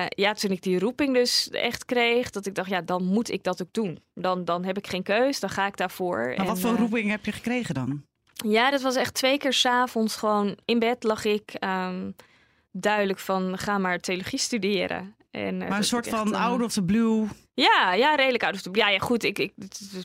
ja, 0.07 0.33
toen 0.33 0.51
ik 0.51 0.61
die 0.61 0.79
roeping 0.79 1.13
dus 1.13 1.49
echt 1.49 1.85
kreeg, 1.85 2.29
dat 2.29 2.45
ik 2.45 2.55
dacht, 2.55 2.69
ja, 2.69 2.81
dan 2.81 3.03
moet 3.03 3.31
ik 3.31 3.43
dat 3.43 3.61
ook 3.61 3.73
doen. 3.73 3.99
Dan, 4.13 4.45
dan 4.45 4.63
heb 4.63 4.77
ik 4.77 4.87
geen 4.87 5.03
keus, 5.03 5.39
dan 5.39 5.49
ga 5.49 5.67
ik 5.67 5.77
daarvoor. 5.77 6.17
maar 6.17 6.35
En, 6.35 6.45
wat 6.45 6.59
voor 6.59 6.75
roeping 6.75 7.09
heb 7.09 7.25
je 7.25 7.31
gekregen 7.31 7.73
dan? 7.73 8.09
Ja, 8.45 8.71
dat 8.71 8.81
was 8.81 8.95
echt 8.95 9.13
twee 9.13 9.37
keer 9.37 9.53
s'avonds 9.53 10.15
gewoon 10.15 10.57
in 10.65 10.79
bed 10.79 11.03
lag 11.03 11.25
ik 11.25 11.53
ehm, 11.53 12.11
duidelijk 12.71 13.19
van 13.19 13.57
ga 13.57 13.77
maar 13.77 13.99
theologie 13.99 14.39
studeren. 14.39 15.15
En, 15.31 15.61
eh, 15.61 15.69
Maar 15.69 15.77
een 15.77 15.83
soort 15.83 16.07
van 16.07 16.33
eh, 16.33 16.45
out 16.45 16.61
of 16.61 16.73
the 16.73 16.83
blue. 16.83 17.27
Ja, 17.53 17.93
ja, 17.93 18.15
redelijk 18.15 18.43
out 18.43 18.53
of 18.53 18.61
the 18.61 18.69
Ja, 18.71 18.89
ja, 18.89 18.99
goed. 18.99 19.23
Ik, 19.23 19.39
ik 19.39 19.53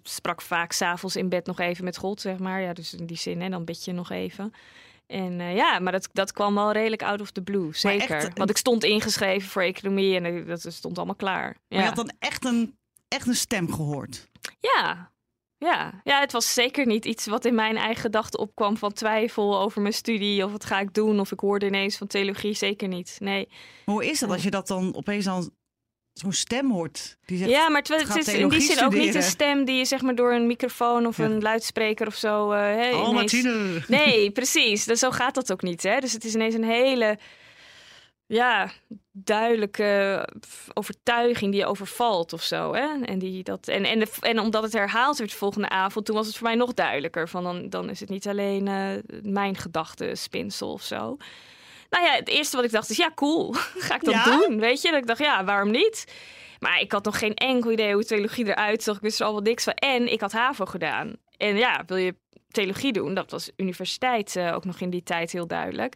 sprak 0.03 0.43
vaak 0.43 0.73
s'avonds 0.73 1.17
in 1.17 1.29
bed 1.29 1.47
nog 1.47 1.61
even 1.61 1.85
met 1.85 1.97
God, 1.97 2.21
zeg 2.21 2.39
maar. 2.39 2.61
Ja, 2.61 2.73
dus 2.73 2.95
in 2.95 3.07
die 3.07 3.17
zin, 3.17 3.41
hè, 3.41 3.49
dan 3.49 3.65
bid 3.65 3.85
je 3.85 3.93
nog 3.93 4.11
even. 4.11 4.53
En 5.07 5.41
eh, 5.41 5.57
ja, 5.57 5.79
maar 5.79 5.93
dat, 5.93 6.09
dat 6.13 6.33
kwam 6.33 6.55
wel 6.55 6.73
redelijk 6.73 7.03
out 7.03 7.21
of 7.21 7.31
the 7.31 7.43
blue, 7.43 7.69
zeker. 7.73 8.17
echt, 8.17 8.39
Want 8.39 8.51
ik 8.51 8.57
stond 8.57 8.85
ingeschreven 8.85 9.49
voor 9.49 9.63
economie 9.63 10.21
en 10.21 10.47
dat 10.47 10.67
stond 10.69 10.97
allemaal 10.97 11.15
klaar. 11.15 11.57
Maar 11.69 11.79
je 11.79 11.85
had 11.85 11.97
dan 11.97 12.13
echt 12.19 12.45
een, 12.45 12.77
echt 13.09 13.27
een 13.27 13.37
stem 13.37 13.73
gehoord. 13.73 14.29
Ja. 14.61 15.11
Ja. 15.59 16.01
ja, 16.05 16.21
het 16.21 16.33
was 16.33 16.55
zeker 16.55 16.87
niet 16.87 17.05
iets 17.05 17.27
wat 17.27 17.45
in 17.45 17.55
mijn 17.55 17.77
eigen 17.77 18.01
gedachten 18.01 18.39
opkwam 18.41 18.77
van 18.77 18.93
twijfel 18.93 19.61
over 19.61 19.81
mijn 19.83 19.95
studie 19.95 20.45
of 20.45 20.53
wat 20.53 20.65
ga 20.65 20.81
ik 20.81 20.95
doen. 20.95 21.21
Of 21.21 21.33
ik 21.33 21.41
hoorde 21.41 21.67
ineens 21.67 21.97
van 21.97 22.07
theologie, 22.07 22.55
zeker 22.55 22.89
niet. 22.89 23.17
Nee. 23.21 23.49
Maar 23.85 23.95
hoe 23.95 24.07
is 24.07 24.19
dat 24.21 24.31
als 24.31 24.43
je 24.43 24.51
dat 24.51 24.67
dan 24.67 24.95
opeens 24.97 25.25
dan 25.25 25.51
zo'n 26.13 26.33
stem 26.33 26.71
hoort? 26.71 27.17
Die 27.25 27.39
zegt, 27.39 27.51
Ja, 27.51 27.69
maar 27.69 27.83
het, 27.83 27.91
is 28.17 28.29
in 28.29 28.49
die 28.49 28.61
zin 28.61 28.85
ook 28.85 28.95
niet 28.95 29.15
een 29.15 29.23
stem 29.23 29.65
die 29.65 29.77
je 29.77 29.85
zeg 29.85 30.03
maar 30.03 30.15
door 30.15 30.33
een 30.33 30.47
microfoon 30.47 31.07
of 31.07 31.17
Ja. 31.17 31.25
een 31.25 31.43
luidspreker 31.43 32.07
of 32.07 32.15
zo. 32.15 32.51
eh 32.53 32.61
hey, 32.61 32.93
oh 32.93 33.09
ineens-. 33.09 33.87
Nee, 33.89 34.31
precies. 34.31 34.85
Dus 34.85 34.99
zo 34.99 35.11
gaat 35.11 35.35
dat 35.35 35.53
ook 35.53 35.63
niet. 35.63 35.83
Hè? 35.83 35.99
Dus 36.01 36.13
het 36.13 36.25
is 36.25 36.35
ineens 36.35 36.55
een 36.55 36.65
hele 36.65 37.19
ja, 38.27 38.71
duidelijke 39.13 40.29
overtuiging 40.75 41.51
die 41.51 41.61
je 41.61 41.67
overvalt 41.67 42.33
of 42.33 42.43
zo. 42.43 42.75
Hè? 42.75 43.05
En, 43.05 43.19
die, 43.19 43.43
dat, 43.43 43.69
en, 43.69 43.85
en, 43.85 43.99
de, 43.99 44.09
en 44.21 44.39
omdat 44.39 44.63
het 44.63 44.73
herhaald 44.73 45.19
werd 45.19 45.31
de 45.31 45.37
volgende 45.37 45.69
avond, 45.69 46.07
toen 46.07 46.17
was 46.17 46.27
het 46.27 46.37
voor 46.37 46.47
mij 46.47 46.57
nog 46.57 46.75
duidelijker. 46.75 47.29
Van 47.29 47.43
dan, 47.43 47.69
dan 47.69 47.91
is 47.91 48.01
het 48.01 48.09
niet 48.09 48.29
alleen 48.29 48.69
eh, 48.69 49.21
mijn 49.23 49.57
gedachtenspinsel 49.57 50.73
of 50.73 50.83
zo. 50.83 51.17
Nou 51.91 52.05
ja, 52.05 52.13
het 52.13 52.29
eerste 52.29 52.57
wat 52.57 52.65
ik 52.65 52.71
dacht 52.71 52.91
is, 52.91 52.97
ja, 52.97 53.11
cool. 53.15 53.53
Ga 53.87 53.95
ik 53.95 54.05
dat 54.05 54.15
Ja? 54.15 54.25
doen? 54.39 54.59
Weet 54.61 54.83
je? 54.83 54.91
Dat 54.91 55.01
ik 55.01 55.07
dacht, 55.07 55.21
ja, 55.21 55.45
waarom 55.45 55.71
niet? 55.71 56.05
Maar 56.59 56.81
ik 56.81 56.93
had 56.93 57.05
nog 57.05 57.19
geen 57.19 57.35
enkel 57.35 57.71
idee 57.73 57.93
hoe 57.93 58.05
theologie 58.05 58.47
eruit 58.47 58.83
zag. 58.83 58.97
Ik 58.97 59.03
wist 59.03 59.21
er 59.21 59.27
al 59.27 59.33
wel 59.33 59.43
niks 59.43 59.65
van. 59.65 59.75
En 59.75 60.13
ik 60.13 60.21
had 60.21 60.33
HAVO 60.33 60.65
gedaan. 60.65 61.17
En 61.37 61.57
ja, 61.57 61.83
wil 61.87 61.97
je 61.97 62.15
theologie 62.51 62.93
doen? 62.93 63.15
Dat 63.15 63.31
was 63.31 63.51
universiteit 63.57 64.37
eh, 64.37 64.55
ook 64.55 64.65
nog 64.65 64.81
in 64.81 64.91
die 64.91 65.03
tijd 65.03 65.33
heel 65.33 65.47
duidelijk. 65.47 65.95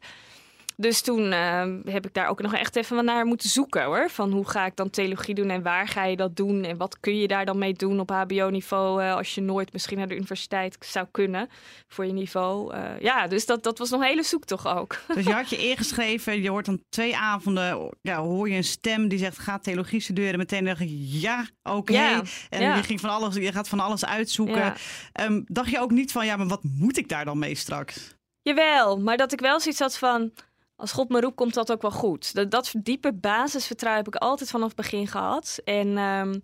Dus 0.80 1.00
toen 1.00 1.32
eh, 1.32 1.64
heb 1.84 2.06
ik 2.06 2.14
daar 2.14 2.28
ook 2.28 2.42
nog 2.42 2.54
echt 2.54 2.76
even 2.76 3.04
naar 3.04 3.26
moeten 3.26 3.48
zoeken 3.48 3.84
hoor. 3.84 4.10
Van 4.10 4.32
hoe 4.32 4.48
ga 4.48 4.66
ik 4.66 4.76
dan 4.76 4.90
theologie 4.90 5.34
doen 5.34 5.50
en 5.50 5.62
waar 5.62 5.88
ga 5.88 6.04
je 6.04 6.16
dat 6.16 6.36
doen? 6.36 6.64
En 6.64 6.76
wat 6.76 7.00
kun 7.00 7.16
je 7.16 7.28
daar 7.28 7.44
dan 7.44 7.58
mee 7.58 7.72
doen 7.72 8.00
op 8.00 8.10
HBO-niveau 8.10 9.02
eh, 9.02 9.14
als 9.14 9.34
je 9.34 9.40
nooit 9.40 9.72
misschien 9.72 9.98
naar 9.98 10.08
de 10.08 10.14
universiteit 10.14 10.76
zou 10.80 11.06
kunnen 11.10 11.48
voor 11.88 12.06
je 12.06 12.12
niveau? 12.12 12.74
Eh, 12.74 13.00
ja, 13.00 13.26
dus 13.26 13.46
dat, 13.46 13.62
dat 13.62 13.78
was 13.78 13.90
nog 13.90 14.00
een 14.00 14.06
hele 14.06 14.22
zoektocht 14.22 14.66
ook. 14.66 14.98
Dus 15.14 15.24
je 15.24 15.32
had 15.32 15.50
je 15.50 15.68
ingeschreven, 15.68 16.42
je 16.42 16.50
hoort 16.50 16.66
dan 16.66 16.82
twee 16.88 17.16
avonden, 17.16 17.90
ja, 18.02 18.16
hoor 18.16 18.48
je 18.48 18.56
een 18.56 18.64
stem 18.64 19.08
die 19.08 19.18
zegt 19.18 19.38
ga 19.38 19.58
theologie 19.58 20.00
studeren. 20.00 20.38
Meteen 20.38 20.64
dacht 20.64 20.78
je 20.78 21.20
ja, 21.20 21.46
oké. 21.62 21.92
Ja, 21.92 22.22
En 22.48 22.62
ja. 22.62 22.76
je, 22.76 22.82
ging 22.82 23.00
van 23.00 23.10
alles, 23.10 23.34
je 23.34 23.52
gaat 23.52 23.68
van 23.68 23.80
alles 23.80 24.04
uitzoeken. 24.04 24.56
Ja. 24.56 24.74
Ehm, 25.12 25.42
dacht 25.44 25.70
je 25.70 25.80
ook 25.80 25.90
niet 25.90 26.12
van 26.12 26.26
ja, 26.26 26.36
maar 26.36 26.48
wat 26.48 26.62
moet 26.62 26.96
ik 26.96 27.08
daar 27.08 27.24
dan 27.24 27.38
mee 27.38 27.54
straks? 27.54 28.14
Jawel, 28.42 29.00
maar 29.00 29.16
dat 29.16 29.32
ik 29.32 29.40
wel 29.40 29.60
zoiets 29.60 29.80
had 29.80 29.98
van... 29.98 30.32
Als 30.80 30.92
God 30.92 31.08
me 31.08 31.20
roept, 31.20 31.34
komt 31.34 31.54
dat 31.54 31.72
ook 31.72 31.82
wel 31.82 31.90
goed. 31.90 32.34
Dat, 32.34 32.50
dat 32.50 32.72
diepe 32.78 33.12
basisvertrouwen 33.12 34.04
heb 34.04 34.14
ik 34.14 34.20
altijd 34.20 34.50
vanaf 34.50 34.66
het 34.66 34.76
begin 34.76 35.06
gehad. 35.06 35.60
En 35.64 35.98
ehm, 35.98 36.38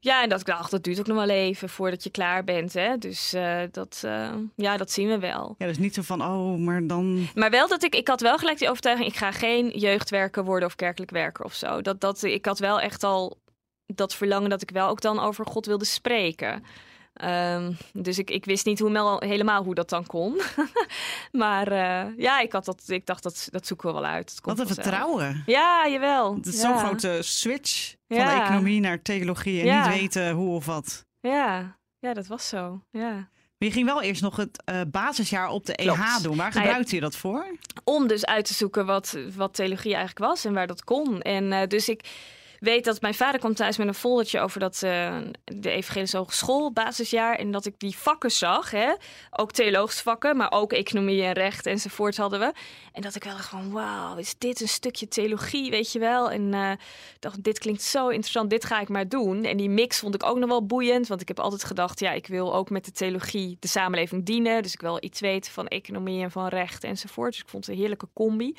ja, 0.00 0.22
en 0.22 0.28
dat 0.28 0.40
ik 0.40 0.46
dacht, 0.46 0.70
dat 0.70 0.84
duurt 0.84 0.98
ook 0.98 1.06
nog 1.06 1.16
wel 1.16 1.28
even 1.28 1.68
voordat 1.68 2.02
je 2.02 2.10
klaar 2.10 2.44
bent. 2.44 2.72
Hè? 2.72 2.98
Dus 2.98 3.32
eh, 3.32 3.60
dat, 3.70 4.02
eh, 4.04 4.30
ja, 4.56 4.76
dat 4.76 4.90
zien 4.90 5.08
we 5.08 5.18
wel. 5.18 5.54
Ja, 5.58 5.66
dus 5.66 5.78
niet 5.78 5.94
zo 5.94 6.02
van 6.02 6.22
oh, 6.22 6.58
maar 6.58 6.86
dan. 6.86 7.28
Maar 7.34 7.50
wel 7.50 7.68
dat 7.68 7.82
ik, 7.82 7.94
ik 7.94 8.08
had 8.08 8.20
wel 8.20 8.38
gelijk 8.38 8.58
die 8.58 8.68
overtuiging, 8.68 9.08
ik 9.08 9.16
ga 9.16 9.32
geen 9.32 9.68
jeugdwerker 9.68 10.44
worden 10.44 10.68
of 10.68 10.74
kerkelijk 10.74 11.10
werker 11.10 11.44
of 11.44 11.54
zo. 11.54 11.80
Dat, 11.82 12.00
dat, 12.00 12.22
ik 12.22 12.46
had 12.46 12.58
wel 12.58 12.80
echt 12.80 13.04
al 13.04 13.38
dat 13.86 14.14
verlangen 14.14 14.50
dat 14.50 14.62
ik 14.62 14.70
wel 14.70 14.88
ook 14.88 15.00
dan 15.00 15.18
over 15.18 15.46
God 15.46 15.66
wilde 15.66 15.84
spreken. 15.84 16.64
Ehm, 17.18 17.72
dus 17.92 18.18
ik, 18.18 18.30
ik 18.30 18.44
wist 18.44 18.64
niet 18.66 18.78
hoe, 18.78 18.90
mel- 18.90 19.20
helemaal 19.20 19.64
hoe 19.64 19.74
dat 19.74 19.88
dan 19.88 20.06
kon. 20.06 20.40
maar 21.32 21.66
eh, 21.72 22.16
ja, 22.16 22.40
ik, 22.40 22.52
had 22.52 22.64
dat, 22.64 22.82
ik 22.86 23.06
dacht, 23.06 23.22
dat, 23.22 23.48
dat 23.50 23.66
zoeken 23.66 23.86
we 23.88 23.94
wel 23.94 24.04
uit. 24.04 24.28
Dat 24.28 24.40
komt 24.40 24.58
Wat 24.58 24.68
een 24.68 24.74
vertrouwen. 24.74 25.42
Ja, 25.46 25.88
jawel. 25.88 26.34
Het 26.34 26.46
is 26.46 26.54
ja. 26.54 26.60
zo'n 26.60 26.78
grote 26.86 27.18
switch 27.22 27.94
van 28.08 28.16
Ja. 28.18 28.44
economie 28.44 28.80
naar 28.80 29.02
theologie 29.02 29.60
en 29.60 29.66
Ja. 29.66 29.88
niet 29.88 29.98
weten 30.00 30.30
hoe 30.30 30.54
of 30.54 30.66
wat. 30.66 31.04
Ja. 31.20 31.76
ja, 31.98 32.14
dat 32.14 32.26
was 32.26 32.48
zo. 32.48 32.80
Ja. 32.90 33.10
Maar 33.58 33.68
je 33.68 33.74
ging 33.74 33.86
wel 33.86 34.02
eerst 34.02 34.22
nog 34.22 34.36
het 34.36 34.62
eh, 34.64 34.80
basisjaar 34.90 35.48
op 35.48 35.66
de 35.66 35.72
Klopt. 35.74 35.98
EH 35.98 36.22
doen. 36.22 36.36
Waar 36.36 36.50
Nou 36.54 36.54
ja, 36.54 36.60
gebruikte 36.66 36.94
je 36.94 37.00
dat 37.00 37.16
voor? 37.16 37.46
om 37.84 38.06
dus 38.06 38.26
uit 38.26 38.44
te 38.44 38.54
zoeken 38.54 38.86
wat, 38.86 39.18
wat 39.36 39.54
theologie 39.54 39.94
eigenlijk 39.94 40.30
was 40.30 40.44
en 40.44 40.52
waar 40.54 40.66
dat 40.66 40.84
kon. 40.84 41.20
En 41.22 41.52
eh, 41.52 41.66
dus 41.66 41.88
ik 41.88 42.08
weet 42.58 42.84
dat 42.84 43.00
mijn 43.00 43.14
vader 43.14 43.40
kwam 43.40 43.54
thuis 43.54 43.76
met 43.76 43.86
een 43.86 43.94
foldertje 43.94 44.40
over 44.40 44.60
dat, 44.60 44.82
eh, 44.82 45.16
de 45.44 45.70
Evangelische 45.70 46.16
Hogeschool 46.16 46.72
basisjaar. 46.72 47.36
En 47.36 47.50
dat 47.50 47.66
ik 47.66 47.74
die 47.78 47.96
vakken 47.96 48.30
zag, 48.30 48.70
hè? 48.70 48.92
ook 49.30 49.50
vakken, 49.92 50.36
maar 50.36 50.52
ook 50.52 50.72
economie 50.72 51.22
en 51.22 51.32
recht 51.32 51.66
enzovoort 51.66 52.16
hadden 52.16 52.40
we. 52.40 52.52
En 52.92 53.02
dat 53.02 53.14
ik 53.14 53.24
wel 53.24 53.36
van, 53.36 53.70
wauw, 53.70 54.16
is 54.16 54.34
dit 54.38 54.60
een 54.60 54.68
stukje 54.68 55.08
theologie, 55.08 55.70
weet 55.70 55.92
je 55.92 55.98
wel? 55.98 56.30
En 56.30 56.54
ik 56.54 57.20
dacht, 57.20 57.42
dit 57.42 57.58
klinkt 57.58 57.82
zo 57.82 58.08
interessant, 58.08 58.50
dit 58.50 58.64
ga 58.64 58.80
ik 58.80 58.88
maar 58.88 59.08
doen. 59.08 59.44
En 59.44 59.56
die 59.56 59.70
mix 59.70 59.98
vond 59.98 60.14
ik 60.14 60.24
ook 60.24 60.38
nog 60.38 60.48
wel 60.48 60.66
boeiend, 60.66 61.08
want 61.08 61.20
ik 61.20 61.28
heb 61.28 61.40
altijd 61.40 61.64
gedacht, 61.64 62.00
ja, 62.00 62.12
ik 62.12 62.26
wil 62.26 62.54
ook 62.54 62.70
met 62.70 62.84
de 62.84 62.92
theologie 62.92 63.56
de 63.60 63.68
samenleving 63.68 64.24
dienen. 64.24 64.62
Dus 64.62 64.74
ik 64.74 64.80
wil 64.80 64.98
iets 65.00 65.20
weten 65.20 65.52
van 65.52 65.68
economie 65.68 66.22
en 66.22 66.30
van 66.30 66.46
recht 66.46 66.84
enzovoort. 66.84 67.30
Dus 67.30 67.40
ik 67.40 67.48
vond 67.48 67.66
het 67.66 67.74
een 67.74 67.80
heerlijke 67.80 68.08
combi. 68.14 68.54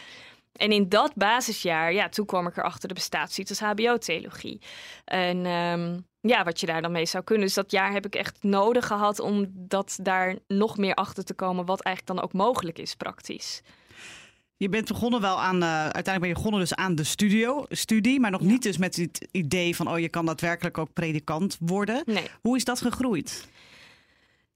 En 0.51 0.71
in 0.71 0.89
dat 0.89 1.11
basisjaar, 1.15 1.93
ja, 1.93 2.09
toen 2.09 2.25
kwam 2.25 2.47
ik 2.47 2.57
erachter, 2.57 2.87
de 2.87 2.93
bestaat 2.93 3.39
als 3.49 3.59
HBO-theologie. 3.59 4.61
En 5.05 5.45
ehm, 5.45 5.99
ja, 6.21 6.43
wat 6.43 6.59
je 6.59 6.65
daar 6.65 6.81
dan 6.81 6.91
mee 6.91 7.05
zou 7.05 7.23
kunnen. 7.23 7.45
Dus 7.45 7.55
dat 7.55 7.71
jaar 7.71 7.91
heb 7.91 8.05
ik 8.05 8.15
echt 8.15 8.37
nodig 8.43 8.87
gehad 8.87 9.19
om 9.19 9.45
dat 9.53 9.99
daar 10.01 10.35
nog 10.47 10.77
meer 10.77 10.93
achter 10.93 11.23
te 11.23 11.33
komen, 11.33 11.65
wat 11.65 11.81
eigenlijk 11.81 12.17
dan 12.17 12.25
ook 12.25 12.33
mogelijk 12.33 12.79
is 12.79 12.95
praktisch. 12.95 13.61
Je 14.57 14.69
bent 14.69 14.87
begonnen 14.87 15.21
wel 15.21 15.41
aan, 15.41 15.63
eh, 15.63 15.69
uiteindelijk 15.69 16.19
ben 16.19 16.27
je 16.27 16.33
begonnen 16.33 16.59
dus 16.59 16.75
aan 16.75 16.95
de 16.95 17.03
studio, 17.03 17.65
studie, 17.69 18.19
maar 18.19 18.31
nog 18.31 18.41
niet 18.41 18.63
dus 18.63 18.77
met 18.77 18.95
het 18.95 19.27
idee 19.31 19.75
van, 19.75 19.89
oh, 19.89 19.99
je 19.99 20.09
kan 20.09 20.25
daadwerkelijk 20.25 20.77
ook 20.77 20.93
predikant 20.93 21.57
worden. 21.59 22.01
Nee. 22.05 22.23
Hoe 22.41 22.55
is 22.55 22.63
dat 22.63 22.81
gegroeid? 22.81 23.47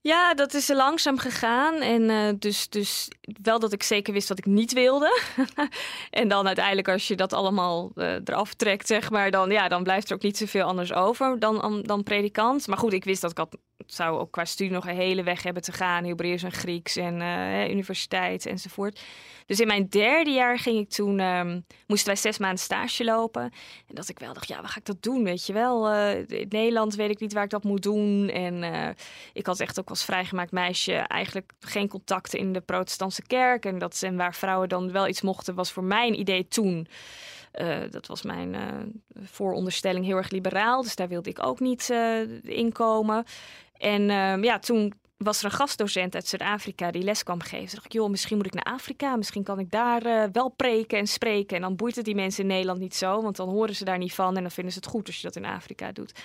Ja, 0.06 0.34
dat 0.34 0.54
is 0.54 0.68
langzaam 0.68 1.18
gegaan. 1.18 1.74
En 1.74 2.10
eh, 2.10 2.32
dus, 2.38 2.68
dus 2.68 3.08
wel 3.42 3.58
dat 3.58 3.72
ik 3.72 3.82
zeker 3.82 4.12
wist 4.12 4.28
wat 4.28 4.38
ik 4.38 4.46
niet 4.46 4.72
wilde. 4.72 5.20
en 6.10 6.28
dan 6.28 6.46
uiteindelijk 6.46 6.88
als 6.88 7.08
je 7.08 7.16
dat 7.16 7.32
allemaal 7.32 7.90
eh, 7.94 8.14
eraf 8.24 8.54
trekt, 8.54 8.86
zeg 8.86 9.10
maar, 9.10 9.30
dan, 9.30 9.50
ja, 9.50 9.68
dan 9.68 9.82
blijft 9.82 10.08
er 10.08 10.16
ook 10.16 10.22
niet 10.22 10.36
zoveel 10.36 10.62
anders 10.62 10.92
over 10.92 11.38
dan, 11.38 11.82
dan 11.82 12.02
predikant. 12.02 12.66
Maar 12.66 12.78
goed, 12.78 12.92
ik 12.92 13.04
wist 13.04 13.20
dat 13.20 13.30
ik 13.30 13.38
had, 13.38 13.56
zou 13.86 14.18
ook 14.18 14.30
qua 14.30 14.44
studie 14.44 14.72
nog 14.72 14.86
een 14.86 14.96
hele 14.96 15.22
weg 15.22 15.42
hebben 15.42 15.62
te 15.62 15.72
gaan. 15.72 16.04
Hebreeuws 16.04 16.42
en 16.42 16.52
Grieks 16.52 16.96
en 16.96 17.20
eh, 17.20 17.70
universiteit 17.70 18.46
enzovoort. 18.46 19.00
Dus 19.46 19.60
in 19.60 19.66
mijn 19.66 19.88
derde 19.88 20.30
jaar 20.30 20.58
ging 20.58 20.78
ik 20.78 20.88
toen, 20.88 21.18
ehm, 21.18 21.60
moesten 21.86 22.06
wij 22.06 22.16
zes 22.16 22.38
maanden 22.38 22.58
stage 22.58 23.04
lopen. 23.04 23.42
En 23.86 23.94
dat 23.94 24.08
ik 24.08 24.18
wel 24.18 24.32
dacht, 24.32 24.48
ja, 24.48 24.60
waar 24.60 24.68
ga 24.68 24.78
ik 24.78 24.84
dat 24.84 25.02
doen, 25.02 25.24
weet 25.24 25.46
je 25.46 25.52
wel? 25.52 25.88
Eh, 25.88 26.18
in 26.18 26.46
Nederland 26.48 26.94
weet 26.94 27.10
ik 27.10 27.20
niet 27.20 27.32
waar 27.32 27.44
ik 27.44 27.50
dat 27.50 27.64
moet 27.64 27.82
doen. 27.82 28.28
En 28.28 28.62
eh, 28.62 28.88
ik 29.32 29.46
had 29.46 29.60
echt 29.60 29.78
ook 29.78 29.88
als 29.88 30.04
vrijgemaakt 30.04 30.52
meisje 30.52 30.94
eigenlijk 30.94 31.52
geen 31.60 31.88
contacten 31.88 32.38
in 32.38 32.52
de 32.52 32.60
protestantse 32.60 33.22
kerk. 33.22 33.64
En, 33.64 33.78
dat, 33.78 34.02
en 34.02 34.16
waar 34.16 34.34
vrouwen 34.34 34.68
dan 34.68 34.92
wel 34.92 35.08
iets 35.08 35.22
mochten, 35.22 35.54
was 35.54 35.72
voor 35.72 35.84
mijn 35.84 36.18
idee 36.18 36.48
toen... 36.48 36.88
eh, 37.54 37.90
dat 37.90 38.06
was 38.06 38.22
mijn 38.22 38.54
eh, 38.54 38.62
vooronderstelling 39.22 40.04
heel 40.04 40.16
erg 40.16 40.30
liberaal. 40.30 40.82
Dus 40.82 40.96
daar 40.96 41.08
wilde 41.08 41.30
ik 41.30 41.46
ook 41.46 41.60
niet 41.60 41.90
eh 41.90 42.20
in 42.42 42.72
komen. 42.72 43.24
En 43.76 44.10
ehm, 44.10 44.44
ja, 44.44 44.58
toen 44.58 44.92
was 45.16 45.38
er 45.38 45.44
een 45.44 45.50
gastdocent 45.50 46.14
uit 46.14 46.26
Zuid-Afrika 46.26 46.90
die 46.90 47.02
les 47.02 47.22
kwam 47.22 47.40
geven. 47.40 47.66
Toen 47.66 47.74
dacht 47.74 47.84
ik, 47.84 47.92
joh, 47.92 48.10
misschien 48.10 48.36
moet 48.36 48.46
ik 48.46 48.54
naar 48.54 48.74
Afrika. 48.74 49.16
Misschien 49.16 49.42
kan 49.42 49.58
ik 49.58 49.70
daar 49.70 50.30
wel 50.32 50.48
preken 50.48 50.98
en 50.98 51.06
spreken. 51.06 51.56
En 51.56 51.62
dan 51.62 51.76
boeit 51.76 51.96
het 51.96 52.04
die 52.04 52.14
mensen 52.14 52.42
in 52.42 52.48
Nederland 52.48 52.78
niet 52.78 52.94
zo. 52.94 53.22
Want 53.22 53.36
dan 53.36 53.48
horen 53.48 53.74
ze 53.74 53.84
daar 53.84 53.98
niet 53.98 54.14
van. 54.14 54.36
En 54.36 54.42
dan 54.42 54.50
vinden 54.50 54.72
ze 54.72 54.78
het 54.78 54.88
goed 54.88 55.06
als 55.06 55.16
je 55.16 55.22
dat 55.22 55.36
in 55.36 55.44
Afrika 55.44 55.92
doet. 55.92 56.22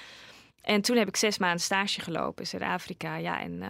En 0.61 0.81
toen 0.81 0.97
heb 0.97 1.07
ik 1.07 1.15
zes 1.15 1.37
maanden 1.37 1.61
stage 1.61 2.01
gelopen 2.01 2.43
in 2.43 2.49
Zuid-Afrika. 2.49 3.15
Ja, 3.15 3.41
en 3.41 3.63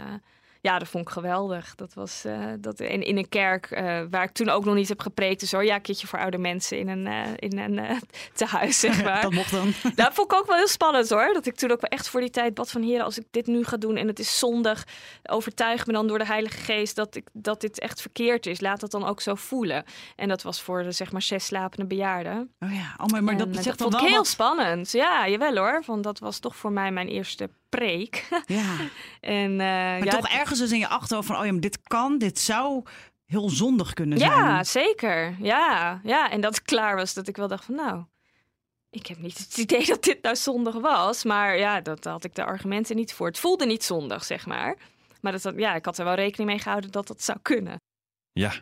ja, 0.61 0.79
dat 0.79 0.87
vond 0.87 1.07
ik 1.07 1.13
geweldig. 1.13 1.75
Dat 1.75 1.93
was 1.93 2.25
eh, 2.25 2.45
dat, 2.59 2.79
en 2.79 3.01
in 3.03 3.17
een 3.17 3.29
kerk 3.29 3.71
eh, 3.71 4.01
waar 4.09 4.23
ik 4.23 4.31
toen 4.31 4.49
ook 4.49 4.65
nog 4.65 4.75
niet 4.75 4.87
heb 4.89 4.99
gepreekt. 5.01 5.39
Dus 5.39 5.51
hoor, 5.51 5.65
ja, 5.65 5.75
een 5.75 5.81
keertje 5.81 6.07
voor 6.07 6.19
oude 6.19 6.37
mensen 6.37 6.77
in 6.79 6.87
een, 6.87 7.07
eh, 7.07 7.27
in 7.35 7.57
een 7.57 7.79
eh, 7.79 7.95
tehuis, 8.33 8.79
zeg 8.79 9.03
maar. 9.03 9.21
Dat 9.21 9.31
mocht 9.31 9.51
dan. 9.51 9.73
Dat 9.95 10.13
vond 10.13 10.31
ik 10.31 10.37
ook 10.37 10.45
wel 10.47 10.55
heel 10.55 10.67
spannend 10.67 11.09
hoor. 11.09 11.33
Dat 11.33 11.45
ik 11.45 11.55
toen 11.55 11.71
ook 11.71 11.81
wel 11.81 11.89
echt 11.89 12.09
voor 12.09 12.19
die 12.21 12.29
tijd 12.29 12.53
bad 12.53 12.71
van 12.71 12.81
heren, 12.81 13.05
als 13.05 13.17
ik 13.19 13.25
dit 13.31 13.47
nu 13.47 13.63
ga 13.63 13.77
doen 13.77 13.95
en 13.95 14.07
het 14.07 14.19
is 14.19 14.39
zondag, 14.39 14.83
overtuig 15.23 15.85
me 15.85 15.93
dan 15.93 16.07
door 16.07 16.17
de 16.19 16.25
Heilige 16.25 16.57
Geest 16.57 16.95
dat, 16.95 17.15
ik, 17.15 17.27
dat 17.33 17.61
dit 17.61 17.79
echt 17.79 18.01
verkeerd 18.01 18.45
is. 18.45 18.59
Laat 18.61 18.79
dat 18.79 18.91
dan 18.91 19.05
ook 19.05 19.21
zo 19.21 19.35
voelen. 19.35 19.83
En 20.15 20.27
dat 20.27 20.41
was 20.41 20.61
voor 20.61 20.83
de 20.83 20.91
zeg 20.91 21.11
maar 21.11 21.21
zes 21.21 21.45
slapende 21.45 21.85
bejaarden. 21.85 22.53
Oh 22.59 22.73
ja, 22.73 22.93
oh, 22.97 23.05
maar, 23.05 23.23
maar 23.23 23.37
dat 23.37 23.47
En, 23.47 23.53
dan 23.63 23.73
vond 23.77 23.93
ik 23.93 23.99
heel 23.99 24.15
wat- 24.17 24.27
spannend. 24.27 24.91
Ja, 24.91 25.27
jawel 25.29 25.55
hoor. 25.57 25.83
Want 25.85 26.03
dat 26.03 26.19
was 26.19 26.39
toch 26.39 26.55
voor 26.55 26.71
mij 26.71 26.91
mijn 26.91 27.07
eerste 27.07 27.49
preek. 27.69 28.27
Ja, 28.45 28.75
en, 29.19 29.51
eh, 29.51 29.57
maar 29.57 30.05
ja, 30.05 30.11
toch 30.11 30.29
ergens 30.29 30.59
dus 30.59 30.71
in 30.71 30.79
je 30.79 30.87
achterhoofd 30.87 31.27
van, 31.27 31.37
oh 31.37 31.45
ja, 31.45 31.51
maar 31.51 31.61
dit 31.61 31.79
kan, 31.83 32.17
dit 32.17 32.39
zou 32.39 32.83
heel 33.25 33.49
zondig 33.49 33.93
kunnen 33.93 34.17
zijn. 34.17 34.31
Ja, 34.31 34.63
zeker. 34.63 35.35
Ja, 35.39 36.01
ja, 36.03 36.31
en 36.31 36.41
dat 36.41 36.55
het 36.55 36.63
klaar 36.63 36.95
was 36.95 37.13
dat 37.13 37.27
ik 37.27 37.37
wel 37.37 37.47
dacht 37.47 37.65
van 37.65 37.75
nou, 37.75 38.03
ik 38.89 39.05
heb 39.07 39.17
niet 39.17 39.37
het 39.37 39.57
idee 39.57 39.85
dat 39.85 40.03
dit 40.03 40.21
nou 40.21 40.35
zondag 40.35 40.73
was. 40.73 41.23
Maar 41.23 41.57
ja, 41.57 41.81
dat 41.81 42.03
had 42.03 42.23
ik 42.23 42.35
de 42.35 42.45
argumenten 42.45 42.95
niet 42.95 43.13
voor. 43.13 43.27
Het 43.27 43.39
voelde 43.39 43.65
niet 43.65 43.83
zondag, 43.83 44.23
zeg 44.23 44.45
maar. 44.45 44.77
Maar 45.21 45.31
dat, 45.39 45.53
ja, 45.55 45.75
ik 45.75 45.85
had 45.85 45.97
er 45.97 46.05
wel 46.05 46.13
rekening 46.13 46.49
mee 46.49 46.59
gehouden 46.59 46.91
dat 46.91 47.07
dat 47.07 47.23
zou 47.23 47.37
kunnen. 47.41 47.81
Ja, 48.31 48.53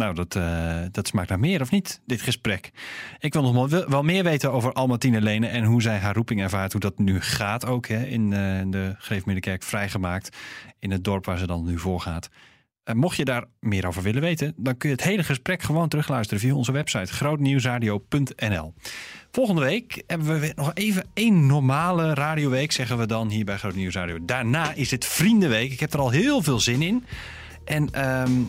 nou, 0.00 0.14
dat, 0.14 0.36
eh, 0.36 0.82
dat 0.90 1.06
smaakt 1.06 1.28
naar 1.28 1.38
meer 1.38 1.60
of 1.60 1.70
niet, 1.70 2.00
dit 2.06 2.22
gesprek. 2.22 2.70
Ik 3.18 3.32
wil 3.32 3.42
nog 3.52 3.86
wel, 3.88 4.02
meer 4.02 4.24
weten 4.24 4.52
over 4.52 4.72
Almatine 4.72 5.20
Lene 5.20 5.46
en 5.46 5.64
hoe 5.64 5.82
zij 5.82 5.98
haar 5.98 6.14
roeping 6.14 6.40
ervaart. 6.40 6.72
Hoe 6.72 6.80
dat 6.80 6.98
nu 6.98 7.20
gaat 7.20 7.66
ook 7.66 7.88
hè, 7.88 8.04
in 8.04 8.32
eh, 8.32 8.60
de 8.66 8.94
Greefmiddenkerk 8.98 9.62
vrijgemaakt. 9.62 10.36
In 10.78 10.90
het 10.90 11.04
dorp 11.04 11.24
waar 11.24 11.38
ze 11.38 11.46
dan 11.46 11.64
nu 11.64 11.78
voor 11.78 12.00
gaat. 12.00 12.28
Eh, 12.84 12.94
mocht 12.94 13.16
je 13.16 13.24
daar 13.24 13.44
meer 13.60 13.86
over 13.86 14.02
willen 14.02 14.22
weten, 14.22 14.54
dan 14.56 14.76
kun 14.76 14.88
je 14.88 14.94
het 14.94 15.04
hele 15.04 15.24
gesprek 15.24 15.62
gewoon 15.62 15.88
terugluisteren 15.88 16.42
via 16.42 16.54
onze 16.54 16.72
website 16.72 17.12
grootnieuwsradio.nl. 17.12 18.74
Volgende 19.30 19.60
week 19.60 20.02
hebben 20.06 20.26
we 20.26 20.38
weer 20.38 20.52
nog 20.56 20.70
even 20.74 21.04
één 21.14 21.46
normale 21.46 22.14
radioweek, 22.14 22.72
zeggen 22.72 22.98
we 22.98 23.06
dan 23.06 23.28
hier 23.28 23.44
bij 23.44 23.56
Groot 23.56 23.74
Nieuws 23.74 23.94
Radio. 23.94 24.18
Daarna 24.24 24.72
is 24.72 24.90
het 24.90 25.04
Vriendenweek. 25.04 25.72
Ik 25.72 25.80
heb 25.80 25.92
er 25.92 26.00
al 26.00 26.10
heel 26.10 26.42
veel 26.42 26.60
zin 26.60 26.82
in. 26.82 27.04
En 27.70 27.92
ehm, 27.92 28.42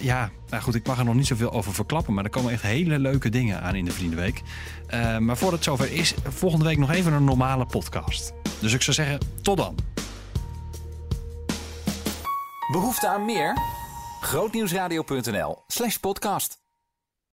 ja, 0.00 0.30
nou 0.48 0.62
goed, 0.62 0.74
ik 0.74 0.86
mag 0.86 0.98
er 0.98 1.04
nog 1.04 1.14
niet 1.14 1.26
zoveel 1.26 1.52
over 1.52 1.74
verklappen, 1.74 2.14
maar 2.14 2.24
er 2.24 2.30
komen 2.30 2.52
echt 2.52 2.62
hele 2.62 2.98
leuke 2.98 3.28
dingen 3.28 3.62
aan 3.62 3.74
in 3.74 3.84
de 3.84 3.92
Vriendenweek. 3.92 4.42
Eh, 4.86 5.18
maar 5.18 5.36
voordat 5.36 5.58
het 5.58 5.64
zover 5.64 5.92
is, 5.92 6.14
volgende 6.28 6.64
week 6.64 6.78
nog 6.78 6.90
even 6.90 7.12
een 7.12 7.24
normale 7.24 7.66
podcast. 7.66 8.32
Dus 8.60 8.72
ik 8.72 8.82
zou 8.82 8.96
zeggen, 8.96 9.18
tot 9.42 9.56
dan. 9.56 9.74
Behoefte 12.72 13.08
aan 13.08 13.24
meer? 13.24 13.56
Grootnieuwsradio.nl 14.20 15.62
slash 15.66 15.96
podcast. 15.96 16.67